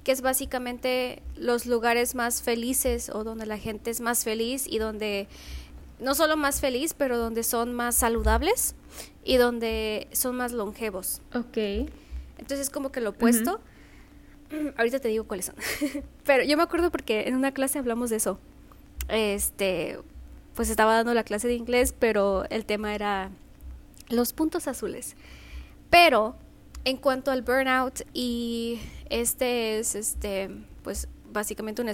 Que 0.03 0.11
es 0.11 0.21
básicamente 0.21 1.21
los 1.35 1.65
lugares 1.65 2.15
más 2.15 2.41
felices 2.41 3.09
o 3.09 3.23
donde 3.23 3.45
la 3.45 3.57
gente 3.57 3.91
es 3.91 4.01
más 4.01 4.23
feliz 4.23 4.65
y 4.67 4.79
donde 4.79 5.27
no 5.99 6.15
solo 6.15 6.37
más 6.37 6.61
feliz, 6.61 6.93
pero 6.97 7.17
donde 7.17 7.43
son 7.43 7.73
más 7.73 7.95
saludables 7.95 8.75
y 9.23 9.37
donde 9.37 10.07
son 10.11 10.35
más 10.35 10.51
longevos. 10.51 11.21
Ok. 11.33 11.57
Entonces 12.37 12.61
es 12.61 12.69
como 12.69 12.91
que 12.91 13.01
lo 13.01 13.11
opuesto. 13.11 13.59
Ahorita 14.77 14.99
te 14.99 15.09
digo 15.09 15.25
cuáles 15.25 15.47
son. 15.47 15.55
pero 16.25 16.43
yo 16.43 16.57
me 16.57 16.63
acuerdo 16.63 16.91
porque 16.91 17.27
en 17.27 17.35
una 17.35 17.51
clase 17.53 17.79
hablamos 17.79 18.09
de 18.09 18.17
eso. 18.17 18.39
Este, 19.09 19.99
pues 20.55 20.69
estaba 20.69 20.95
dando 20.95 21.13
la 21.13 21.23
clase 21.23 21.47
de 21.47 21.55
inglés, 21.55 21.93
pero 21.97 22.45
el 22.49 22.65
tema 22.65 22.95
era 22.95 23.29
los 24.09 24.33
puntos 24.33 24.67
azules. 24.67 25.15
Pero 25.89 26.35
en 26.85 26.97
cuanto 26.97 27.31
al 27.31 27.41
burnout 27.41 28.01
y 28.13 28.79
este 29.09 29.79
es 29.79 29.95
este 29.95 30.49
pues 30.83 31.07
básicamente 31.31 31.81
un, 31.81 31.89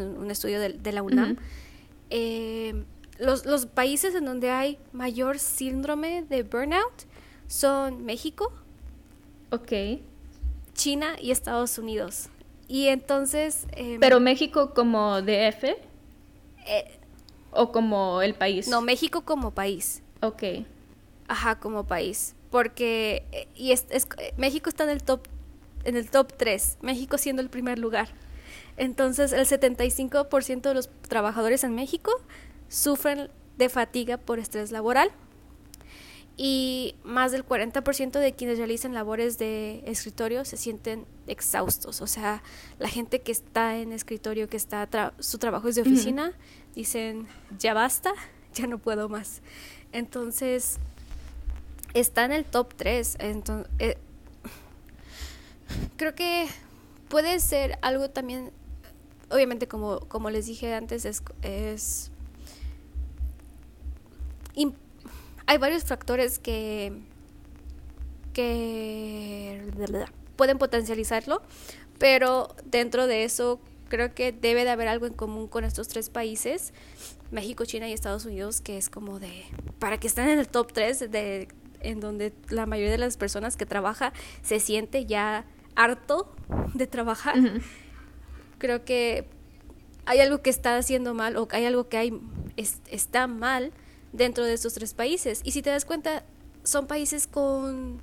un 0.00 0.30
estudio 0.30 0.60
de, 0.60 0.92
la 0.92 1.02
UNAM 1.02 1.36
eh, 2.10 2.84
los, 3.20 3.46
los, 3.46 3.66
países 3.66 4.14
en 4.14 4.24
donde 4.24 4.50
hay 4.50 4.78
mayor 4.92 5.38
síndrome 5.38 6.22
de 6.22 6.42
burnout 6.42 7.04
son 7.46 8.04
México 8.04 8.52
ok. 9.50 9.72
China 10.74 11.16
y 11.20 11.30
Estados 11.30 11.78
Unidos. 11.78 12.28
Y 12.68 12.86
entonces 12.86 13.66
em, 13.72 14.00
pero 14.00 14.20
México 14.20 14.72
como 14.74 15.20
DF 15.22 15.64
eh, 15.64 16.98
o 17.50 17.72
como 17.72 18.22
el 18.22 18.34
país 18.34 18.68
no 18.68 18.80
México 18.80 19.22
como 19.22 19.50
país. 19.50 20.02
Ok. 20.22 20.42
Ajá 21.28 21.58
como 21.58 21.86
país. 21.86 22.34
Porque 22.50 23.24
eh, 23.32 23.48
y 23.54 23.72
es, 23.72 23.86
México 24.36 24.68
está 24.68 24.84
en 24.84 24.90
el 24.90 25.02
top 25.02 25.26
en 25.84 25.96
el 25.96 26.10
top 26.10 26.32
3, 26.36 26.78
México 26.82 27.18
siendo 27.18 27.42
el 27.42 27.48
primer 27.48 27.78
lugar. 27.78 28.08
Entonces, 28.76 29.32
el 29.32 29.46
75% 29.46 30.60
de 30.60 30.74
los 30.74 30.90
trabajadores 31.08 31.64
en 31.64 31.74
México 31.74 32.12
sufren 32.70 33.28
de 33.58 33.68
fatiga 33.68 34.16
por 34.16 34.38
estrés 34.38 34.70
laboral 34.72 35.10
y 36.42 36.94
más 37.04 37.32
del 37.32 37.46
40% 37.46 38.12
de 38.18 38.32
quienes 38.32 38.56
realizan 38.56 38.94
labores 38.94 39.36
de 39.36 39.82
escritorio 39.84 40.46
se 40.46 40.56
sienten 40.56 41.04
exhaustos. 41.26 42.00
O 42.00 42.06
sea, 42.06 42.42
la 42.78 42.88
gente 42.88 43.20
que 43.20 43.30
está 43.30 43.76
en 43.76 43.92
escritorio, 43.92 44.48
que 44.48 44.56
está 44.56 45.12
su 45.18 45.36
trabajo 45.36 45.68
es 45.68 45.74
de 45.74 45.82
oficina, 45.82 46.32
dicen, 46.74 47.28
ya 47.58 47.74
basta, 47.74 48.14
ya 48.54 48.66
no 48.66 48.78
puedo 48.78 49.10
más. 49.10 49.42
Entonces, 49.92 50.78
está 51.92 52.24
en 52.24 52.32
el 52.32 52.46
top 52.46 52.72
3. 52.74 53.16
Entonces, 53.18 53.70
eh, 53.78 53.98
creo 55.98 56.14
que 56.14 56.48
puede 57.08 57.38
ser 57.40 57.78
algo 57.82 58.08
también, 58.08 58.50
obviamente 59.28 59.68
como, 59.68 60.00
como 60.08 60.30
les 60.30 60.46
dije 60.46 60.72
antes, 60.72 61.04
es, 61.04 61.22
es 61.42 62.09
hay 65.46 65.58
varios 65.58 65.84
factores 65.84 66.38
que, 66.38 66.92
que 68.32 69.62
pueden 70.36 70.58
potencializarlo, 70.58 71.42
pero 71.98 72.54
dentro 72.64 73.06
de 73.06 73.24
eso 73.24 73.60
creo 73.88 74.14
que 74.14 74.32
debe 74.32 74.64
de 74.64 74.70
haber 74.70 74.88
algo 74.88 75.06
en 75.06 75.12
común 75.12 75.48
con 75.48 75.64
estos 75.64 75.88
tres 75.88 76.08
países, 76.08 76.72
México, 77.30 77.64
China 77.64 77.88
y 77.88 77.92
Estados 77.92 78.24
Unidos, 78.24 78.60
que 78.60 78.78
es 78.78 78.88
como 78.88 79.18
de, 79.18 79.44
para 79.78 79.98
que 79.98 80.06
estén 80.06 80.28
en 80.28 80.38
el 80.38 80.48
top 80.48 80.72
3 80.72 81.10
de 81.10 81.48
en 81.80 82.00
donde 82.00 82.32
la 82.48 82.66
mayoría 82.66 82.92
de 82.92 82.98
las 82.98 83.16
personas 83.16 83.56
que 83.56 83.66
trabaja 83.66 84.12
se 84.42 84.60
siente 84.60 85.06
ya 85.06 85.44
harto 85.74 86.32
de 86.74 86.86
trabajar. 86.86 87.36
Creo 88.58 88.84
que 88.84 89.26
hay 90.06 90.20
algo 90.20 90.42
que 90.42 90.50
está 90.50 90.76
haciendo 90.76 91.14
mal 91.14 91.36
o 91.36 91.48
hay 91.50 91.64
algo 91.64 91.88
que 91.88 91.96
hay, 91.96 92.20
está 92.56 93.26
mal 93.26 93.72
dentro 94.12 94.44
de 94.44 94.54
estos 94.54 94.74
tres 94.74 94.94
países. 94.94 95.40
Y 95.44 95.52
si 95.52 95.62
te 95.62 95.70
das 95.70 95.84
cuenta, 95.84 96.24
son 96.64 96.86
países 96.86 97.26
con 97.26 98.00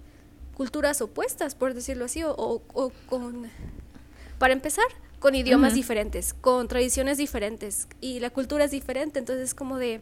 culturas 0.56 1.02
opuestas, 1.02 1.56
por 1.56 1.74
decirlo 1.74 2.06
así, 2.06 2.22
o, 2.26 2.62
con, 3.08 3.50
para 4.40 4.54
empezar, 4.54 4.88
con 5.20 5.36
idiomas 5.36 5.74
diferentes, 5.74 6.34
con 6.34 6.68
tradiciones 6.68 7.18
diferentes, 7.18 7.88
y 8.02 8.20
la 8.20 8.30
cultura 8.30 8.66
es 8.66 8.72
diferente, 8.72 9.20
entonces 9.20 9.50
es 9.50 9.54
como 9.54 9.78
de 9.78 10.02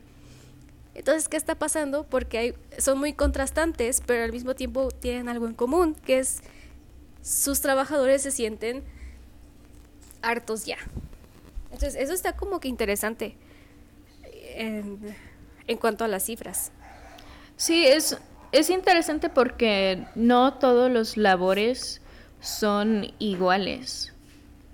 entonces, 0.95 1.27
¿qué 1.27 1.35
está 1.35 1.55
pasando? 1.55 2.05
Porque 2.05 2.37
hay, 2.37 2.53
son 2.77 2.97
muy 2.97 3.11
contrastantes, 3.11 4.01
pero 4.05 4.23
al 4.23 4.31
mismo 4.31 4.55
tiempo 4.55 4.89
tienen 4.91 5.27
algo 5.27 5.45
en 5.45 5.53
común, 5.53 5.93
que 5.93 6.19
es 6.19 6.39
sus 7.21 7.59
trabajadores 7.59 8.21
se 8.21 8.31
sienten 8.31 8.81
hartos 10.21 10.65
ya. 10.65 10.77
Entonces, 11.65 11.95
eso 11.95 12.13
está 12.13 12.37
como 12.37 12.61
que 12.61 12.69
interesante 12.69 13.35
en, 14.55 14.99
cuanto 15.77 16.03
a 16.03 16.07
las 16.07 16.25
cifras. 16.25 16.71
Sí, 17.57 17.85
es, 17.85 18.17
es 18.51 18.69
interesante 18.69 19.29
porque 19.29 20.05
no 20.15 20.55
todos 20.55 20.91
los 20.91 21.17
labores 21.17 22.01
son 22.39 23.13
iguales. 23.19 24.13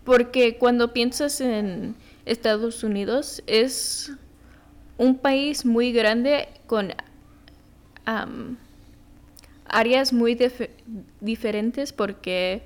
Porque 0.04 0.58
cuando 0.58 0.94
piensas 0.94 1.42
en 1.42 1.96
Estados 2.26 2.84
Unidos 2.84 3.44
es 3.48 4.12
un 4.98 5.18
país 5.18 5.66
muy 5.66 5.92
grande 5.92 6.50
con 6.68 6.94
áreas 9.66 10.12
muy 10.12 10.38
diferentes 11.20 11.94
porque 11.94 12.64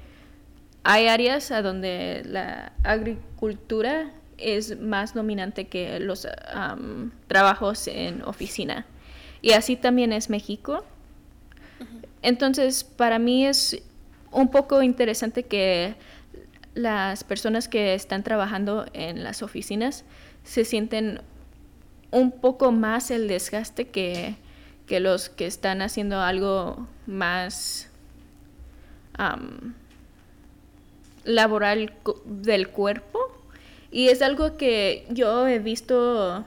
hay 0.84 1.08
áreas 1.08 1.52
a 1.52 1.62
donde 1.62 2.24
la 2.26 2.74
agricultura 2.84 4.12
es 4.38 4.80
más 4.80 5.14
dominante 5.14 5.68
que 5.68 6.00
los 6.00 6.28
trabajos 7.28 7.88
en 7.88 8.22
oficina. 8.24 8.86
Y 9.42 9.52
así 9.52 9.76
también 9.76 10.12
es 10.14 10.30
México. 10.30 10.84
Entonces, 12.22 12.84
para 12.84 13.20
mí 13.20 13.46
es 13.46 13.82
un 14.32 14.50
poco 14.50 14.82
interesante 14.82 15.44
que 15.44 15.96
las 16.74 17.24
personas 17.24 17.68
que 17.68 17.94
están 17.94 18.24
trabajando 18.24 18.86
en 18.94 19.24
las 19.24 19.42
oficinas 19.42 20.04
se 20.44 20.66
sienten 20.66 21.22
un 22.12 22.32
poco 22.32 22.72
más 22.72 23.12
el 23.12 23.28
desgaste 23.28 23.88
que, 23.88 24.36
los 24.90 25.30
que 25.30 25.46
están 25.48 25.82
haciendo 25.82 26.22
algo 26.22 26.88
más 27.08 27.90
laboral 31.24 31.94
del 32.26 32.70
cuerpo. 32.70 33.20
Y 33.96 34.10
es 34.10 34.22
algo 34.22 34.58
que 34.58 35.06
yo 35.10 35.48
he 35.48 35.58
visto 35.58 36.44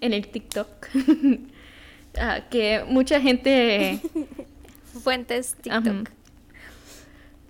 en 0.00 0.12
el 0.12 0.26
TikTok, 0.26 0.88
ah, 2.18 2.40
que 2.50 2.82
mucha 2.88 3.20
gente... 3.20 4.00
Fuentes 5.04 5.54
TikTok. 5.62 6.10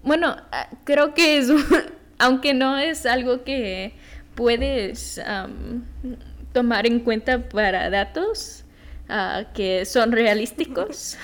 bueno, 0.03 0.37
ah, 0.53 0.69
creo 0.85 1.15
que 1.15 1.39
es, 1.39 1.49
aunque 2.19 2.53
no 2.53 2.77
es 2.77 3.07
algo 3.07 3.43
que 3.43 3.95
puedes 4.35 5.19
tomar 6.53 6.87
en 6.87 7.01
cuenta 7.01 7.49
para 7.49 7.89
datos 7.89 8.65
ah, 9.09 9.45
que 9.55 9.87
son 9.87 10.13
realísticos. 10.13 11.17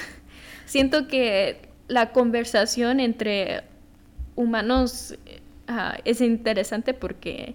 Siento 0.65 1.09
que 1.09 1.61
la 1.89 2.13
conversación 2.13 3.01
entre 3.01 3.65
humanos 4.35 5.15
es 6.07 6.23
interesante 6.23 6.95
porque 6.95 7.55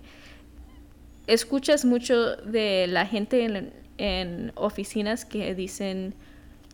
escuchas 1.27 1.85
mucho 1.85 2.35
de 2.37 2.87
la 2.87 3.05
gente 3.05 3.71
en, 3.97 4.51
oficinas 4.55 5.23
que 5.23 5.55
dicen 5.55 6.13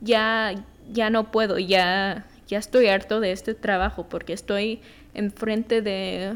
ya 0.01 0.55
ya 0.91 1.09
no 1.09 1.31
puedo 1.31 1.59
ya 1.59 2.25
ya 2.47 2.57
estoy 2.57 2.87
harto 2.87 3.19
de 3.19 3.31
este 3.31 3.53
trabajo 3.53 4.07
porque 4.09 4.33
estoy 4.33 4.81
enfrente 5.13 5.81
de 5.81 6.35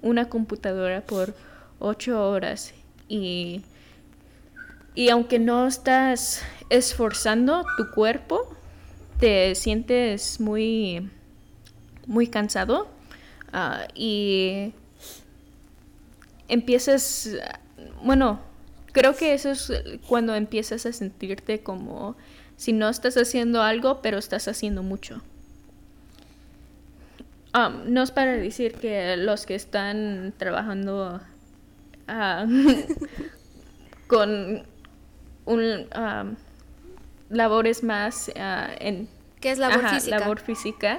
una 0.00 0.28
computadora 0.28 1.02
por 1.02 1.34
ocho 1.78 2.30
horas 2.30 2.72
y, 3.08 3.62
y 4.94 5.10
aunque 5.10 5.38
no 5.38 5.66
estás 5.66 6.42
esforzando 6.70 7.64
tu 7.76 7.90
cuerpo, 7.90 8.54
te 9.18 9.54
sientes 9.54 10.40
muy, 10.40 11.10
muy 12.06 12.26
cansado 12.26 12.88
ah, 13.52 13.86
y 13.94 14.72
empiezas, 16.48 17.30
bueno, 18.02 18.40
creo 18.92 19.14
que 19.14 19.34
eso 19.34 19.50
es 19.50 19.72
cuando 20.06 20.34
empiezas 20.34 20.86
a 20.86 20.92
sentirte 20.92 21.60
como 21.60 22.16
si 22.56 22.72
no 22.72 22.88
estás 22.88 23.16
haciendo 23.16 23.62
algo, 23.62 24.02
pero 24.02 24.18
estás 24.18 24.48
haciendo 24.48 24.82
mucho. 24.82 25.22
Um, 27.54 27.92
no 27.92 28.02
es 28.02 28.10
para 28.10 28.32
decir 28.32 28.74
que 28.74 29.16
los 29.16 29.46
que 29.46 29.54
están 29.54 30.34
trabajando 30.36 31.20
ah, 32.06 32.46
con 34.06 34.66
un, 35.46 35.62
um, 35.96 36.36
labores 37.30 37.82
más 37.82 38.28
uh, 38.28 38.74
en... 38.80 39.08
¿Qué 39.40 39.52
es 39.52 39.58
labor 39.58 39.88
física? 39.88 40.18
Labor 40.18 40.40
física. 40.40 40.98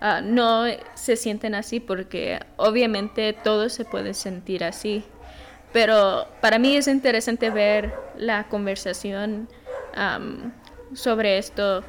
Uh, 0.00 0.22
no 0.22 0.64
se 0.94 1.16
sienten 1.16 1.56
así 1.56 1.80
porque 1.80 2.38
obviamente 2.56 3.32
todo 3.32 3.68
se 3.68 3.84
puede 3.84 4.14
sentir 4.14 4.62
así. 4.62 5.04
Pero 5.72 6.26
para 6.40 6.58
mí 6.58 6.76
es 6.76 6.86
interesante 6.88 7.50
ver 7.50 7.92
la 8.16 8.44
conversación 8.44 9.48
um, 9.96 10.52
sobre 10.94 11.38
esto 11.38 11.82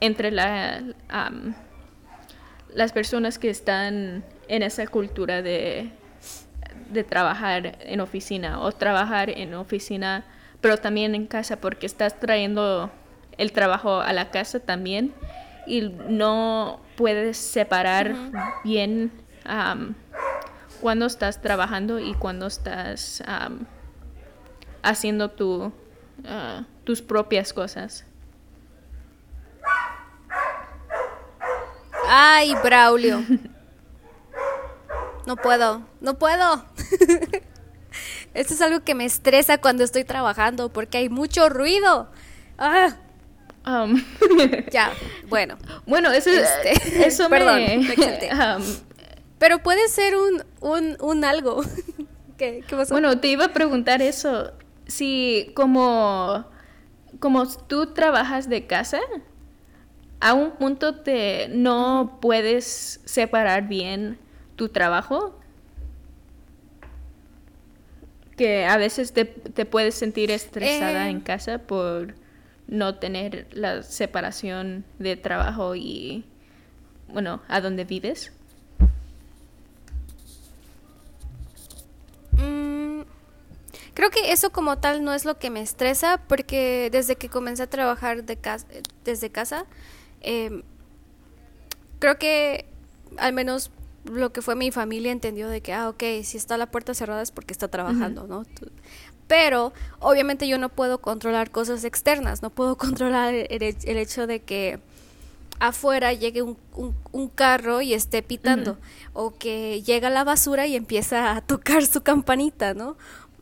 entre 0.00 0.30
la, 0.30 0.82
las 2.74 2.92
personas 2.92 3.38
que 3.38 3.50
están 3.50 4.24
en 4.48 4.62
esa 4.62 4.86
cultura 4.86 5.40
de, 5.40 5.90
de 6.90 7.04
trabajar 7.04 7.78
en 7.80 8.00
oficina 8.00 8.60
o 8.60 8.72
trabajar 8.72 9.30
en 9.30 9.54
oficina 9.54 10.24
pero 10.60 10.76
también 10.76 11.14
en 11.14 11.26
casa 11.26 11.56
porque 11.56 11.86
estás 11.86 12.18
trayendo 12.18 12.90
el 13.38 13.52
trabajo 13.52 14.00
a 14.00 14.12
la 14.12 14.30
casa 14.30 14.60
también 14.60 15.12
y 15.70 15.82
no 16.08 16.80
puedes 16.96 17.36
separar 17.36 18.14
bien 18.64 19.12
cuando 20.80 21.06
estás 21.06 21.40
trabajando 21.40 22.00
y 22.00 22.14
cuando 22.14 22.48
estás 22.48 23.22
haciendo 24.82 25.30
tu, 25.30 25.72
ah, 26.26 26.64
tus 26.84 27.02
propias 27.02 27.52
cosas. 27.52 28.04
Ay, 32.08 32.54
Braulio. 32.64 33.22
No 35.26 35.36
puedo, 35.36 35.82
no 36.00 36.18
puedo. 36.18 36.64
Esto 38.34 38.54
es 38.54 38.62
algo 38.62 38.80
que 38.80 38.96
me 38.96 39.04
estresa 39.04 39.58
cuando 39.58 39.84
estoy 39.84 40.02
trabajando 40.02 40.72
porque 40.72 40.98
hay 40.98 41.08
mucho 41.08 41.48
ruido. 41.48 42.10
Ah. 42.58 42.96
Um. 43.70 44.02
ya, 44.72 44.92
bueno. 45.28 45.56
Bueno, 45.86 46.10
eso, 46.10 46.30
este, 46.30 47.06
eso 47.06 47.28
Perdón, 47.28 47.62
um, 47.62 48.62
Pero 49.38 49.62
puede 49.62 49.88
ser 49.88 50.16
un, 50.16 50.42
un, 50.60 50.96
un 51.00 51.24
algo. 51.24 51.62
¿Qué, 52.36 52.64
¿Qué 52.66 52.76
pasó? 52.76 52.94
Bueno, 52.94 53.18
te 53.20 53.28
iba 53.28 53.46
a 53.46 53.52
preguntar 53.52 54.02
eso. 54.02 54.52
Si 54.86 55.52
como, 55.54 56.46
como 57.20 57.46
tú 57.46 57.92
trabajas 57.92 58.48
de 58.48 58.66
casa, 58.66 59.00
a 60.20 60.34
un 60.34 60.52
punto 60.52 60.96
te 60.96 61.48
no 61.48 62.18
puedes 62.20 63.00
separar 63.04 63.68
bien 63.68 64.18
tu 64.56 64.68
trabajo 64.68 65.40
que 68.36 68.64
a 68.64 68.78
veces 68.78 69.12
te, 69.12 69.26
puedes 69.26 69.94
sentir 69.94 70.30
estresada 70.30 71.10
en 71.10 71.18
eh. 71.18 71.22
casa 71.22 71.58
por 71.58 72.14
no 72.70 72.94
tener 72.94 73.46
la 73.52 73.82
separación 73.82 74.84
de 74.98 75.16
trabajo 75.16 75.74
y 75.74 76.24
bueno 77.08 77.42
a 77.48 77.60
dónde 77.60 77.84
vives 77.84 78.32
mm, 82.32 83.02
creo 83.92 84.10
que 84.10 84.32
eso 84.32 84.50
como 84.50 84.78
tal 84.78 85.04
no 85.04 85.12
es 85.12 85.26
lo 85.26 85.38
que 85.38 85.50
me 85.50 85.60
estresa 85.60 86.22
porque 86.26 86.88
desde 86.90 87.16
que 87.16 87.28
comencé 87.28 87.64
a 87.64 87.66
trabajar 87.68 88.24
de 88.24 88.36
casa, 88.36 88.66
desde 89.04 89.28
casa 89.30 89.66
Em, 90.20 90.62
creo 91.98 92.18
que 92.18 92.66
al 93.16 93.32
menos 93.32 93.70
lo 94.04 94.32
que 94.32 94.42
fue 94.42 94.54
mi 94.54 94.70
familia 94.70 95.12
entendió 95.12 95.48
de 95.48 95.60
que, 95.60 95.72
ah, 95.72 95.88
ok, 95.88 96.02
si 96.22 96.36
está 96.36 96.56
la 96.56 96.70
puerta 96.70 96.94
cerrada 96.94 97.22
es 97.22 97.30
porque 97.32 97.52
está 97.52 97.68
trabajando, 97.68 98.26
¿no? 98.26 98.44
Pero 99.30 99.72
obviamente 100.00 100.48
yo 100.48 100.58
no 100.58 100.70
puedo 100.70 100.98
controlar 100.98 101.52
cosas 101.52 101.84
externas, 101.84 102.42
no 102.42 102.50
puedo 102.50 102.76
controlar 102.84 103.32
el, 103.32 103.62
hecho 103.62 104.26
de 104.26 104.40
que 104.40 104.80
afuera 105.60 106.12
llegue 106.12 106.42
un, 106.42 106.58
un, 107.12 107.28
carro 107.28 107.80
y 107.80 107.94
esté 107.94 108.24
pitando, 108.24 108.76
o 109.12 109.38
que 109.38 109.82
llega 109.82 110.10
la 110.10 110.24
basura 110.24 110.66
y 110.66 110.74
empieza 110.74 111.36
a 111.36 111.42
tocar 111.42 111.86
su 111.86 112.02
campanita, 112.02 112.74
¿no? 112.74 112.96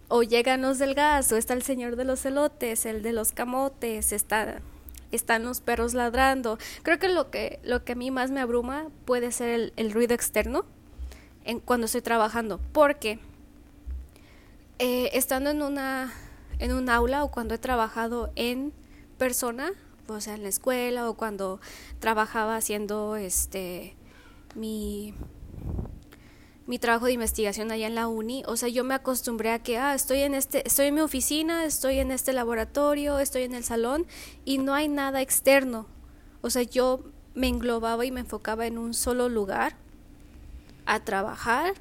O 0.08 0.22
llegan 0.22 0.60
los 0.60 0.78
del 0.78 0.94
gas, 0.94 1.32
o 1.32 1.38
está 1.38 1.54
el 1.54 1.62
señor 1.62 1.96
de 1.96 2.04
los 2.04 2.22
elotes, 2.26 2.84
el 2.84 3.02
de 3.02 3.14
los 3.14 3.32
camotes, 3.32 4.12
está 4.12 4.60
están 5.10 5.44
los 5.44 5.62
perros 5.62 5.94
ladrando. 5.94 6.58
Creo 6.82 6.98
que 6.98 7.08
lo 7.08 7.30
que, 7.30 7.60
lo 7.62 7.82
que 7.82 7.92
a 7.92 7.96
mí 7.96 8.10
más 8.10 8.30
me 8.30 8.40
abruma 8.40 8.88
puede 9.06 9.32
ser 9.32 9.72
el, 9.74 9.90
ruido 9.90 10.14
externo 10.14 10.66
en, 11.46 11.60
cuando 11.60 11.86
estoy 11.86 12.02
trabajando, 12.02 12.60
porque 12.72 13.20
eh, 14.78 15.10
estando 15.12 15.50
en 15.50 15.62
una 15.62 16.12
en 16.58 16.72
un 16.72 16.88
aula 16.90 17.22
o 17.24 17.30
cuando 17.30 17.54
he 17.54 17.58
trabajado 17.58 18.32
en 18.34 18.72
persona, 19.16 19.72
o 20.08 20.20
sea, 20.20 20.34
en 20.34 20.42
la 20.42 20.48
escuela 20.48 21.08
o 21.08 21.14
cuando 21.14 21.60
trabajaba 22.00 22.56
haciendo 22.56 23.16
este 23.16 23.96
mi 24.54 25.14
mi 26.68 26.78
trabajo 26.78 27.06
de 27.06 27.12
investigación 27.12 27.72
allá 27.72 27.86
en 27.86 27.94
la 27.94 28.08
uni, 28.08 28.42
o 28.46 28.54
sea, 28.58 28.68
yo 28.68 28.84
me 28.84 28.92
acostumbré 28.92 29.52
a 29.52 29.58
que, 29.58 29.78
ah, 29.78 29.94
estoy 29.94 30.20
en 30.20 30.34
este, 30.34 30.66
estoy 30.68 30.88
en 30.88 30.96
mi 30.96 31.00
oficina, 31.00 31.64
estoy 31.64 31.98
en 31.98 32.10
este 32.10 32.34
laboratorio, 32.34 33.20
estoy 33.20 33.44
en 33.44 33.54
el 33.54 33.64
salón 33.64 34.06
y 34.44 34.58
no 34.58 34.74
hay 34.74 34.86
nada 34.86 35.22
externo. 35.22 35.86
O 36.42 36.50
sea, 36.50 36.62
yo 36.62 37.04
me 37.34 37.48
englobaba 37.48 38.04
y 38.04 38.10
me 38.10 38.20
enfocaba 38.20 38.66
en 38.66 38.76
un 38.76 38.92
solo 38.92 39.30
lugar 39.30 39.76
a 40.84 41.00
trabajar 41.00 41.72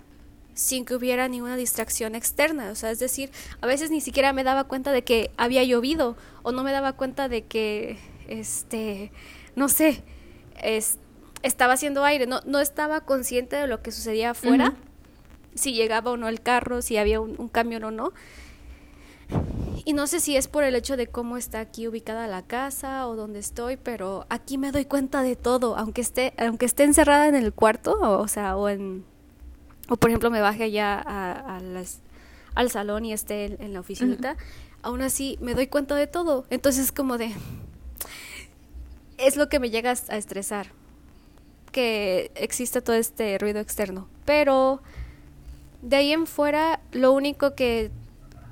sin 0.57 0.85
que 0.85 0.95
hubiera 0.95 1.27
ninguna 1.27 1.55
distracción 1.55 2.15
externa. 2.15 2.71
O 2.71 2.75
sea, 2.75 2.89
es 2.89 2.99
decir, 2.99 3.29
a 3.61 3.67
veces 3.67 3.91
ni 3.91 4.01
siquiera 4.01 4.33
me 4.33 4.43
daba 4.43 4.63
cuenta 4.63 4.91
de 4.91 5.03
que 5.03 5.31
había 5.37 5.63
llovido 5.63 6.17
o 6.41 6.51
no 6.51 6.63
me 6.63 6.71
daba 6.71 6.93
cuenta 6.93 7.29
de 7.29 7.43
que, 7.43 7.97
este, 8.27 9.11
no 9.55 9.69
sé, 9.69 10.03
estaba 11.43 11.73
haciendo 11.73 12.03
aire, 12.03 12.25
no, 12.25 12.41
no 12.45 12.59
estaba 12.59 13.01
consciente 13.01 13.55
de 13.55 13.67
lo 13.67 13.83
que 13.83 13.91
sucedía 13.91 14.31
afuera, 14.31 14.73
si 15.53 15.73
llegaba 15.73 16.11
o 16.11 16.17
no 16.17 16.27
el 16.27 16.41
carro, 16.41 16.81
si 16.81 16.97
había 16.97 17.21
un, 17.21 17.49
camión 17.49 17.83
o 17.83 17.91
no. 17.91 18.13
Y 19.85 19.93
no 19.93 20.07
sé 20.07 20.19
si 20.19 20.35
es 20.35 20.47
por 20.47 20.63
el 20.63 20.75
hecho 20.75 20.97
de 20.97 21.05
cómo 21.05 21.37
está 21.37 21.59
aquí 21.59 21.87
ubicada 21.87 22.27
la 22.27 22.41
casa 22.41 23.07
o 23.07 23.15
dónde 23.15 23.39
estoy, 23.39 23.77
pero 23.77 24.25
aquí 24.29 24.57
me 24.57 24.71
doy 24.71 24.85
cuenta 24.85 25.21
de 25.21 25.35
todo, 25.35 25.77
aunque 25.77 26.01
esté, 26.01 26.33
aunque 26.39 26.65
esté 26.65 26.83
encerrada 26.83 27.27
en 27.27 27.35
el 27.35 27.53
cuarto, 27.53 27.97
o, 27.99 28.27
sea, 28.27 28.57
o 28.57 28.69
en, 28.69 29.05
o 29.89 29.97
por 29.97 30.09
ejemplo 30.09 30.29
me 30.29 30.41
baje 30.41 30.63
allá 30.63 30.99
a, 30.99 31.59
las, 31.61 31.99
al 32.55 32.71
salón 32.71 33.05
y 33.05 33.13
esté 33.13 33.57
en, 33.63 33.73
la 33.73 33.79
oficinita, 33.79 34.37
aún 34.81 35.01
así 35.01 35.37
me 35.41 35.53
doy 35.53 35.67
cuenta 35.67 35.95
de 35.95 36.07
todo. 36.07 36.45
Entonces 36.49 36.91
como 36.91 37.17
de, 37.17 37.33
es 39.17 39.35
lo 39.37 39.49
que 39.49 39.59
me 39.59 39.69
llega 39.69 39.91
a 39.91 40.17
estresar 40.17 40.67
que 41.71 42.31
existe 42.35 42.81
todo 42.81 42.95
este 42.95 43.37
ruido 43.37 43.59
externo. 43.59 44.07
Pero 44.25 44.81
de 45.81 45.95
ahí 45.95 46.11
en 46.11 46.27
fuera, 46.27 46.79
lo 46.91 47.11
único 47.11 47.55
que 47.55 47.91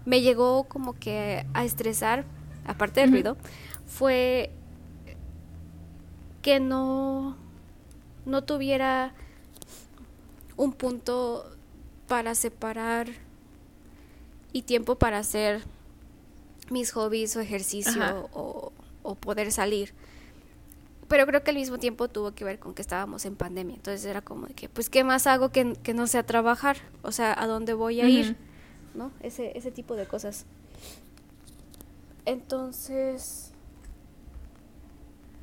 me 0.06 0.22
llegó 0.22 0.66
como 0.66 0.94
que 0.94 1.46
a 1.54 1.66
estresar, 1.66 2.26
aparte 2.66 3.02
del 3.02 3.12
ruido, 3.12 3.38
fue 3.88 4.52
que 6.42 6.60
no, 6.60 7.36
no 8.26 8.44
tuviera 8.44 9.14
un 10.58 10.74
punto 10.74 11.50
para 12.08 12.36
separar 12.36 13.08
y 14.54 14.64
tiempo 14.64 14.96
para 14.96 15.20
hacer 15.20 15.64
mis 16.70 16.92
hobbies 16.92 17.36
o 17.36 17.42
ejercicio 17.42 18.30
o, 18.34 18.72
o, 19.04 19.16
poder 19.16 19.52
salir 19.52 19.94
pero 21.08 21.28
creo 21.28 21.44
que 21.44 21.52
al 21.52 21.58
mismo 21.58 21.78
tiempo 21.78 22.08
tuvo 22.08 22.34
que 22.34 22.44
ver 22.44 22.58
con 22.58 22.74
que 22.74 22.82
estábamos 22.82 23.26
en 23.26 23.36
pandemia. 23.36 23.76
Entonces 23.76 24.04
era 24.06 24.24
como 24.24 24.48
de 24.48 24.56
que, 24.56 24.70
pues, 24.70 24.90
¿qué 24.90 25.04
más 25.04 25.28
hago 25.28 25.50
que, 25.50 25.74
que 25.84 25.94
no 25.94 26.08
sea 26.08 26.26
trabajar? 26.26 26.78
O 27.04 27.12
sea, 27.12 27.40
¿a 27.40 27.46
dónde 27.46 27.76
voy 27.76 28.02
a 28.02 28.10
ir? 28.10 28.36
¿No? 28.96 29.12
Ese, 29.22 29.56
ese 29.56 29.70
tipo 29.70 29.96
de 29.96 30.08
cosas. 30.08 30.48
Entonces, 32.26 33.52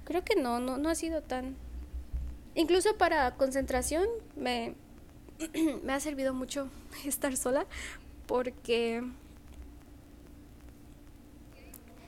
creo 0.03 0.25
que 0.25 0.35
no, 0.35 0.59
no, 0.59 0.79
no 0.79 0.89
ha 0.89 0.97
sido 0.97 1.23
tan, 1.23 1.55
Incluso 2.55 2.97
para 2.99 3.35
concentración 3.37 4.05
me, 4.37 4.75
me 5.85 5.93
ha 5.93 6.01
servido 6.01 6.35
mucho 6.35 6.69
estar 7.05 7.37
sola 7.37 7.67
porque 8.27 9.03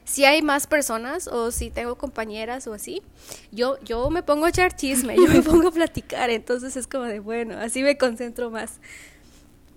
si 0.04 0.24
hay 0.24 0.42
más 0.42 0.66
personas 0.66 1.26
o 1.28 1.50
si 1.50 1.70
tengo 1.70 1.96
compañeras 1.96 2.66
o 2.66 2.74
así, 2.74 3.02
yo, 3.50 3.78
yo 3.82 4.10
me 4.10 4.22
pongo 4.22 4.46
a 4.46 4.50
echar 4.50 4.76
chisme, 4.76 5.16
yo 5.16 5.26
me 5.26 5.42
pongo 5.42 5.68
a 5.68 5.70
platicar, 5.72 6.30
entonces 6.30 6.76
es 6.76 6.86
como 6.86 7.04
de, 7.04 7.20
bueno, 7.20 7.58
así 7.58 7.82
me 7.82 7.96
concentro 7.96 8.50
más. 8.50 8.80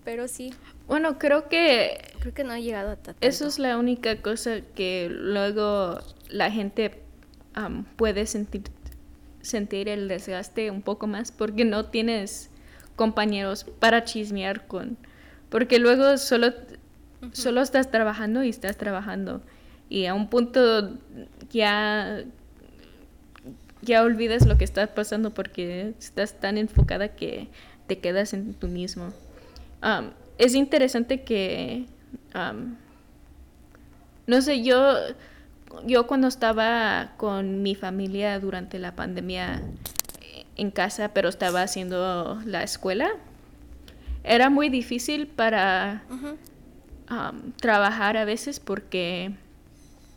Pero 0.03 0.27
sí. 0.27 0.53
Bueno, 0.87 1.17
creo 1.17 1.49
que... 1.49 1.99
Creo 2.19 2.33
que 2.33 2.43
no 2.45 2.53
ha 2.53 2.59
llegado 2.59 2.91
a 2.91 2.95
tanto. 2.95 3.27
Eso 3.27 3.47
es 3.47 3.59
la 3.59 3.77
única 3.77 4.21
cosa 4.21 4.61
que 4.73 5.09
luego 5.09 5.99
la 6.29 6.51
gente 6.51 7.01
puede 7.95 8.25
sentir, 8.25 8.63
sentir 9.41 9.89
el 9.89 10.07
desgaste 10.07 10.71
un 10.71 10.81
poco 10.81 11.07
más 11.07 11.31
porque 11.31 11.65
no 11.65 11.85
tienes 11.85 12.49
compañeros 12.97 13.65
para 13.79 14.03
chismear 14.03 14.67
con... 14.67 14.97
Porque 15.47 15.79
luego 15.79 16.17
solo, 16.17 16.53
solo 17.31 17.61
estás 17.61 17.89
trabajando 17.89 18.43
y 18.43 18.49
estás 18.49 18.75
trabajando 18.75 19.41
y 19.89 20.05
a 20.05 20.13
un 20.13 20.27
punto 20.27 20.97
ya 21.49 22.25
ya 23.81 24.03
olvidas 24.03 24.45
lo 24.45 24.57
que 24.57 24.65
está 24.65 24.87
pasando 24.87 25.33
porque 25.33 25.93
estás 25.99 26.39
tan 26.39 26.57
enfocada 26.57 27.09
que 27.09 27.47
te 27.87 27.99
quedas 27.99 28.33
en 28.33 28.53
tú 28.53 28.67
mismo. 28.67 29.13
Um, 29.81 30.09
es 30.37 30.55
interesante 30.55 31.23
que, 31.23 31.85
um, 32.35 32.75
no 34.25 34.41
sé, 34.41 34.63
yo, 34.63 34.93
yo 35.85 36.07
cuando 36.07 36.27
estaba 36.27 37.13
con 37.17 37.61
mi 37.61 37.75
familia 37.75 38.39
durante 38.39 38.77
la 38.79 38.95
pandemia 38.95 39.61
en 40.57 40.71
casa, 40.71 41.13
pero 41.13 41.29
estaba 41.29 41.61
haciendo 41.61 42.41
la 42.45 42.63
escuela, 42.63 43.09
era 44.23 44.49
muy 44.49 44.69
difícil 44.69 45.27
para 45.27 46.03
um, 46.09 47.51
trabajar 47.53 48.17
a 48.17 48.25
veces 48.25 48.59
porque 48.59 49.31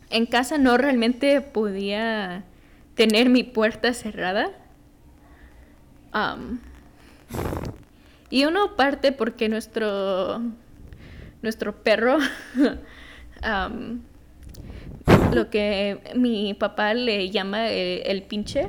en 0.09 0.25
casa 0.25 0.57
no 0.57 0.77
realmente 0.77 1.39
podía 1.41 2.43
tener 2.95 3.29
mi 3.29 3.43
puerta 3.43 3.93
cerrada. 3.93 4.51
y 8.29 8.45
uno 8.45 8.75
parte 8.75 9.13
porque 9.13 9.47
nuestro 9.47 10.41
nuestro 11.41 11.83
perro 11.83 12.17
lo 15.33 15.49
que 15.49 15.99
mi 16.15 16.53
papá 16.53 16.93
le 16.93 17.29
llama 17.29 17.69
el, 17.69 18.23
pinche 18.23 18.67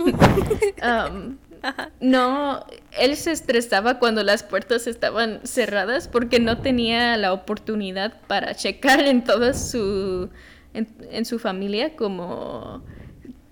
no, 2.00 2.64
él 2.98 3.16
se 3.16 3.32
estresaba 3.32 3.98
cuando 3.98 4.22
las 4.22 4.42
puertas 4.42 4.86
estaban 4.86 5.40
cerradas 5.44 6.08
porque 6.08 6.40
no 6.40 6.58
tenía 6.58 7.16
la 7.16 7.32
oportunidad 7.32 8.20
para 8.26 8.54
checar 8.54 9.00
en 9.00 9.24
toda 9.24 9.54
su, 9.54 10.30
en, 10.74 11.24
su 11.24 11.38
familia 11.38 11.96
como 11.96 12.82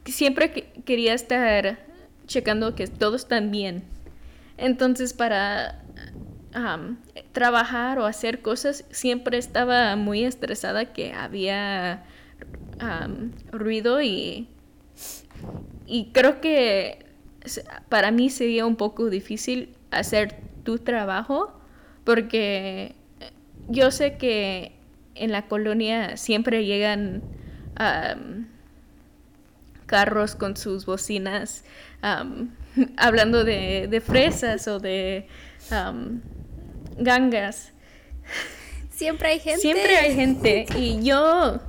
siempre 0.05 0.51
quería 0.85 1.15
estar 1.15 1.79
checando 2.27 2.75
que 2.75 2.87
todos 2.87 3.23
están 3.23 3.51
bien. 3.51 3.85
Entonces 4.57 5.13
para 5.13 5.83
trabajar 7.33 7.99
o 7.99 8.07
hacer 8.07 8.41
cosas 8.41 8.85
siempre 8.91 9.39
estaba 9.39 9.95
muy 9.97 10.25
estresada 10.25 10.87
que 10.87 11.13
había 11.13 12.05
ruido 13.53 14.03
y, 14.03 14.49
y 15.89 16.11
creo 16.13 16.41
que 16.41 17.07
para 17.89 18.11
mí 18.11 18.29
sería 18.29 18.67
un 18.67 18.77
poco 18.77 19.09
difícil 19.09 19.75
hacer 19.91 20.37
tu 20.65 20.79
trabajo 20.79 21.59
porque 22.05 22.95
yo 23.69 23.91
sé 23.91 24.19
que 24.19 24.73
en 25.15 25.33
la 25.33 25.49
colonia 25.49 26.17
siempre 26.19 26.67
llegan 26.67 27.23
carros 29.87 30.35
con 30.35 30.57
sus 30.57 30.85
bocinas 30.85 31.65
hablando 32.97 33.45
de, 33.45 34.03
fresas 34.05 34.69
o 34.69 34.79
de 34.79 35.27
gangas. 36.99 37.73
Siempre 38.91 39.29
hay 39.29 39.39
gente. 39.39 39.61
Siempre 39.61 39.97
hay 39.97 40.15
gente 40.15 40.67
y 40.77 41.03
yo, 41.03 41.61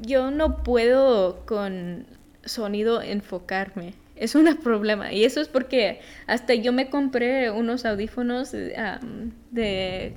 yo 0.00 0.30
no 0.30 0.62
puedo 0.62 1.44
con 1.46 2.06
sonido 2.50 3.00
enfocarme 3.00 3.94
es 4.20 4.34
un 4.34 4.54
problema. 4.58 5.12
Y 5.12 5.24
eso 5.24 5.40
es 5.40 5.48
porque 5.48 6.00
hasta 6.26 6.54
yo 6.54 6.72
me 6.72 6.90
compré 6.90 7.50
unos 7.50 7.86
audífonos 7.86 8.52
de 8.52 10.14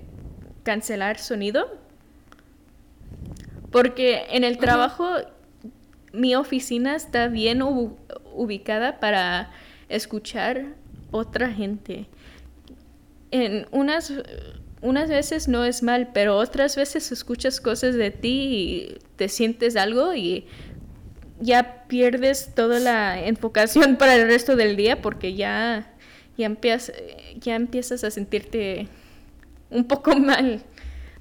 cancelar 0.64 1.18
sonido. 1.18 1.80
Porque 3.72 4.26
en 4.30 4.44
el 4.44 4.58
trabajo 4.58 5.08
mi 6.12 6.36
oficina 6.36 6.96
está 6.96 7.30
bien 7.30 7.62
ubicada 7.64 9.00
para 9.00 9.52
escuchar 9.88 10.66
otra 11.12 11.50
gente. 11.50 12.08
En 13.32 13.68
unas, 13.72 14.14
unas 14.82 15.10
veces 15.10 15.48
no 15.48 15.64
es 15.64 15.82
mal, 15.82 16.10
pero 16.14 16.38
otras 16.38 16.76
veces 16.76 17.12
escuchas 17.12 17.62
cosas 17.62 17.96
de 17.96 18.12
ti 18.12 18.30
y 18.30 18.98
te 19.16 19.30
sientes 19.30 19.78
algo 19.78 20.14
y 20.14 20.46
ya 21.44 21.86
pierdes 21.88 22.56
toda 22.56 22.80
la 22.80 23.26
enfocación 23.26 23.96
para 24.00 24.16
el 24.16 24.28
resto 24.28 24.56
del 24.56 24.76
día 24.76 25.02
porque 25.02 25.36
ya, 25.36 25.94
ya, 26.38 26.46
empiezas, 26.46 26.96
ya 27.36 27.56
empiezas 27.56 28.04
a 28.04 28.12
sentirte 28.12 28.88
un 29.70 29.86
poco 29.86 30.16
mal. 30.20 30.64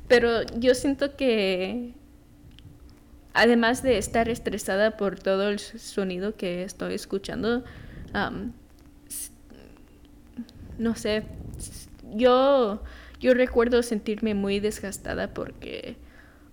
Pero 0.09 0.43
yo 0.59 0.75
siento 0.75 1.17
que 1.17 1.95
además 3.35 3.83
de 3.83 3.99
estar 3.99 4.29
estresada 4.29 4.97
por 4.97 5.19
todo 5.19 5.49
el 5.49 5.59
sonido 5.59 6.37
que 6.37 6.65
estoy 6.65 6.95
escuchando, 6.95 7.65
no 10.79 10.95
sé, 10.97 11.23
yo, 12.15 12.83
yo 13.21 13.35
recuerdo 13.35 13.83
sentirme 13.83 14.35
muy 14.35 14.61
desgastada 14.61 15.33
porque 15.33 15.97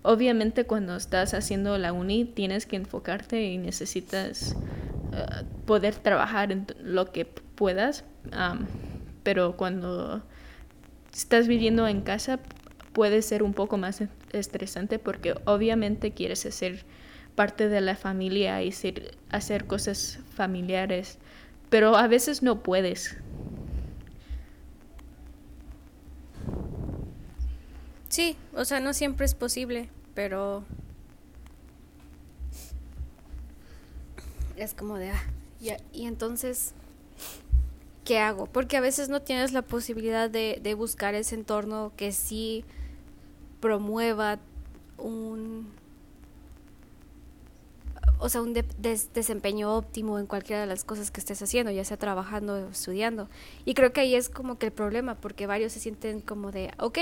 Obviamente 0.02 0.64
cuando 0.64 0.96
estás 0.96 1.34
haciendo 1.34 1.76
la 1.76 1.92
uni 1.92 2.24
tienes 2.24 2.64
que 2.66 2.76
enfocarte 2.76 3.42
y 3.42 3.58
necesitas 3.58 4.56
eh, 5.12 5.44
poder 5.66 5.94
trabajar 5.96 6.52
en 6.52 6.66
lo 6.82 7.12
que 7.12 7.26
puedas, 7.26 8.04
pero 9.22 9.56
cuando 9.56 10.22
estás 11.12 11.48
viviendo 11.48 11.86
en 11.86 12.00
casa 12.00 12.40
puede 12.92 13.20
ser 13.20 13.42
un 13.42 13.52
poco 13.52 13.76
más 13.76 14.02
estresante 14.32 14.98
porque 14.98 15.34
obviamente 15.44 16.12
quieres 16.12 16.40
ser 16.40 16.84
parte 17.34 17.68
de 17.68 17.80
la 17.80 17.96
familia 17.96 18.62
y 18.62 18.72
hacer 19.30 19.66
cosas 19.66 20.18
familiares, 20.34 21.18
pero 21.68 21.96
a 21.96 22.06
veces 22.08 22.42
no 22.42 22.62
puedes. 22.62 23.16
Sí, 28.10 28.36
o 28.54 28.64
sea, 28.64 28.80
no 28.80 28.92
siempre 28.92 29.24
es 29.24 29.36
posible, 29.36 29.88
pero 30.14 30.64
es 34.56 34.74
como 34.74 34.98
de, 34.98 35.10
ah, 35.10 35.22
y, 35.92 36.06
entonces, 36.06 36.72
¿qué 38.04 38.18
hago? 38.18 38.46
Porque 38.46 38.76
a 38.76 38.80
veces 38.80 39.10
no 39.10 39.22
tienes 39.22 39.52
la 39.52 39.62
posibilidad 39.62 40.28
de, 40.28 40.58
de 40.60 40.74
buscar 40.74 41.14
ese 41.14 41.36
entorno 41.36 41.92
que 41.96 42.10
sí 42.10 42.64
promueva 43.60 44.40
un, 44.98 45.68
o 48.18 48.28
sea, 48.28 48.42
un 48.42 48.54
desempeño 48.80 49.76
óptimo 49.76 50.18
en 50.18 50.26
cualquiera 50.26 50.62
de 50.62 50.66
las 50.66 50.82
cosas 50.82 51.12
que 51.12 51.20
estés 51.20 51.40
haciendo, 51.42 51.70
ya 51.70 51.84
sea 51.84 51.96
trabajando 51.96 52.54
o 52.54 52.70
estudiando. 52.70 53.28
Y 53.64 53.74
creo 53.74 53.92
que 53.92 54.00
ahí 54.00 54.16
es 54.16 54.28
como 54.28 54.58
que 54.58 54.66
el 54.66 54.72
problema, 54.72 55.14
porque 55.14 55.46
varios 55.46 55.72
se 55.72 55.78
sienten 55.78 56.20
como 56.20 56.50
de, 56.50 56.72
ok, 56.78 56.98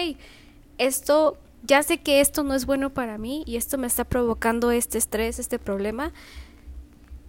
esto, 0.79 1.37
ya 1.62 1.83
sé 1.83 1.99
que 1.99 2.20
esto 2.20 2.43
no 2.43 2.55
es 2.55 2.66
bueno 2.66 2.91
para 2.91 3.18
mí 3.18 3.43
y 3.47 3.57
esto 3.57 3.79
me 3.79 3.87
está 3.87 4.05
provocando 4.05 4.70
este 4.70 4.99
estrés, 4.99 5.39
este 5.39 5.59
problema, 5.59 6.12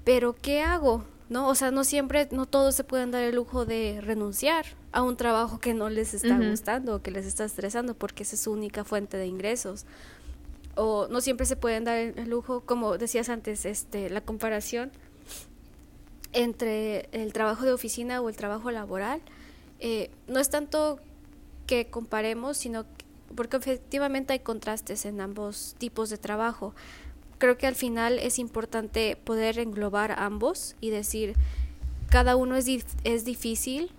pero 0.03 0.35
¿qué 0.35 0.61
hago? 0.61 1.03
¿No? 1.29 1.47
O 1.47 1.55
sea, 1.55 1.69
no 1.69 1.83
siempre, 1.83 2.27
no 2.31 2.45
todos 2.45 2.75
se 2.75 2.83
pueden 2.83 3.11
dar 3.11 3.23
el 3.23 3.35
lujo 3.35 3.65
de 3.65 3.99
renunciar 4.01 4.65
a 4.91 5.03
un 5.03 5.15
trabajo 5.17 5.59
que 5.59 5.73
no 5.73 5.89
les 5.89 6.13
está 6.13 6.37
gustando 6.39 6.95
o 6.95 7.01
que 7.01 7.11
les 7.11 7.25
está 7.25 7.45
estresando 7.45 7.93
porque 7.93 8.23
esa 8.23 8.35
es 8.35 8.41
su 8.41 8.51
única 8.51 8.83
fuente 8.83 9.17
de 9.17 9.27
ingresos. 9.27 9.85
O 10.75 11.07
no 11.09 11.21
siempre 11.21 11.45
se 11.45 11.55
pueden 11.55 11.83
dar 11.83 11.97
el 11.97 12.29
lujo, 12.29 12.61
como 12.61 12.97
decías 12.97 13.29
antes, 13.29 13.65
este, 13.65 14.09
la 14.09 14.21
comparación 14.21 14.91
entre 16.33 17.09
el 17.11 17.33
trabajo 17.33 17.65
de 17.65 17.73
oficina 17.73 18.21
o 18.21 18.29
el 18.29 18.35
trabajo 18.35 18.71
laboral. 18.71 19.21
Eh, 19.79 20.09
no 20.27 20.39
es 20.39 20.49
tanto 20.49 20.99
que 21.67 21.87
comparemos, 21.87 22.57
sino 22.57 22.85
que 22.97 22.98
porque 23.35 23.57
efectivamente 23.57 24.33
hay 24.33 24.39
contrastes 24.39 25.05
en 25.05 25.21
ambos 25.21 25.75
tipos 25.77 26.09
de 26.09 26.17
trabajo, 26.17 26.73
creo 27.37 27.57
que 27.57 27.67
al 27.67 27.75
final 27.75 28.19
es 28.19 28.37
importante 28.37 29.15
poder 29.15 29.59
englobar 29.59 30.13
ambos 30.17 30.75
y 30.81 30.89
decir, 30.89 31.35
cada 32.09 32.35
uno 32.35 32.55
es, 32.55 32.67
es 33.03 33.25
difícil 33.25 33.91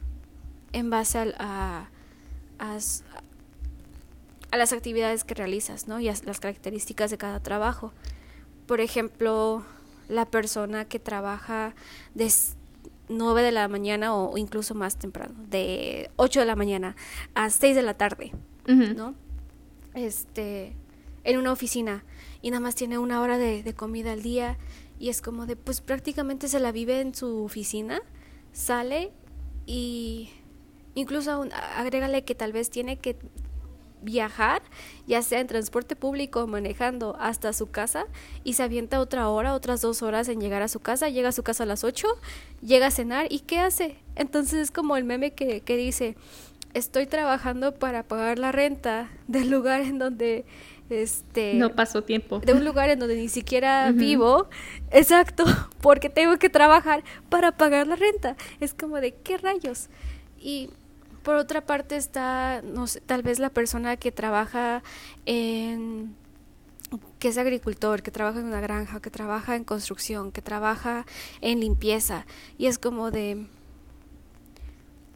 en 0.72 0.90
base 0.90 1.18
a, 1.38 1.88
a, 2.58 2.78
las 4.56 4.72
actividades 4.72 5.24
que 5.24 5.34
realizas, 5.34 5.88
¿no? 5.88 6.00
Y 6.00 6.08
a 6.08 6.14
las 6.24 6.40
características 6.40 7.10
de 7.10 7.18
cada 7.18 7.40
trabajo. 7.40 7.92
Por 8.66 8.80
ejemplo, 8.80 9.64
la 10.08 10.26
persona 10.26 10.84
que 10.84 10.98
trabaja 10.98 11.74
de 12.14 12.30
9 13.08 13.42
de 13.42 13.52
la 13.52 13.68
mañana 13.68 14.14
o, 14.14 14.36
incluso 14.36 14.74
más 14.74 14.96
temprano, 14.96 15.34
de 15.48 16.10
8 16.16 16.40
de 16.40 16.46
la 16.46 16.56
mañana 16.56 16.96
a 17.34 17.50
6 17.50 17.74
de 17.74 17.82
la 17.82 17.94
tarde, 17.94 18.32
¿no? 18.66 19.14
Este, 19.94 20.74
en 21.24 21.38
una 21.38 21.52
oficina 21.52 22.04
y 22.42 22.50
nada 22.50 22.60
más 22.60 22.74
tiene 22.74 22.98
una 22.98 23.20
hora 23.20 23.38
de, 23.38 23.74
comida 23.74 24.12
al 24.12 24.22
día 24.22 24.56
y 24.98 25.08
es 25.08 25.22
como 25.22 25.46
de, 25.46 25.56
pues 25.56 25.80
prácticamente 25.80 26.48
se 26.48 26.60
la 26.60 26.72
vive 26.72 27.00
en 27.00 27.14
su 27.14 27.44
oficina, 27.44 28.02
sale 28.52 29.12
y 29.66 30.30
incluso 30.94 31.46
agrégale 31.76 32.24
que 32.24 32.34
tal 32.34 32.52
vez 32.52 32.70
tiene 32.70 32.98
que 32.98 33.16
viajar, 34.02 34.62
ya 35.06 35.22
sea 35.22 35.40
en 35.40 35.46
transporte 35.46 35.94
público 35.96 36.42
o 36.42 36.46
manejando 36.46 37.16
hasta 37.18 37.52
su 37.52 37.70
casa 37.70 38.06
y 38.44 38.54
se 38.54 38.62
avienta 38.62 39.00
otra 39.00 39.28
hora, 39.28 39.54
otras 39.54 39.82
dos 39.82 40.02
horas 40.02 40.28
en 40.28 40.40
llegar 40.40 40.62
a 40.62 40.68
su 40.68 40.80
casa, 40.80 41.08
llega 41.08 41.30
a 41.30 41.32
su 41.32 41.42
casa 41.42 41.64
a 41.64 41.66
las 41.66 41.84
8, 41.84 42.06
llega 42.62 42.86
a 42.86 42.90
cenar 42.90 43.26
y 43.30 43.40
¿qué 43.40 43.58
hace? 43.58 43.96
Entonces 44.16 44.54
es 44.60 44.70
como 44.70 44.96
el 44.96 45.04
meme 45.04 45.32
que, 45.32 45.60
que 45.60 45.76
dice, 45.76 46.16
estoy 46.74 47.06
trabajando 47.06 47.74
para 47.74 48.02
pagar 48.02 48.38
la 48.38 48.52
renta 48.52 49.08
del 49.26 49.50
lugar 49.50 49.80
en 49.80 49.98
donde 49.98 50.44
este 50.88 51.54
no 51.54 51.74
pasó 51.74 52.02
tiempo. 52.02 52.40
de 52.40 52.52
un 52.52 52.64
lugar 52.64 52.90
en 52.90 52.98
donde 52.98 53.16
ni 53.16 53.28
siquiera 53.28 53.92
vivo. 53.92 54.48
Exacto 54.90 55.44
porque 55.80 56.10
tengo 56.10 56.38
que 56.38 56.50
trabajar 56.50 57.04
para 57.28 57.52
pagar 57.52 57.86
la 57.86 57.96
renta. 57.96 58.36
Es 58.60 58.74
como 58.74 59.00
de 59.00 59.12
qué 59.12 59.38
rayos 59.38 59.88
y 60.38 60.70
por 61.22 61.36
otra 61.36 61.60
parte 61.60 61.96
está 61.96 62.62
no 62.62 62.86
sé 62.86 63.00
tal 63.00 63.22
vez 63.22 63.38
la 63.38 63.50
persona 63.50 63.96
que 63.96 64.10
trabaja 64.10 64.82
en 65.26 66.14
que 67.20 67.28
es 67.28 67.38
agricultor, 67.38 68.02
que 68.02 68.10
trabaja 68.10 68.40
en 68.40 68.46
una 68.46 68.60
granja, 68.60 69.00
que 69.00 69.10
trabaja 69.10 69.54
en 69.54 69.62
construcción, 69.62 70.32
que 70.32 70.42
trabaja 70.42 71.06
en 71.40 71.60
limpieza. 71.60 72.26
Y 72.58 72.66
es 72.66 72.78
como 72.78 73.12
de 73.12 73.46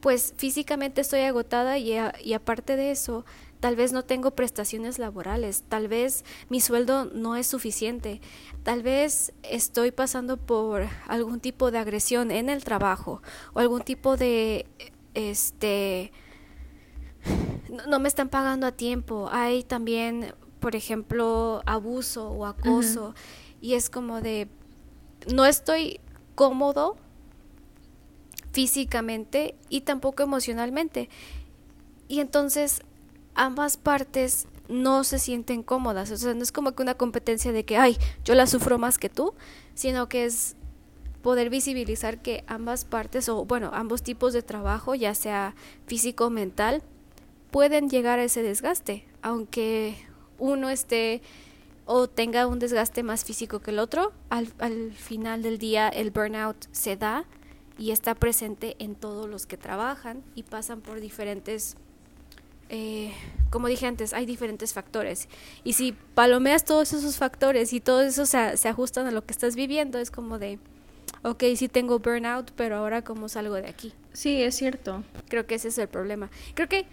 pues 0.05 0.35
físicamente 0.37 1.01
estoy 1.01 1.21
agotada 1.21 1.79
y, 1.79 1.95
y 2.23 2.35
aparte 2.35 2.77
de 2.77 2.91
eso 2.91 3.25
tal 3.59 3.75
vez 3.75 3.95
no 3.95 4.05
tengo 4.05 4.33
prestaciones 4.33 4.99
laborales, 4.99 5.65
tal 5.67 5.89
vez 5.89 6.27
mi 6.51 6.61
sueldo 6.61 7.07
no 7.07 7.37
es 7.37 7.47
suficiente, 7.47 8.21
tal 8.65 8.83
vez 8.83 9.33
estoy 9.43 9.93
pasando 9.93 10.37
por 10.37 10.87
algún 11.09 11.41
tipo 11.41 11.71
de 11.71 11.79
agresión 11.79 12.31
en 12.31 12.51
el 12.51 12.65
trabajo 12.65 13.23
o 13.55 13.61
algún 13.61 13.81
tipo 13.81 14.19
de 14.19 14.67
este 15.15 16.13
no, 17.89 17.99
me 17.99 18.09
están 18.09 18.29
pagando 18.29 18.67
a 18.67 18.73
tiempo. 18.73 19.31
Hay 19.33 19.63
también, 19.63 20.35
por 20.61 20.77
ejemplo, 20.77 21.63
abuso 21.65 22.29
o 22.29 22.45
acoso 22.45 23.15
y 23.63 23.73
es 23.73 23.89
como 23.89 24.21
de 24.21 24.51
no 25.33 25.47
estoy 25.47 25.99
cómodo 26.35 26.99
físicamente 28.55 29.57
y 29.69 29.81
tampoco 29.81 30.23
emocionalmente. 30.23 31.11
Y 32.07 32.21
entonces 32.21 32.83
ambas 33.35 33.77
partes 33.77 34.47
no 34.69 35.03
se 35.03 35.19
sienten 35.19 35.65
cómodas. 35.65 36.13
O 36.13 36.17
sea, 36.17 36.35
no 36.35 36.43
es 36.43 36.53
como 36.53 36.73
que 36.73 36.83
una 36.83 36.95
competencia 36.95 37.51
de 37.51 37.65
que, 37.65 37.77
ay, 37.77 37.99
yo 38.25 38.37
la 38.37 38.47
sufro 38.47 38.79
más 38.79 38.97
que 38.97 39.09
tú, 39.09 39.35
sino 39.75 40.09
que 40.09 40.25
es 40.25 40.55
poder 41.21 41.51
visibilizar 41.51 42.23
que 42.23 42.45
ambas 42.47 42.85
partes, 42.85 43.29
o 43.29 43.45
bueno, 43.45 43.71
ambos 43.75 44.05
tipos 44.05 44.33
de 44.33 44.43
trabajo, 44.43 44.95
ya 44.95 45.17
sea 45.17 45.57
físico 45.87 46.27
o 46.27 46.31
mental, 46.31 46.83
pueden 47.51 47.91
llegar 47.91 48.21
a 48.21 48.25
ese 48.25 48.43
desgaste, 48.43 49.05
aunque 49.21 49.97
uno 50.39 50.71
esté 50.71 51.23
o 51.87 52.09
tenga 52.09 52.47
un 52.47 52.61
desgaste 52.61 53.03
más 53.03 53.25
físico 53.25 53.59
que 53.59 53.73
el 53.73 53.81
otro, 53.81 54.13
al, 54.31 54.53
al 54.59 54.93
final 54.93 55.43
del 55.43 55.59
día 55.59 55.89
el 55.89 56.13
burnout 56.13 56.69
se 56.71 56.97
da 56.97 57.25
y 57.79 57.91
está 57.91 58.15
presente 58.15 58.77
en 58.79 58.95
todos 58.95 59.29
los 59.29 59.47
que 59.47 59.57
trabajan 59.57 60.23
y 60.35 60.45
pasan 60.45 60.81
por 60.81 61.01
diferentes 61.01 61.77
eh, 62.71 63.13
como 63.51 63.69
dije 63.69 63.87
antes, 63.87 64.15
hay 64.15 64.27
diferentes 64.27 64.73
factores. 64.73 65.29
Y 65.63 65.75
si 65.75 65.93
palomeas 65.93 66.65
todos 66.65 66.93
esos 66.93 67.19
factores 67.19 67.73
y 67.73 67.81
todo 67.81 68.03
eso 68.03 68.27
se, 68.27 68.57
se 68.57 68.69
ajustan 68.69 69.07
a 69.07 69.11
lo 69.11 69.25
que 69.25 69.33
estás 69.33 69.55
viviendo, 69.55 69.99
es 69.99 70.11
como 70.11 70.39
de, 70.39 70.59
ok, 71.23 71.45
sí 71.57 71.69
tengo 71.69 71.99
burnout, 71.99 72.51
pero 72.53 72.77
ahora 72.77 73.03
cómo 73.03 73.29
salgo 73.29 73.55
de 73.55 73.69
aquí. 73.69 73.93
Sí, 74.13 74.43
es 74.43 74.57
cierto. 74.57 75.05
Creo 75.29 75.47
que 75.47 75.57
ese 75.57 75.69
es 75.69 75.79
el 75.79 75.89
problema. 75.89 76.31
Creo 76.55 76.69
que, 76.69 76.87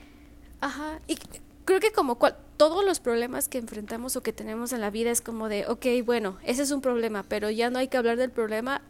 ajá, 0.59 0.99
y 1.07 1.17
creo 1.65 1.79
que 1.79 1.91
como 1.91 2.15
cual, 2.15 2.37
todos 2.57 2.85
los 2.85 2.99
problemas 2.99 3.47
que 3.47 3.57
enfrentamos 3.57 4.15
o 4.15 4.21
que 4.21 4.33
tenemos 4.33 4.73
en 4.73 4.81
la 4.81 4.91
vida 4.91 5.09
es 5.09 5.21
como 5.21 5.49
de, 5.49 5.65
ok, 5.67 5.85
bueno, 6.05 6.37
ese 6.43 6.63
es 6.63 6.71
un 6.71 6.81
problema, 6.81 7.23
pero 7.23 7.49
ya 7.49 7.69
no 7.69 7.79
hay 7.79 7.87
que 7.87 7.97
hablar 7.97 8.17
del 8.17 8.29
problema. 8.29 8.81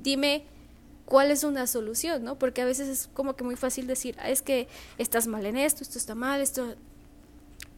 Dime 0.00 0.44
cuál 1.08 1.30
es 1.30 1.42
una 1.42 1.66
solución, 1.66 2.22
¿no? 2.22 2.38
Porque 2.38 2.60
a 2.60 2.66
veces 2.66 2.86
es 2.86 3.08
como 3.14 3.34
que 3.34 3.42
muy 3.42 3.56
fácil 3.56 3.86
decir, 3.86 4.14
ah, 4.20 4.28
es 4.28 4.42
que 4.42 4.68
estás 4.98 5.26
mal 5.26 5.46
en 5.46 5.56
esto, 5.56 5.82
esto 5.82 5.96
está 5.98 6.14
mal, 6.14 6.42
esto... 6.42 6.74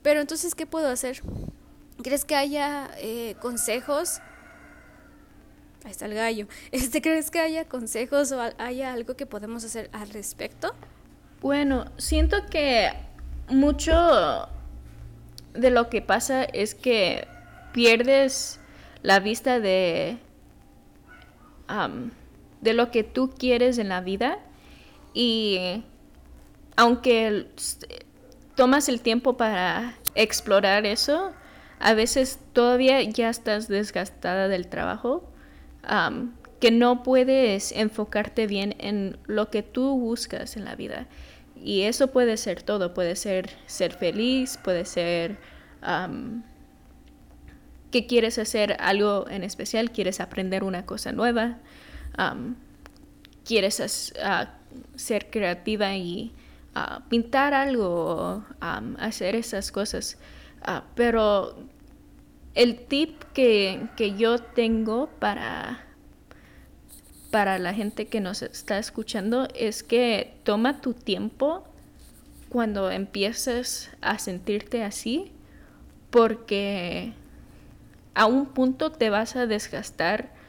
Pero 0.02 0.20
entonces, 0.20 0.56
¿qué 0.56 0.66
puedo 0.66 0.88
hacer? 0.88 1.22
¿Crees 2.02 2.24
que 2.24 2.34
haya 2.34 2.90
eh, 2.98 3.36
consejos? 3.40 4.18
Ahí 5.84 5.92
está 5.92 6.06
el 6.06 6.14
gallo. 6.14 6.48
Este, 6.72 7.00
¿Crees 7.00 7.30
que 7.30 7.38
haya 7.38 7.66
consejos 7.66 8.32
o 8.32 8.40
haya 8.58 8.92
algo 8.92 9.14
que 9.14 9.26
podemos 9.26 9.62
hacer 9.62 9.90
al 9.92 10.10
respecto? 10.10 10.74
Bueno, 11.40 11.84
siento 11.98 12.46
que 12.50 12.90
mucho 13.48 14.48
de 15.54 15.70
lo 15.70 15.88
que 15.88 16.02
pasa 16.02 16.42
es 16.42 16.74
que 16.74 17.28
pierdes 17.72 18.58
la 19.02 19.20
vista 19.20 19.60
de 19.60 20.18
de 22.60 22.74
lo 22.74 22.90
que 22.90 23.04
tú 23.04 23.30
quieres 23.30 23.78
en 23.78 23.88
la 23.88 24.00
vida 24.00 24.38
y 25.14 25.82
aunque 26.76 27.46
tomas 28.54 28.88
el 28.88 29.00
tiempo 29.00 29.36
para 29.36 29.94
explorar 30.14 30.86
eso, 30.86 31.32
a 31.78 31.94
veces 31.94 32.38
todavía 32.52 33.02
ya 33.02 33.30
estás 33.30 33.68
desgastada 33.68 34.48
del 34.48 34.68
trabajo, 34.68 35.28
que 36.60 36.70
no 36.70 37.02
puedes 37.02 37.72
enfocarte 37.72 38.46
bien 38.46 38.76
en 38.78 39.18
lo 39.26 39.50
que 39.50 39.62
tú 39.62 39.98
buscas 39.98 40.56
en 40.56 40.66
la 40.66 40.74
vida. 40.74 41.06
Y 41.56 41.82
eso 41.82 42.08
puede 42.08 42.36
ser 42.36 42.62
todo, 42.62 42.94
puede 42.94 43.16
ser 43.16 43.50
ser 43.66 43.92
feliz, 43.92 44.58
puede 44.62 44.84
ser 44.84 45.38
que 47.90 48.06
quieres 48.06 48.38
hacer 48.38 48.76
algo 48.78 49.26
en 49.28 49.42
especial, 49.42 49.90
quieres 49.90 50.20
aprender 50.20 50.64
una 50.64 50.86
cosa 50.86 51.12
nueva, 51.12 51.58
quieres 53.44 54.12
ser 54.94 55.30
creativa 55.30 55.94
y 55.96 56.32
pintar 57.08 57.54
algo, 57.54 58.44
hacer 58.60 59.34
esas 59.34 59.72
cosas. 59.72 60.18
Ah, 60.62 60.84
pero 60.94 61.56
el 62.54 62.86
tip 62.86 63.22
que, 63.32 63.88
yo 64.18 64.38
tengo 64.38 65.08
para, 65.18 65.84
para 67.30 67.58
la 67.58 67.72
gente 67.74 68.06
que 68.06 68.20
nos 68.20 68.42
está 68.42 68.78
escuchando 68.78 69.48
es 69.54 69.82
que 69.82 70.34
toma 70.44 70.80
tu 70.80 70.94
tiempo 70.94 71.64
cuando 72.48 72.90
empieces 72.90 73.90
a 74.00 74.18
sentirte 74.18 74.82
así, 74.82 75.32
porque 76.10 77.12
a 78.14 78.26
un 78.26 78.46
punto 78.46 78.90
te 78.90 79.08
vas 79.08 79.36
a 79.36 79.46
desgastar 79.46 80.39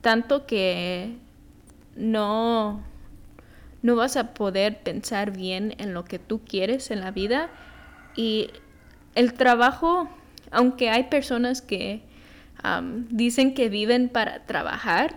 tanto 0.00 0.46
que 0.46 1.16
no, 1.96 2.82
no 3.82 3.96
vas 3.96 4.16
a 4.16 4.34
poder 4.34 4.80
pensar 4.82 5.32
bien 5.32 5.74
en 5.78 5.94
lo 5.94 6.04
que 6.04 6.18
tú 6.18 6.40
quieres 6.44 6.90
en 6.90 7.00
la 7.00 7.10
vida 7.10 7.50
y 8.16 8.50
el 9.14 9.34
trabajo, 9.34 10.08
aunque 10.50 10.90
hay 10.90 11.04
personas 11.04 11.62
que 11.62 12.02
dicen 13.10 13.54
que 13.54 13.68
viven 13.68 14.08
para 14.08 14.44
trabajar, 14.46 15.14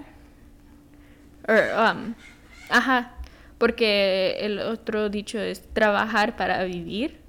ajá, 2.69 3.13
porque 3.57 4.37
el 4.41 4.59
otro 4.59 5.09
dicho 5.09 5.39
es 5.39 5.61
trabajar 5.73 6.35
para 6.35 6.63
vivir. 6.63 7.19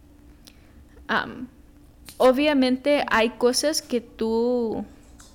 obviamente 2.18 3.04
hay 3.10 3.30
cosas 3.30 3.82
que 3.82 4.00
tú, 4.00 4.84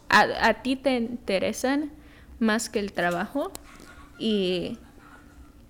a 0.09 0.53
ti 0.61 0.76
te 0.76 0.95
interesan 0.95 1.91
más 2.39 2.69
que 2.69 2.79
el 2.79 2.91
trabajo 2.91 3.51
y 4.19 4.77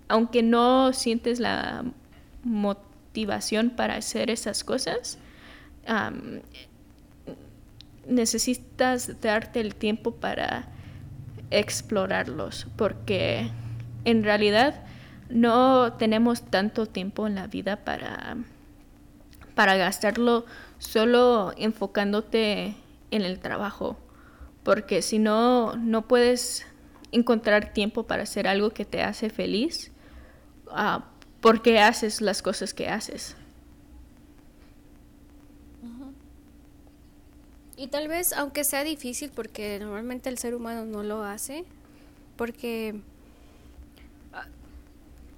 aunque 0.08 0.42
no 0.42 0.92
sientes 0.92 1.40
la 1.40 1.84
motivación 2.42 3.70
para 3.70 3.96
hacer 3.96 4.30
esas 4.30 4.64
cosas, 4.64 5.18
necesitas 8.06 9.20
darte 9.20 9.60
el 9.60 9.74
tiempo 9.74 10.12
para 10.14 10.68
explorarlos, 11.50 12.66
porque 12.76 13.50
en 14.04 14.24
realidad 14.24 14.82
no 15.28 15.92
tenemos 15.94 16.42
tanto 16.42 16.86
tiempo 16.86 17.26
en 17.26 17.34
la 17.34 17.46
vida 17.46 17.76
para, 17.84 18.36
para 19.54 19.76
gastarlo 19.76 20.46
solo 20.78 21.52
enfocándote 21.56 22.74
en 23.10 23.22
el 23.22 23.38
trabajo, 23.40 23.96
porque 24.62 25.02
si 25.02 25.18
no, 25.18 25.76
no 25.76 26.06
puedes 26.06 26.66
encontrar 27.12 27.72
tiempo 27.72 28.04
para 28.04 28.24
hacer 28.24 28.46
algo 28.46 28.70
que 28.70 28.84
te 28.84 29.02
hace 29.02 29.30
feliz, 29.30 29.90
uh, 30.66 31.02
porque 31.40 31.80
haces 31.80 32.20
las 32.20 32.42
cosas 32.42 32.74
que 32.74 32.88
haces. 32.88 33.36
Y 37.76 37.86
tal 37.86 38.08
vez, 38.08 38.32
aunque 38.32 38.64
sea 38.64 38.82
difícil, 38.82 39.30
porque 39.32 39.78
normalmente 39.78 40.28
el 40.28 40.36
ser 40.36 40.56
humano 40.56 40.84
no 40.84 41.04
lo 41.04 41.22
hace, 41.22 41.64
porque 42.36 43.00
ah, 44.32 44.46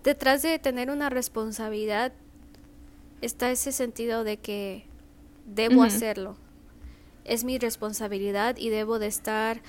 detrás 0.02 0.40
de 0.40 0.58
tener 0.58 0.90
una 0.90 1.10
responsabilidad 1.10 2.12
está 3.20 3.50
ese 3.50 3.72
sentido 3.72 4.24
de 4.24 4.38
que 4.38 4.86
debo 5.44 5.82
hacerlo. 5.82 6.36
Es 7.24 7.44
mi 7.44 7.58
responsabilidad 7.58 8.56
y 8.56 8.70
debo 8.70 8.98
de 8.98 9.06
estar, 9.06 9.62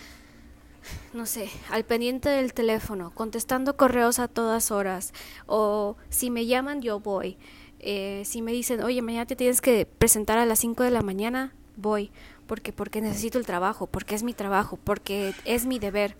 no 1.14 1.26
sé, 1.26 1.50
al 1.70 1.84
pendiente 1.84 2.30
del 2.30 2.54
teléfono, 2.54 3.12
contestando 3.14 3.78
correos 3.78 4.20
a 4.20 4.28
todas 4.28 4.72
horas. 4.72 5.14
O 5.48 5.96
si 6.10 6.30
me 6.30 6.46
llaman, 6.46 6.82
yo 6.82 7.00
voy. 7.00 7.38
Eh, 7.80 8.24
si 8.26 8.42
me 8.42 8.52
dicen, 8.52 8.84
oye, 8.84 9.02
mañana 9.02 9.26
te 9.26 9.36
tienes 9.36 9.62
que 9.62 9.86
presentar 9.86 10.38
a 10.38 10.46
las 10.46 10.60
5 10.60 10.84
de 10.84 10.92
la 10.92 11.02
mañana, 11.02 11.54
voy 11.78 12.12
porque 12.52 12.74
porque 12.74 13.00
necesito 13.00 13.40
el 13.40 13.46
trabajo, 13.46 13.88
porque 13.88 14.14
es 14.14 14.24
mi 14.24 14.34
trabajo, 14.34 14.78
porque 14.84 15.34
es 15.46 15.66
mi 15.66 15.80
deber. 15.80 16.18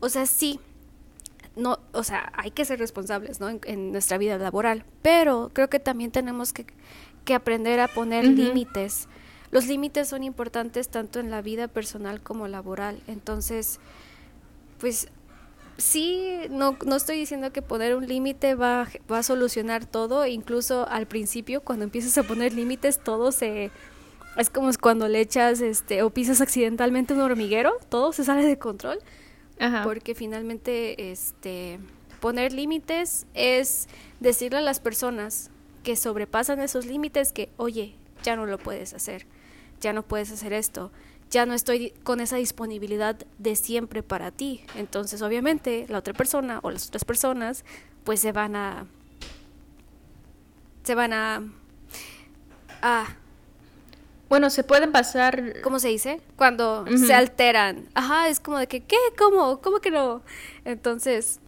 O 0.00 0.08
sea, 0.08 0.26
sí, 0.26 0.58
no, 1.54 1.78
o 1.92 2.02
sea, 2.02 2.32
hay 2.34 2.50
que 2.50 2.64
ser 2.64 2.80
responsables, 2.80 3.38
¿no? 3.38 3.50
En, 3.50 3.92
nuestra 3.92 4.18
vida 4.18 4.36
laboral, 4.36 4.84
pero 5.00 5.52
creo 5.52 5.70
que 5.70 5.78
también 5.78 6.10
tenemos 6.10 6.52
que, 6.52 6.66
que 7.24 7.34
aprender 7.34 7.78
a 7.78 7.86
poner 7.86 8.24
límites. 8.24 9.06
Los 9.50 9.66
límites 9.66 10.08
son 10.08 10.22
importantes 10.22 10.88
tanto 10.88 11.18
en 11.18 11.30
la 11.30 11.42
vida 11.42 11.68
personal 11.68 12.20
como 12.20 12.46
laboral. 12.46 13.00
Entonces, 13.08 13.80
pues 14.78 15.08
sí, 15.76 16.36
no, 16.50 16.76
no 16.86 16.96
estoy 16.96 17.16
diciendo 17.16 17.52
que 17.52 17.62
poner 17.62 17.96
un 17.96 18.06
límite 18.06 18.54
va, 18.54 18.86
va 19.10 19.18
a 19.18 19.22
solucionar 19.22 19.86
todo. 19.86 20.26
Incluso 20.26 20.86
al 20.88 21.06
principio, 21.06 21.62
cuando 21.62 21.84
empiezas 21.84 22.16
a 22.18 22.22
poner 22.22 22.52
límites, 22.52 23.00
todo 23.02 23.32
se, 23.32 23.70
es 24.36 24.50
como 24.50 24.70
cuando 24.80 25.08
le 25.08 25.20
echas 25.20 25.60
este 25.60 26.02
o 26.02 26.10
pisas 26.10 26.40
accidentalmente 26.40 27.14
un 27.14 27.20
hormiguero, 27.20 27.72
todo 27.88 28.12
se 28.12 28.24
sale 28.24 28.44
de 28.46 28.58
control. 28.58 28.98
Porque 29.84 30.14
finalmente 30.14 31.10
este 31.10 31.78
poner 32.20 32.50
límites 32.54 33.26
es 33.34 33.88
decirle 34.18 34.58
a 34.58 34.62
las 34.62 34.80
personas 34.80 35.50
que 35.82 35.96
sobrepasan 35.96 36.60
esos 36.60 36.86
límites 36.86 37.32
que, 37.32 37.50
"Oye, 37.58 37.94
ya 38.22 38.36
no 38.36 38.46
lo 38.46 38.56
puedes 38.56 38.94
hacer. 38.94 39.26
Ya 39.80 39.92
no 39.92 40.02
puedes 40.02 40.30
hacer 40.30 40.52
esto. 40.52 40.90
Ya 41.30 41.46
no 41.46 41.54
estoy 41.54 41.90
con 42.02 42.20
esa 42.20 42.36
disponibilidad 42.36 43.16
de 43.38 43.56
siempre 43.56 44.02
para 44.02 44.30
ti." 44.30 44.64
Entonces, 44.76 45.22
obviamente, 45.22 45.86
la 45.88 45.98
otra 45.98 46.14
persona 46.14 46.60
o 46.62 46.70
las 46.70 46.88
otras 46.88 47.04
personas 47.04 47.64
pues 48.04 48.20
se 48.20 48.32
van 48.32 48.56
a 48.56 48.86
se 50.84 50.94
van 50.94 51.12
a 51.12 51.42
a 52.82 53.06
bueno, 54.30 54.48
se 54.48 54.62
pueden 54.62 54.92
pasar... 54.92 55.60
¿Cómo 55.60 55.80
se 55.80 55.88
dice? 55.88 56.20
Cuando 56.36 56.86
se 56.96 57.12
alteran. 57.12 57.88
Ajá, 57.94 58.28
es 58.28 58.38
como 58.38 58.58
de 58.58 58.68
que, 58.68 58.80
¿qué? 58.80 58.96
¿Cómo? 59.18 59.60
¿Cómo 59.60 59.80
que 59.80 59.90
no? 59.90 60.22
Entonces, 60.64 61.40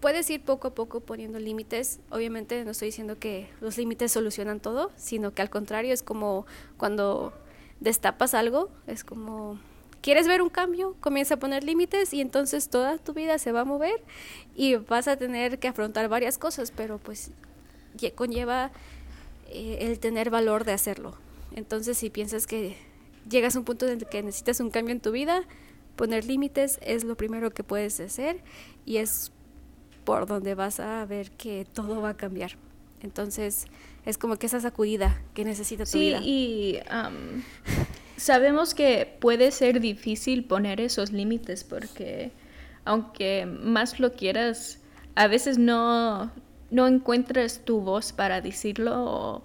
puedes 0.00 0.28
ir 0.30 0.42
poco 0.42 0.68
a 0.68 0.74
poco 0.74 1.00
poniendo 1.00 1.38
límites. 1.38 2.00
Obviamente 2.10 2.64
no 2.64 2.70
estoy 2.72 2.88
diciendo 2.88 3.18
que 3.18 3.48
los 3.60 3.76
límites 3.78 4.12
solucionan 4.12 4.60
todo, 4.60 4.90
sino 4.96 5.32
que 5.32 5.42
al 5.42 5.50
contrario 5.50 5.92
es 5.92 6.02
como 6.02 6.46
cuando 6.76 7.32
destapas 7.80 8.34
algo, 8.34 8.70
es 8.86 9.04
como, 9.04 9.58
¿quieres 10.00 10.26
ver 10.26 10.42
un 10.42 10.50
cambio? 10.50 10.96
Comienza 11.00 11.34
a 11.34 11.38
poner 11.38 11.64
límites 11.64 12.12
y 12.12 12.20
entonces 12.20 12.68
toda 12.68 12.98
tu 12.98 13.12
vida 13.12 13.38
se 13.38 13.52
va 13.52 13.60
a 13.60 13.64
mover 13.64 14.02
y 14.54 14.76
vas 14.76 15.08
a 15.08 15.16
tener 15.16 15.58
que 15.58 15.68
afrontar 15.68 16.08
varias 16.08 16.38
cosas, 16.38 16.70
pero 16.70 16.98
pues 16.98 17.30
conlleva 18.14 18.70
eh, 19.48 19.78
el 19.80 19.98
tener 19.98 20.30
valor 20.30 20.64
de 20.64 20.72
hacerlo. 20.72 21.14
Entonces, 21.54 21.98
si 21.98 22.10
piensas 22.10 22.46
que 22.46 22.76
llegas 23.28 23.56
a 23.56 23.58
un 23.58 23.64
punto 23.64 23.86
en 23.86 23.98
el 23.98 24.06
que 24.06 24.22
necesitas 24.22 24.60
un 24.60 24.70
cambio 24.70 24.92
en 24.92 25.00
tu 25.00 25.10
vida, 25.10 25.42
poner 25.96 26.24
límites 26.24 26.78
es 26.82 27.04
lo 27.04 27.16
primero 27.16 27.50
que 27.50 27.64
puedes 27.64 27.98
hacer 27.98 28.42
y 28.84 28.98
es 28.98 29.32
por 30.08 30.26
donde 30.26 30.54
vas 30.54 30.80
a 30.80 31.04
ver 31.04 31.30
que 31.32 31.66
todo 31.70 32.00
va 32.00 32.08
a 32.08 32.16
cambiar. 32.16 32.52
Entonces, 33.02 33.66
es 34.06 34.16
como 34.16 34.36
que 34.36 34.46
esa 34.46 34.58
sacudida 34.58 35.20
que 35.34 35.44
necesita 35.44 35.84
tu 35.84 35.98
vida. 35.98 36.20
Sí, 36.20 36.24
y 36.24 36.78
sabemos 38.16 38.72
que 38.72 39.18
puede 39.20 39.50
ser 39.50 39.80
difícil 39.80 40.44
poner 40.44 40.80
esos 40.80 41.12
límites 41.12 41.62
porque 41.62 42.30
aunque 42.86 43.44
más 43.44 44.00
lo 44.00 44.14
quieras, 44.14 44.78
a 45.14 45.26
veces 45.26 45.58
no, 45.58 46.32
no 46.70 46.86
encuentras 46.86 47.66
tu 47.66 47.82
voz 47.82 48.14
para 48.14 48.40
decirlo 48.40 49.04
o 49.04 49.42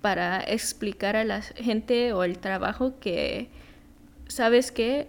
para 0.00 0.40
explicar 0.40 1.16
a 1.16 1.24
la 1.24 1.42
gente 1.42 2.14
o 2.14 2.24
el 2.24 2.38
trabajo 2.38 2.94
que, 3.00 3.50
¿sabes 4.28 4.72
qué? 4.72 5.08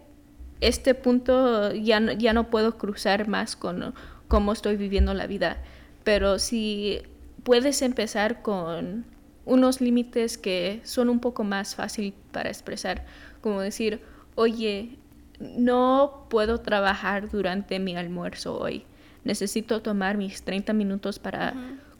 Este 0.59 0.95
punto 0.95 1.73
ya 1.73 2.01
no, 2.01 2.11
ya 2.11 2.33
no 2.33 2.49
puedo 2.49 2.77
cruzar 2.77 3.29
más 3.29 3.55
con 3.55 3.93
cómo 4.27 4.53
estoy 4.53 4.77
viviendo 4.77 5.13
la 5.13 5.27
vida. 5.27 5.57
Pero 6.03 6.39
si 6.39 7.01
puedes 7.43 7.81
empezar 7.81 8.41
con 8.41 9.05
unos 9.45 9.81
límites 9.81 10.37
que 10.37 10.81
son 10.83 11.09
un 11.09 11.19
poco 11.19 11.43
más 11.43 11.75
fácil 11.75 12.13
para 12.31 12.49
expresar, 12.49 13.05
como 13.41 13.61
decir, 13.61 14.01
oye, 14.35 14.97
no 15.39 16.25
puedo 16.29 16.59
trabajar 16.59 17.29
durante 17.29 17.79
mi 17.79 17.95
almuerzo 17.95 18.59
hoy 18.59 18.85
necesito 19.27 19.81
tomar 19.81 20.17
mis 20.17 20.41
30 20.41 20.73
minutos 20.73 21.19
para 21.19 21.53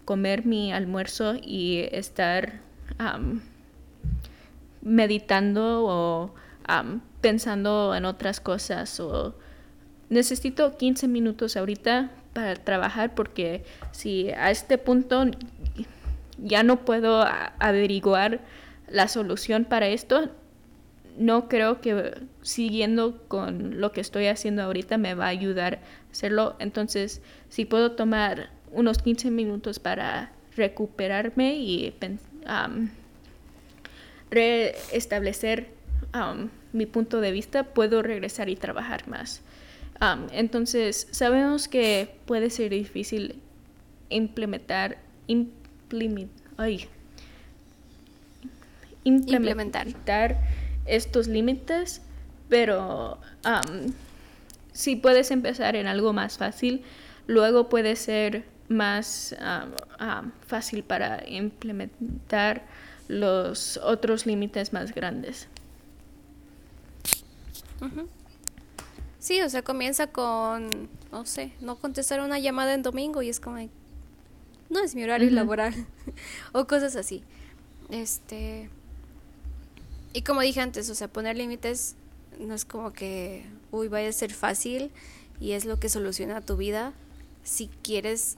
comer 0.05 0.45
mi 0.45 0.71
almuerzo 0.71 1.35
y 1.35 1.85
estar 1.91 2.61
meditando 4.81 5.85
o 5.85 6.33
pensando 7.21 7.93
en 7.93 8.05
otras 8.05 8.39
cosas 8.39 8.99
o 8.99 9.35
necesito 10.09 10.77
15 10.77 11.07
minutos 11.07 11.57
ahorita 11.57 12.11
para 12.33 12.55
trabajar 12.55 13.15
porque 13.15 13.63
si 13.91 14.29
a 14.31 14.51
este 14.51 14.77
punto 14.77 15.25
ya 16.37 16.63
no 16.63 16.85
puedo 16.85 17.25
averiguar 17.59 18.39
la 18.89 19.07
solución 19.07 19.65
para 19.65 19.87
esto, 19.87 20.29
no 21.17 21.49
creo 21.49 21.81
que 21.81 22.13
siguiendo 22.43 23.23
con 23.27 23.81
lo 23.81 23.91
que 23.91 24.01
estoy 24.01 24.27
haciendo 24.27 24.61
ahorita 24.61 24.97
me 24.97 25.15
va 25.15 25.25
a 25.25 25.29
ayudar 25.29 25.75
a 25.75 26.11
hacerlo. 26.11 26.55
Entonces, 26.59 27.21
si 27.49 27.65
puedo 27.65 27.93
tomar 27.93 28.51
unos 28.71 28.99
15 28.99 29.31
minutos 29.31 29.79
para 29.79 30.31
recuperarme 30.55 31.55
y 31.55 31.93
reestablecer 34.29 35.69
mi 36.71 36.85
punto 36.85 37.19
de 37.19 37.31
vista, 37.31 37.63
puedo 37.63 38.03
regresar 38.03 38.49
y 38.49 38.55
trabajar 38.55 39.07
más. 39.07 39.41
Entonces, 40.31 41.07
sabemos 41.11 41.67
que 41.67 42.19
puede 42.25 42.49
ser 42.49 42.71
difícil 42.71 43.41
implementar, 44.09 44.97
implementar 49.03 50.37
estos 50.85 51.27
límites, 51.27 52.01
pero 52.49 53.17
si 54.71 54.95
puedes 54.95 55.31
empezar 55.31 55.75
en 55.75 55.87
algo 55.87 56.13
más 56.13 56.37
fácil, 56.37 56.83
luego 57.25 57.69
puede 57.69 57.95
ser 57.95 58.45
más 58.69 59.35
fácil 60.45 60.83
para 60.83 61.27
implementar 61.27 62.65
los 63.07 63.77
otros 63.77 64.25
límites 64.25 64.73
más 64.73 64.93
grandes. 64.93 65.47
Sí, 69.27 69.41
o 69.41 69.49
sea, 69.49 69.61
comienza 69.61 70.07
con, 70.07 70.87
no 71.11 71.25
sé, 71.25 71.51
no 71.59 71.75
contestar 71.75 72.21
una 72.21 72.39
llamada 72.39 72.73
en 72.73 72.81
domingo 72.81 73.21
y 73.21 73.27
es 73.27 73.41
como, 73.41 73.57
no 74.69 74.79
es 74.81 74.95
mi 74.95 75.03
horario 75.03 75.29
laboral 75.31 75.73
o 76.53 76.65
cosas 76.65 76.95
así. 76.95 77.25
Este, 77.89 78.69
y 80.13 80.21
como 80.21 80.39
dije 80.39 80.61
antes, 80.61 80.89
o 80.89 80.95
sea, 80.95 81.09
poner 81.09 81.35
límites 81.35 81.97
no 82.39 82.53
es 82.53 82.63
como 82.63 82.93
que, 82.93 83.45
uy, 83.69 83.89
vaya 83.89 84.07
a 84.07 84.13
ser 84.13 84.31
fácil 84.31 84.91
y 85.41 85.51
es 85.51 85.65
lo 85.65 85.77
que 85.77 85.89
soluciona 85.89 86.39
tu 86.39 86.55
vida. 86.55 86.93
Si 87.43 87.67
quieres, 87.83 88.37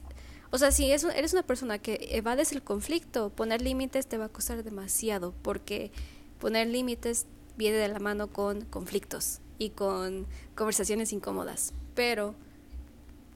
o 0.50 0.58
sea, 0.58 0.72
si 0.72 0.90
eres 0.92 1.34
una 1.34 1.44
persona 1.44 1.78
que 1.78 2.08
evades 2.14 2.52
el 2.52 2.64
conflicto, 2.64 3.30
poner 3.30 3.62
límites 3.62 4.08
te 4.08 4.18
va 4.18 4.26
a 4.26 4.30
costar 4.30 4.64
demasiado 4.64 5.36
porque 5.44 5.92
poner 6.40 6.66
límites 6.66 7.28
viene 7.58 7.78
de 7.78 7.90
la 7.90 8.00
mano 8.00 8.34
con 8.34 8.62
conflictos 8.62 9.40
y 9.60 9.70
con 9.70 10.26
conversaciones 10.56 11.14
incómodas, 11.14 11.74
pero 11.94 12.34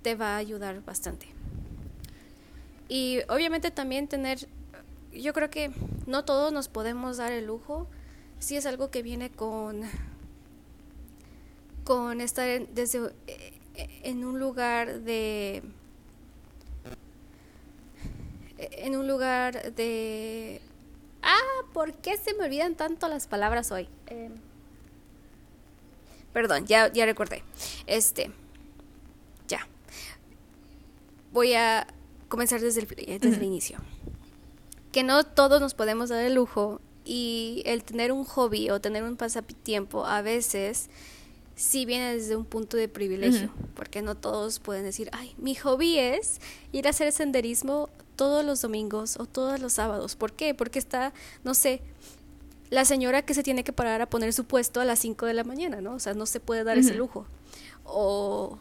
te 0.02 0.16
va 0.16 0.36
a 0.36 0.38
ayudar 0.38 0.84
bastante. 0.84 1.28
Y 2.88 3.20
obviamente 3.30 3.70
también 3.70 4.08
tener, 4.08 4.48
yo 5.12 5.34
creo 5.34 5.50
que 5.50 5.72
no 6.08 6.26
todos 6.26 6.52
nos 6.52 6.70
podemos 6.70 7.18
dar 7.18 7.32
el 7.32 7.46
lujo, 7.46 7.88
si 8.40 8.56
es 8.56 8.66
algo 8.66 8.90
que 8.90 9.04
viene 9.04 9.30
con, 9.30 9.82
con 11.84 12.22
estar 12.22 12.68
desde, 12.70 13.12
eh, 13.28 13.54
en 14.04 14.26
un 14.26 14.40
lugar 14.40 15.02
de, 15.02 15.64
en 18.58 18.96
un 18.96 19.08
lugar 19.08 19.74
de, 19.74 20.62
ah, 21.22 21.66
¿por 21.74 21.94
qué 21.96 22.18
se 22.18 22.34
me 22.34 22.46
olvidan 22.46 22.76
tanto 22.76 23.08
las 23.08 23.28
palabras 23.28 23.72
hoy? 23.72 23.88
Eh, 24.08 24.30
perdón, 26.34 26.66
ya, 26.66 26.92
ya 26.92 27.06
recordé. 27.06 27.44
Este, 27.88 28.32
ya. 29.48 29.68
Voy 31.32 31.54
a 31.54 31.88
comenzar 32.28 32.60
desde 32.62 32.82
el, 32.82 32.88
desde 33.20 33.38
el 33.38 33.44
inicio. 33.44 33.78
Que 34.92 35.04
no 35.04 35.24
todos 35.24 35.62
nos 35.62 35.74
podemos 35.74 36.10
dar 36.10 36.24
el 36.24 36.36
lujo 36.36 36.82
y 37.06 37.64
el 37.66 37.84
tener 37.84 38.12
un 38.12 38.24
hobby 38.24 38.70
o 38.70 38.82
tener 38.82 39.04
un 39.04 39.16
pasatiempo 39.16 40.06
a 40.06 40.22
veces 40.22 40.90
sí 41.56 41.86
viene 41.86 42.16
desde 42.16 42.36
un 42.36 42.46
punto 42.46 42.78
de 42.78 42.88
privilegio, 42.88 43.52
porque 43.76 44.02
no 44.02 44.16
todos 44.16 44.60
pueden 44.60 44.84
decir, 44.84 45.10
ay, 45.12 45.36
mi 45.38 45.56
hobby 45.56 46.00
es 46.00 46.40
ir 46.72 46.88
a 46.88 46.90
hacer 46.90 47.12
senderismo 47.12 47.90
todos 48.16 48.44
los 48.44 48.62
domingos 48.62 49.20
o 49.20 49.26
todos 49.26 49.60
los 49.60 49.74
sábados. 49.74 50.16
¿Por 50.16 50.34
qué? 50.34 50.54
Porque 50.54 50.80
está, 50.80 51.14
no 51.44 51.54
sé, 51.54 51.82
la 52.74 52.86
señora 52.86 53.22
que 53.22 53.36
se 53.36 53.44
tiene 53.44 53.64
que 53.64 53.72
parar 53.72 54.02
a 54.02 54.10
poner 54.10 54.34
su 54.34 54.46
puesto 54.46 54.82
a 54.82 54.86
las 54.86 54.98
5 54.98 55.28
de 55.28 55.36
la 55.36 55.44
mañana, 55.44 55.80
¿no? 55.80 55.94
O 55.94 56.00
sea, 56.00 56.16
no 56.16 56.26
se 56.26 56.40
puede 56.40 56.64
dar 56.64 56.80
ese 56.80 56.96
lujo. 56.96 57.28
O 57.84 58.58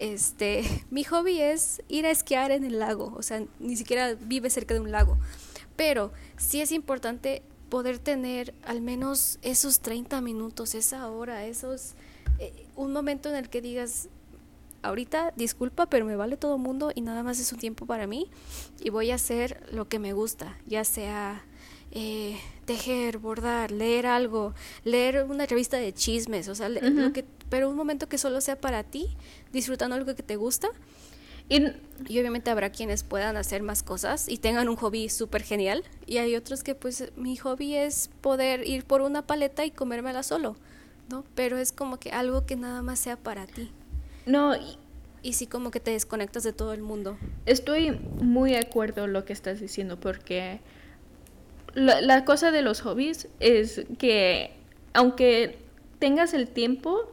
este, 0.00 0.64
mi 0.90 1.04
hobby 1.04 1.40
es 1.40 1.80
ir 1.86 2.04
a 2.04 2.10
esquiar 2.10 2.50
en 2.50 2.64
el 2.64 2.80
lago, 2.80 3.14
o 3.16 3.22
sea, 3.22 3.44
ni 3.60 3.76
siquiera 3.76 4.14
vive 4.14 4.50
cerca 4.50 4.74
de 4.74 4.80
un 4.80 4.90
lago. 4.90 5.16
Pero 5.76 6.10
sí 6.36 6.60
es 6.60 6.72
importante 6.72 7.42
poder 7.68 8.00
tener 8.00 8.52
al 8.64 8.80
menos 8.80 9.38
esos 9.42 9.78
30 9.78 10.20
minutos, 10.22 10.74
esa 10.74 11.08
hora, 11.08 11.46
esos 11.46 11.94
eh, 12.40 12.66
un 12.74 12.92
momento 12.92 13.28
en 13.28 13.36
el 13.36 13.48
que 13.48 13.62
digas 13.62 14.08
ahorita 14.82 15.32
disculpa, 15.36 15.86
pero 15.86 16.04
me 16.04 16.16
vale 16.16 16.36
todo 16.36 16.56
el 16.56 16.62
mundo 16.62 16.90
y 16.92 17.00
nada 17.00 17.22
más 17.22 17.38
es 17.38 17.52
un 17.52 17.60
tiempo 17.60 17.86
para 17.86 18.08
mí 18.08 18.28
y 18.80 18.90
voy 18.90 19.12
a 19.12 19.14
hacer 19.14 19.64
lo 19.70 19.88
que 19.88 20.00
me 20.00 20.12
gusta, 20.14 20.58
ya 20.66 20.82
sea 20.82 21.44
eh, 21.92 22.38
tejer, 22.64 23.18
bordar, 23.18 23.70
leer 23.70 24.06
algo, 24.06 24.54
leer 24.84 25.26
una 25.28 25.44
revista 25.46 25.76
de 25.76 25.92
chismes, 25.92 26.48
o 26.48 26.54
sea, 26.54 26.70
lo 26.70 27.12
que, 27.12 27.24
pero 27.50 27.68
un 27.68 27.76
momento 27.76 28.08
que 28.08 28.16
solo 28.16 28.40
sea 28.40 28.58
para 28.58 28.82
ti, 28.82 29.10
disfrutando 29.52 29.94
algo 29.94 30.14
que 30.14 30.22
te 30.22 30.36
gusta. 30.36 30.68
Y, 31.50 31.66
obviamente 32.18 32.50
habrá 32.50 32.70
quienes 32.70 33.02
puedan 33.02 33.36
hacer 33.36 33.62
más 33.62 33.82
cosas 33.82 34.28
y 34.28 34.38
tengan 34.38 34.70
un 34.70 34.76
hobby 34.76 35.10
súper 35.10 35.42
genial. 35.42 35.84
Y 36.06 36.16
hay 36.16 36.34
otros 36.34 36.62
que 36.62 36.74
pues 36.74 37.12
mi 37.16 37.36
hobby 37.36 37.74
es 37.74 38.08
poder 38.22 38.66
ir 38.66 38.84
por 38.84 39.02
una 39.02 39.26
paleta 39.26 39.66
y 39.66 39.70
comérmela 39.70 40.22
solo, 40.22 40.56
¿no? 41.10 41.24
Pero 41.34 41.58
es 41.58 41.72
como 41.72 41.98
que 41.98 42.10
algo 42.10 42.46
que 42.46 42.56
nada 42.56 42.80
más 42.80 43.00
sea 43.00 43.16
para 43.16 43.46
ti. 43.46 43.70
No, 44.24 44.56
y, 44.56 44.78
y 45.22 45.34
sí 45.34 45.46
como 45.46 45.70
que 45.70 45.80
te 45.80 45.90
desconectas 45.90 46.42
de 46.42 46.54
todo 46.54 46.72
el 46.72 46.80
mundo. 46.80 47.18
Estoy 47.44 47.90
muy 47.90 48.52
de 48.52 48.58
acuerdo 48.58 49.04
en 49.04 49.12
lo 49.12 49.26
que 49.26 49.34
estás 49.34 49.60
diciendo 49.60 50.00
porque 50.00 50.60
la, 51.74 52.24
cosa 52.24 52.50
de 52.50 52.62
los 52.62 52.80
hobbies 52.82 53.28
es 53.40 53.82
que 53.98 54.52
aunque 54.92 55.58
tengas 55.98 56.34
el 56.34 56.48
tiempo, 56.48 57.12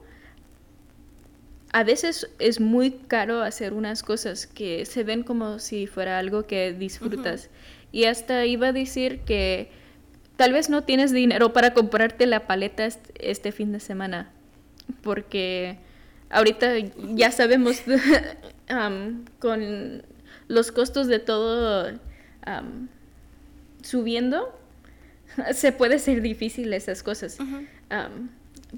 a 1.72 1.84
veces 1.84 2.30
es 2.40 2.60
muy 2.60 2.92
caro 2.92 3.42
hacer 3.42 3.74
unas 3.74 4.04
cosas 4.04 4.48
que 4.48 4.86
se 4.86 5.04
ven 5.04 5.24
como 5.24 5.60
si 5.60 5.88
fuera 5.88 6.20
algo 6.20 6.46
que 6.46 6.74
disfrutas. 6.74 7.50
Y 7.92 8.06
hasta 8.06 8.46
iba 8.46 8.68
a 8.68 8.74
decir 8.74 9.22
que 9.22 9.70
tal 10.36 10.54
vez 10.54 10.70
no 10.70 10.84
tienes 10.84 11.12
dinero 11.12 11.54
para 11.54 11.74
comprarte 11.74 12.26
la 12.26 12.48
paleta 12.48 12.88
este, 13.20 13.52
fin 13.52 13.72
de 13.72 13.80
semana, 13.80 14.32
porque 15.02 15.78
ahorita 16.30 16.74
ya 17.14 17.32
sabemos 17.32 17.82
con 19.40 20.04
los 20.48 20.72
costos 20.72 21.08
de 21.08 21.20
todo 21.20 21.92
subiendo, 23.82 24.60
se 25.54 25.72
puede 25.72 26.00
ser 26.00 26.22
difícil 26.22 26.74
esas 26.74 27.04
cosas. 27.04 27.38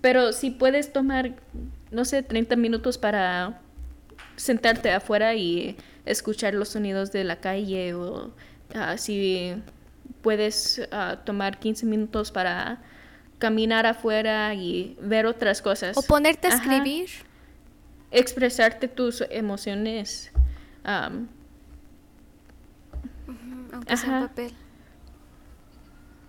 pero 0.01 0.33
si 0.33 0.51
puedes 0.51 0.93
tomar, 0.93 1.33
no 1.91 2.05
sé, 2.05 2.23
30 2.23 2.55
minutos 2.55 2.97
para 2.97 3.61
sentarte 4.35 4.91
afuera 4.91 5.35
y 5.35 5.75
escuchar 6.05 6.53
los 6.53 6.69
sonidos 6.69 7.11
de 7.11 7.23
la 7.23 7.37
calle 7.37 7.93
o 7.93 8.31
ah, 8.73 8.97
si 8.97 9.53
puedes 10.21 10.87
ah, 10.91 11.17
tomar 11.25 11.59
15 11.59 11.85
minutos 11.85 12.31
para 12.31 12.81
caminar 13.37 13.85
afuera 13.85 14.53
y 14.53 14.97
ver 15.01 15.25
otras 15.25 15.61
cosas. 15.61 15.97
O 15.97 16.01
ponerte 16.03 16.47
a 16.47 16.51
escribir. 16.51 17.09
Expresarte 18.11 18.87
tus 18.87 19.23
emociones. 19.29 20.31
aunque 20.83 21.27
sea 23.97 24.17
en 24.17 24.27
papel 24.27 24.53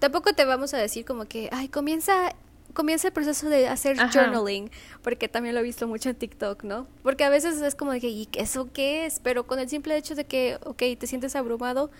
tampoco 0.02 0.32
te 0.32 0.44
vamos 0.44 0.74
a 0.74 0.78
decir 0.78 1.04
como 1.04 1.26
que, 1.26 1.48
ay, 1.52 1.68
comienza 1.68 2.34
comienza 2.74 3.06
el 3.06 3.12
proceso 3.12 3.48
de 3.48 3.68
hacer 3.68 3.96
journaling, 3.96 4.68
porque 5.00 5.28
también 5.28 5.54
lo 5.54 5.60
he 5.60 5.62
visto 5.62 5.86
mucho 5.86 6.08
en 6.08 6.16
TikTok, 6.16 6.64
¿no? 6.64 6.88
Porque 7.04 7.22
a 7.22 7.28
veces 7.28 7.60
es 7.62 7.76
como 7.76 7.92
de 7.92 8.00
que, 8.00 8.08
¿y 8.08 8.28
eso 8.32 8.68
qué 8.72 9.06
es? 9.06 9.20
Pero 9.20 9.46
con 9.46 9.60
el 9.60 9.68
simple 9.68 9.96
hecho 9.96 10.16
de 10.16 10.24
que, 10.24 10.58
ok, 10.64 10.98
te 10.98 11.06
sientes 11.06 11.36
abrumado 11.36 11.92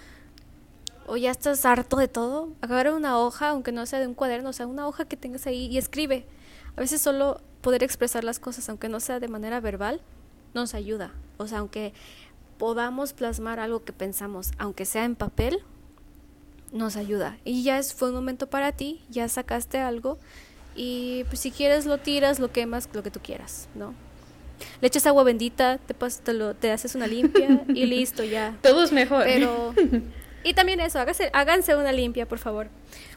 o 1.06 1.16
ya 1.16 1.30
estás 1.30 1.64
harto 1.64 1.96
de 1.96 2.08
todo, 2.08 2.48
agarra 2.60 2.92
una 2.92 3.20
hoja, 3.20 3.50
aunque 3.50 3.70
no 3.70 3.86
sea 3.86 4.00
de 4.00 4.08
un 4.08 4.14
cuaderno, 4.14 4.48
o 4.50 4.52
sea, 4.52 4.66
una 4.66 4.88
hoja 4.88 5.04
que 5.04 5.16
tengas 5.16 5.46
ahí 5.46 5.66
y 5.66 5.78
escribe. 5.78 6.26
A 6.74 6.80
veces 6.80 7.00
solo 7.00 7.40
poder 7.60 7.84
expresar 7.84 8.24
las 8.24 8.40
cosas, 8.40 8.68
aunque 8.68 8.88
no 8.88 8.98
sea 8.98 9.20
de 9.20 9.28
manera 9.28 9.60
verbal, 9.60 10.00
nos 10.54 10.74
ayuda. 10.74 11.12
O 11.36 11.46
sea, 11.46 11.58
aunque 11.58 11.92
podamos 12.58 13.12
plasmar 13.12 13.60
algo 13.60 13.84
que 13.84 13.92
pensamos, 13.92 14.50
aunque 14.58 14.86
sea 14.86 15.04
en 15.04 15.14
papel, 15.14 15.62
nos 16.72 16.96
ayuda. 16.96 17.38
Y 17.44 17.62
ya 17.62 17.78
es, 17.78 17.94
fue 17.94 18.08
un 18.08 18.14
momento 18.14 18.48
para 18.48 18.72
ti, 18.72 19.02
ya 19.10 19.28
sacaste 19.28 19.78
algo 19.78 20.18
y 20.74 21.24
pues 21.24 21.40
si 21.40 21.50
quieres 21.50 21.86
lo 21.86 21.98
tiras, 21.98 22.38
lo 22.38 22.50
quemas, 22.50 22.88
lo 22.92 23.02
que 23.02 23.10
tú 23.10 23.20
quieras, 23.22 23.68
¿no? 23.74 23.94
Le 24.80 24.88
echas 24.88 25.06
agua 25.06 25.24
bendita, 25.24 25.78
te, 25.78 25.94
te, 25.94 26.32
lo, 26.32 26.54
te 26.54 26.70
haces 26.70 26.94
una 26.94 27.06
limpia 27.06 27.64
y 27.68 27.86
listo, 27.86 28.24
ya. 28.24 28.56
Todo 28.62 28.84
es 28.84 28.92
mejor. 28.92 29.24
Pero... 29.24 29.74
Y 30.44 30.54
también 30.54 30.80
eso, 30.80 30.98
hágase, 30.98 31.30
háganse 31.32 31.76
una 31.76 31.92
limpia, 31.92 32.26
por 32.26 32.38
favor. 32.38 32.68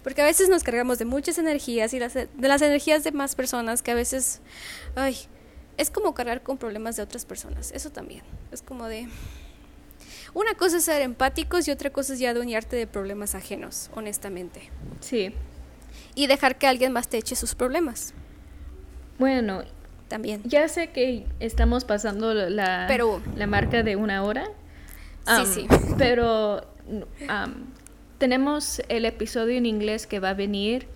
Porque 0.04 0.22
a 0.22 0.26
veces 0.26 0.48
nos 0.48 0.64
cargamos 0.64 1.00
de 1.00 1.06
muchas 1.06 1.40
energías 1.40 1.92
y 1.96 2.00
las, 2.00 2.14
de 2.14 2.30
las 2.38 2.62
energías 2.62 3.04
de 3.04 3.12
más 3.12 3.34
personas 3.34 3.82
que 3.82 3.90
a 3.90 3.96
veces, 3.96 4.42
ay, 4.96 5.18
es 5.78 5.90
como 5.90 6.14
cargar 6.14 6.44
con 6.44 6.58
problemas 6.58 6.96
de 6.96 7.02
otras 7.02 7.26
personas. 7.26 7.72
Eso 7.72 7.90
también. 7.90 8.22
Es 8.52 8.62
como 8.62 8.86
de, 8.86 9.08
una 10.36 10.54
cosa 10.54 10.78
es 10.78 10.84
ser 10.84 11.02
empáticos 11.02 11.68
y 11.68 11.72
otra 11.72 11.90
cosa 11.90 12.14
es 12.14 12.20
ya 12.20 12.30
adueñarte 12.32 12.76
de 12.76 12.86
problemas 12.86 13.34
ajenos, 13.36 13.90
honestamente. 13.96 14.70
Sí. 15.00 15.34
Y 16.14 16.28
dejar 16.28 16.58
que 16.58 16.68
alguien 16.68 16.92
más 16.92 17.08
te 17.08 17.18
eche 17.18 17.36
sus 17.36 17.56
problemas. 17.56 18.14
Bueno, 19.18 19.64
también. 20.10 20.42
Ya 20.44 20.68
sé 20.68 20.92
que 20.92 21.26
estamos 21.40 21.86
pasando 21.86 22.34
la, 22.34 22.88
la 23.36 23.48
marca 23.48 23.82
de 23.82 23.96
una 23.96 24.24
hora. 24.24 24.46
sí, 25.26 25.46
sí. 25.46 25.68
Pero 25.98 26.68
tenemos 28.18 28.82
el 28.90 29.06
episodio 29.06 29.58
en 29.58 29.66
inglés 29.66 30.06
que 30.06 30.20
va 30.20 30.32
a 30.32 30.34
venir 30.34 30.88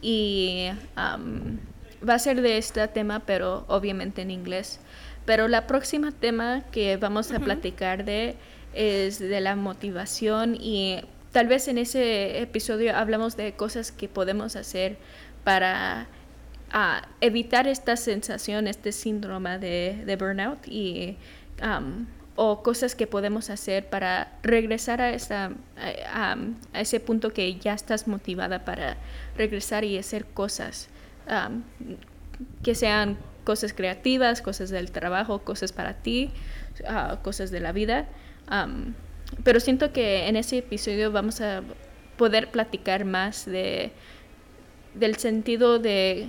y 0.00 0.68
va 0.96 2.14
a 2.14 2.18
ser 2.18 2.40
de 2.40 2.58
este 2.58 2.86
tema, 2.88 3.20
pero 3.20 3.64
obviamente 3.68 4.22
en 4.22 4.30
inglés. 4.30 4.80
Pero 5.24 5.48
la 5.48 5.66
próxima 5.66 6.12
tema 6.12 6.62
que 6.70 6.96
vamos 6.96 7.32
a 7.32 7.40
platicar 7.40 8.04
de 8.04 8.36
es 8.76 9.18
de 9.18 9.40
la 9.40 9.56
motivación 9.56 10.56
y 10.60 11.00
tal 11.32 11.48
vez 11.48 11.66
en 11.68 11.78
ese 11.78 12.40
episodio 12.40 12.94
hablamos 12.94 13.36
de 13.36 13.54
cosas 13.54 13.90
que 13.90 14.08
podemos 14.08 14.54
hacer 14.54 14.98
para 15.44 16.06
ah, 16.70 17.08
evitar 17.20 17.66
esta 17.66 17.96
sensación, 17.96 18.66
este 18.66 18.92
síndrome 18.92 19.58
de, 19.58 20.16
burnout 20.18 20.68
y 20.68 21.16
o 22.36 22.62
cosas 22.62 22.94
que 22.94 23.06
podemos 23.06 23.48
hacer 23.48 23.88
para 23.88 24.32
regresar 24.42 25.00
a, 25.00 25.10
esa, 25.10 25.52
a, 26.12 26.36
ese 26.74 27.00
punto 27.00 27.32
que 27.32 27.54
ya 27.56 27.72
estás 27.72 28.06
motivada 28.06 28.66
para 28.66 28.98
regresar 29.38 29.84
y 29.84 29.96
hacer 29.96 30.26
cosas 30.26 30.88
que 32.62 32.74
sean 32.74 33.16
cosas 33.44 33.72
creativas, 33.72 34.42
cosas 34.42 34.68
del 34.68 34.90
trabajo, 34.90 35.38
cosas 35.38 35.72
para 35.72 35.94
ti, 35.94 36.30
ah, 36.86 37.20
cosas 37.22 37.50
de 37.50 37.60
la 37.60 37.72
vida 37.72 38.06
pero 39.42 39.60
siento 39.60 39.92
que 39.92 40.28
en 40.28 40.36
ese 40.36 40.58
episodio 40.58 41.12
vamos 41.12 41.40
a 41.40 41.62
poder 42.16 42.50
platicar 42.50 43.04
más 43.04 43.44
de, 43.44 43.92
del 44.94 45.16
sentido 45.16 45.78
de, 45.78 46.28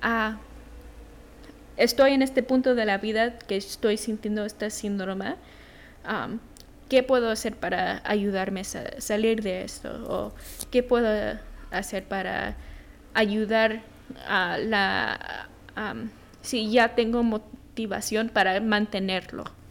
ah, 0.00 0.38
estoy 1.76 2.12
en 2.12 2.22
este 2.22 2.42
punto 2.42 2.74
de 2.74 2.84
la 2.84 2.98
vida 2.98 3.38
que 3.38 3.56
estoy 3.56 3.96
sintiendo 3.96 4.44
esta 4.44 4.70
síndrome, 4.70 5.36
¿qué 6.88 7.02
puedo 7.02 7.30
hacer 7.30 7.56
para 7.56 8.02
ayudarme 8.04 8.60
a 8.60 9.00
salir 9.00 9.42
de 9.42 9.62
esto? 9.62 10.04
¿O 10.08 10.34
qué 10.70 10.82
puedo 10.82 11.38
hacer 11.70 12.04
para 12.04 12.56
ayudar 13.14 13.82
a 14.28 14.58
la... 14.58 15.48
si 16.42 16.70
ya 16.70 16.94
tengo 16.94 17.22
motivación 17.22 18.28
para 18.28 18.60
mantenerlo? 18.60 19.61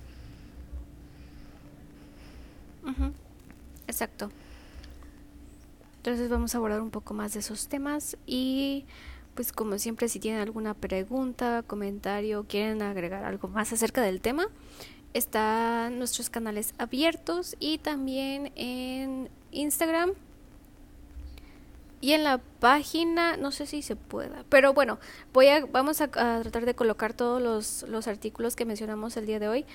Exacto. 3.87 4.31
Entonces 5.97 6.29
vamos 6.29 6.55
a 6.55 6.57
abordar 6.57 6.81
un 6.81 6.89
poco 6.89 7.13
más 7.13 7.33
de 7.33 7.41
esos 7.41 7.67
temas 7.67 8.17
y 8.25 8.85
pues 9.35 9.51
como 9.51 9.77
siempre 9.77 10.09
si 10.09 10.19
tienen 10.19 10.41
alguna 10.41 10.73
pregunta, 10.73 11.63
comentario, 11.65 12.45
quieren 12.47 12.81
agregar 12.81 13.23
algo 13.23 13.47
más 13.47 13.71
acerca 13.71 14.01
del 14.01 14.19
tema, 14.19 14.47
están 15.13 15.99
nuestros 15.99 16.29
canales 16.29 16.73
abiertos 16.77 17.55
y 17.59 17.77
también 17.77 18.51
en 18.55 19.29
Instagram 19.51 20.13
y 22.01 22.13
en 22.13 22.23
la 22.23 22.39
página, 22.59 23.37
no 23.37 23.51
sé 23.51 23.67
si 23.67 23.83
se 23.83 23.95
pueda, 23.95 24.43
pero 24.49 24.73
bueno, 24.73 24.97
voy 25.33 25.47
a, 25.47 25.65
vamos 25.67 26.01
a, 26.01 26.05
a, 26.05 26.41
tratar 26.41 26.65
de 26.65 26.73
colocar 26.73 27.13
todos 27.13 27.41
los, 27.41 27.83
los 27.87 28.07
artículos 28.07 28.55
que 28.55 28.65
mencionamos 28.65 29.15
el 29.17 29.27
día 29.27 29.39
de 29.39 29.47
hoy 29.47 29.65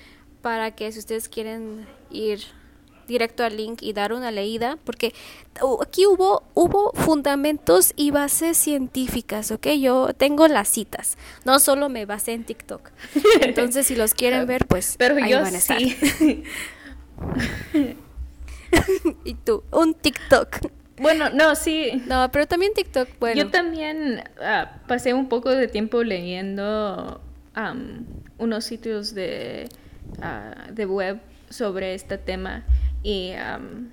para 0.41 0.75
que 0.75 0.91
si 0.91 0.99
ustedes 0.99 1.29
quieren 1.29 1.87
ir 2.11 2.41
directo 3.07 3.43
al 3.43 3.57
link 3.57 3.81
y 3.81 3.93
dar 3.93 4.13
una 4.13 4.31
leída, 4.31 4.77
porque 4.83 5.13
aquí 5.81 6.05
hubo, 6.05 6.43
hubo 6.53 6.91
fundamentos 6.93 7.93
y 7.95 8.11
bases 8.11 8.57
científicas, 8.57 9.51
¿ok? 9.51 9.67
Yo 9.79 10.13
tengo 10.15 10.47
las 10.47 10.67
citas, 10.67 11.17
no 11.45 11.59
solo 11.59 11.89
me 11.89 12.05
basé 12.05 12.33
en 12.33 12.43
TikTok. 12.43 12.91
Entonces, 13.41 13.87
si 13.87 13.95
los 13.95 14.13
quieren 14.13 14.45
ver, 14.45 14.65
pues 14.67 14.95
Pero 14.97 15.15
ahí 15.15 15.31
yo 15.31 15.41
van 15.41 15.55
a 15.55 15.57
estar. 15.57 15.79
sí. 15.79 16.43
y 19.23 19.33
tú, 19.33 19.63
un 19.71 19.93
TikTok. 19.93 20.67
bueno, 20.97 21.29
no, 21.29 21.55
sí. 21.55 22.03
No, 22.05 22.29
pero 22.31 22.45
también 22.47 22.73
TikTok, 22.73 23.09
bueno. 23.19 23.41
Yo 23.41 23.49
también 23.49 24.23
ah, 24.41 24.79
pasé 24.87 25.13
un 25.13 25.29
poco 25.29 25.49
de 25.49 25.67
tiempo 25.67 26.03
leyendo 26.03 27.21
unos 28.37 28.65
sitios 28.65 29.15
de, 29.15 29.67
ah, 30.21 30.67
de 30.71 30.85
web 30.85 31.19
sobre 31.49 31.95
este 31.95 32.17
tema 32.17 32.63
y 33.03 33.31
am, 33.33 33.91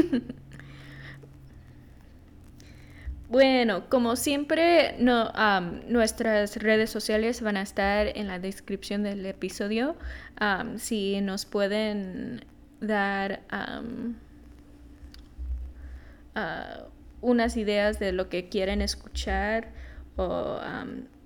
Bueno, 3.30 3.88
como 3.88 4.16
siempre, 4.16 4.96
nuestras 4.98 6.56
redes 6.56 6.90
sociales 6.90 7.42
van 7.42 7.56
a 7.58 7.62
estar 7.62 8.08
en 8.18 8.26
la 8.26 8.40
descripción 8.40 9.04
del 9.04 9.24
episodio. 9.24 9.94
Si 10.78 11.20
nos 11.20 11.46
pueden 11.46 12.44
dar 12.80 13.42
ah, 13.50 13.82
unas 17.20 17.56
ideas 17.56 18.00
de 18.00 18.10
lo 18.10 18.28
que 18.28 18.48
quieren 18.48 18.82
escuchar 18.82 19.68
o 20.16 20.58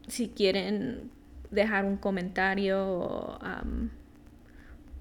si 0.07 0.29
quieren 0.29 1.11
dejar 1.51 1.87
un 1.87 1.97
comentario 1.97 3.39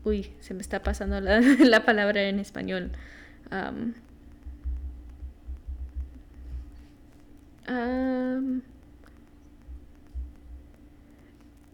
uy, 0.05 0.31
se 0.39 0.53
me 0.53 0.61
está 0.61 0.83
pasando 0.83 1.19
la 1.19 1.83
palabra 1.85 2.23
en 2.23 2.39
español. 2.39 2.91
Am, 3.51 3.93
Am, 7.67 8.61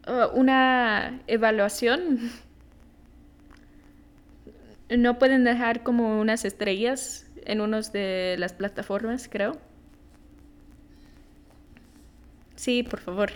oh, 0.08 0.30
una 0.34 1.22
evaluación. 1.28 2.32
No 4.90 5.20
pueden 5.20 5.44
dejar 5.44 5.84
como 5.84 6.20
unas 6.20 6.46
estrellas 6.46 7.28
en 7.46 7.62
unas 7.62 7.92
de 7.92 8.36
las 8.40 8.54
plataformas, 8.54 9.28
creo. 9.30 9.58
Sí, 12.56 12.84
por 12.84 13.00
favor. 13.00 13.32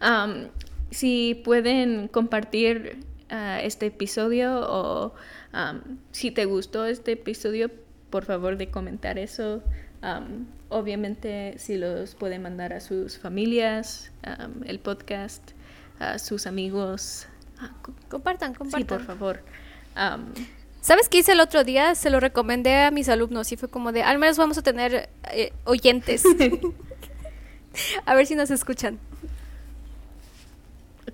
Am, 0.00 0.48
si 0.90 1.40
pueden 1.44 2.08
compartir 2.08 2.98
ah, 3.30 3.60
este 3.62 3.86
episodio 3.86 4.60
o 4.68 5.14
si 6.12 6.30
te 6.30 6.44
gustó 6.46 6.86
este 6.86 7.12
episodio, 7.12 7.70
por 8.10 8.24
favor 8.24 8.56
de 8.56 8.70
comentar 8.70 9.18
eso. 9.18 9.62
Am, 10.00 10.46
obviamente 10.68 11.54
si 11.58 11.76
los 11.76 12.14
pueden 12.14 12.42
mandar 12.42 12.72
a 12.72 12.80
sus 12.80 13.18
familias, 13.18 14.10
am, 14.22 14.62
el 14.66 14.78
podcast, 14.80 15.42
a 15.98 16.18
sus 16.18 16.46
amigos. 16.46 17.26
Ah, 17.60 17.70
co- 17.82 17.94
Compartan, 18.08 18.52
Sí, 18.52 18.58
compartan. 18.58 18.86
por 18.86 19.02
favor. 19.06 19.40
¿Sabes 20.80 21.08
qué 21.08 21.18
hice 21.18 21.32
el 21.32 21.40
otro 21.40 21.62
día? 21.62 21.94
Se 21.94 22.10
lo 22.10 22.18
recomendé 22.18 22.80
a 22.80 22.90
mis 22.90 23.08
alumnos 23.08 23.52
y 23.52 23.56
fue 23.56 23.68
como 23.68 23.92
de, 23.92 24.02
al 24.02 24.18
menos 24.18 24.36
vamos 24.38 24.58
a 24.58 24.62
tener 24.62 25.10
eh, 25.30 25.52
oyentes. 25.64 26.24
a 28.06 28.14
ver 28.16 28.26
si 28.26 28.34
nos 28.34 28.50
escuchan. 28.50 28.98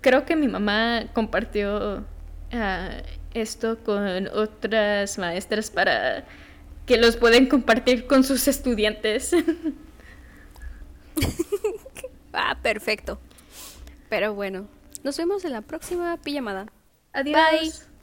creo 0.01 0.25
que 0.25 0.37
mi 0.37 0.49
mamá 0.49 1.05
compartió 1.13 2.05
ah, 2.53 2.91
esto 3.35 3.79
con 3.85 4.29
otras 4.29 5.19
maestras 5.19 5.71
para 5.71 6.25
que 6.87 6.97
los 6.97 7.17
pueden 7.17 7.47
compartir 7.47 8.07
con 8.07 8.25
sus 8.25 8.49
estudiantes. 8.49 9.33
Ah, 12.33 12.57
perfecto. 12.63 13.19
Pero 14.09 14.35
bueno, 14.35 14.69
nos 15.03 15.17
vemos 15.17 15.45
en 15.45 15.53
la 15.53 15.63
próxima 15.63 16.17
pijamada. 16.19 16.67
Adiós. 17.13 17.35
Bye. 17.51 17.98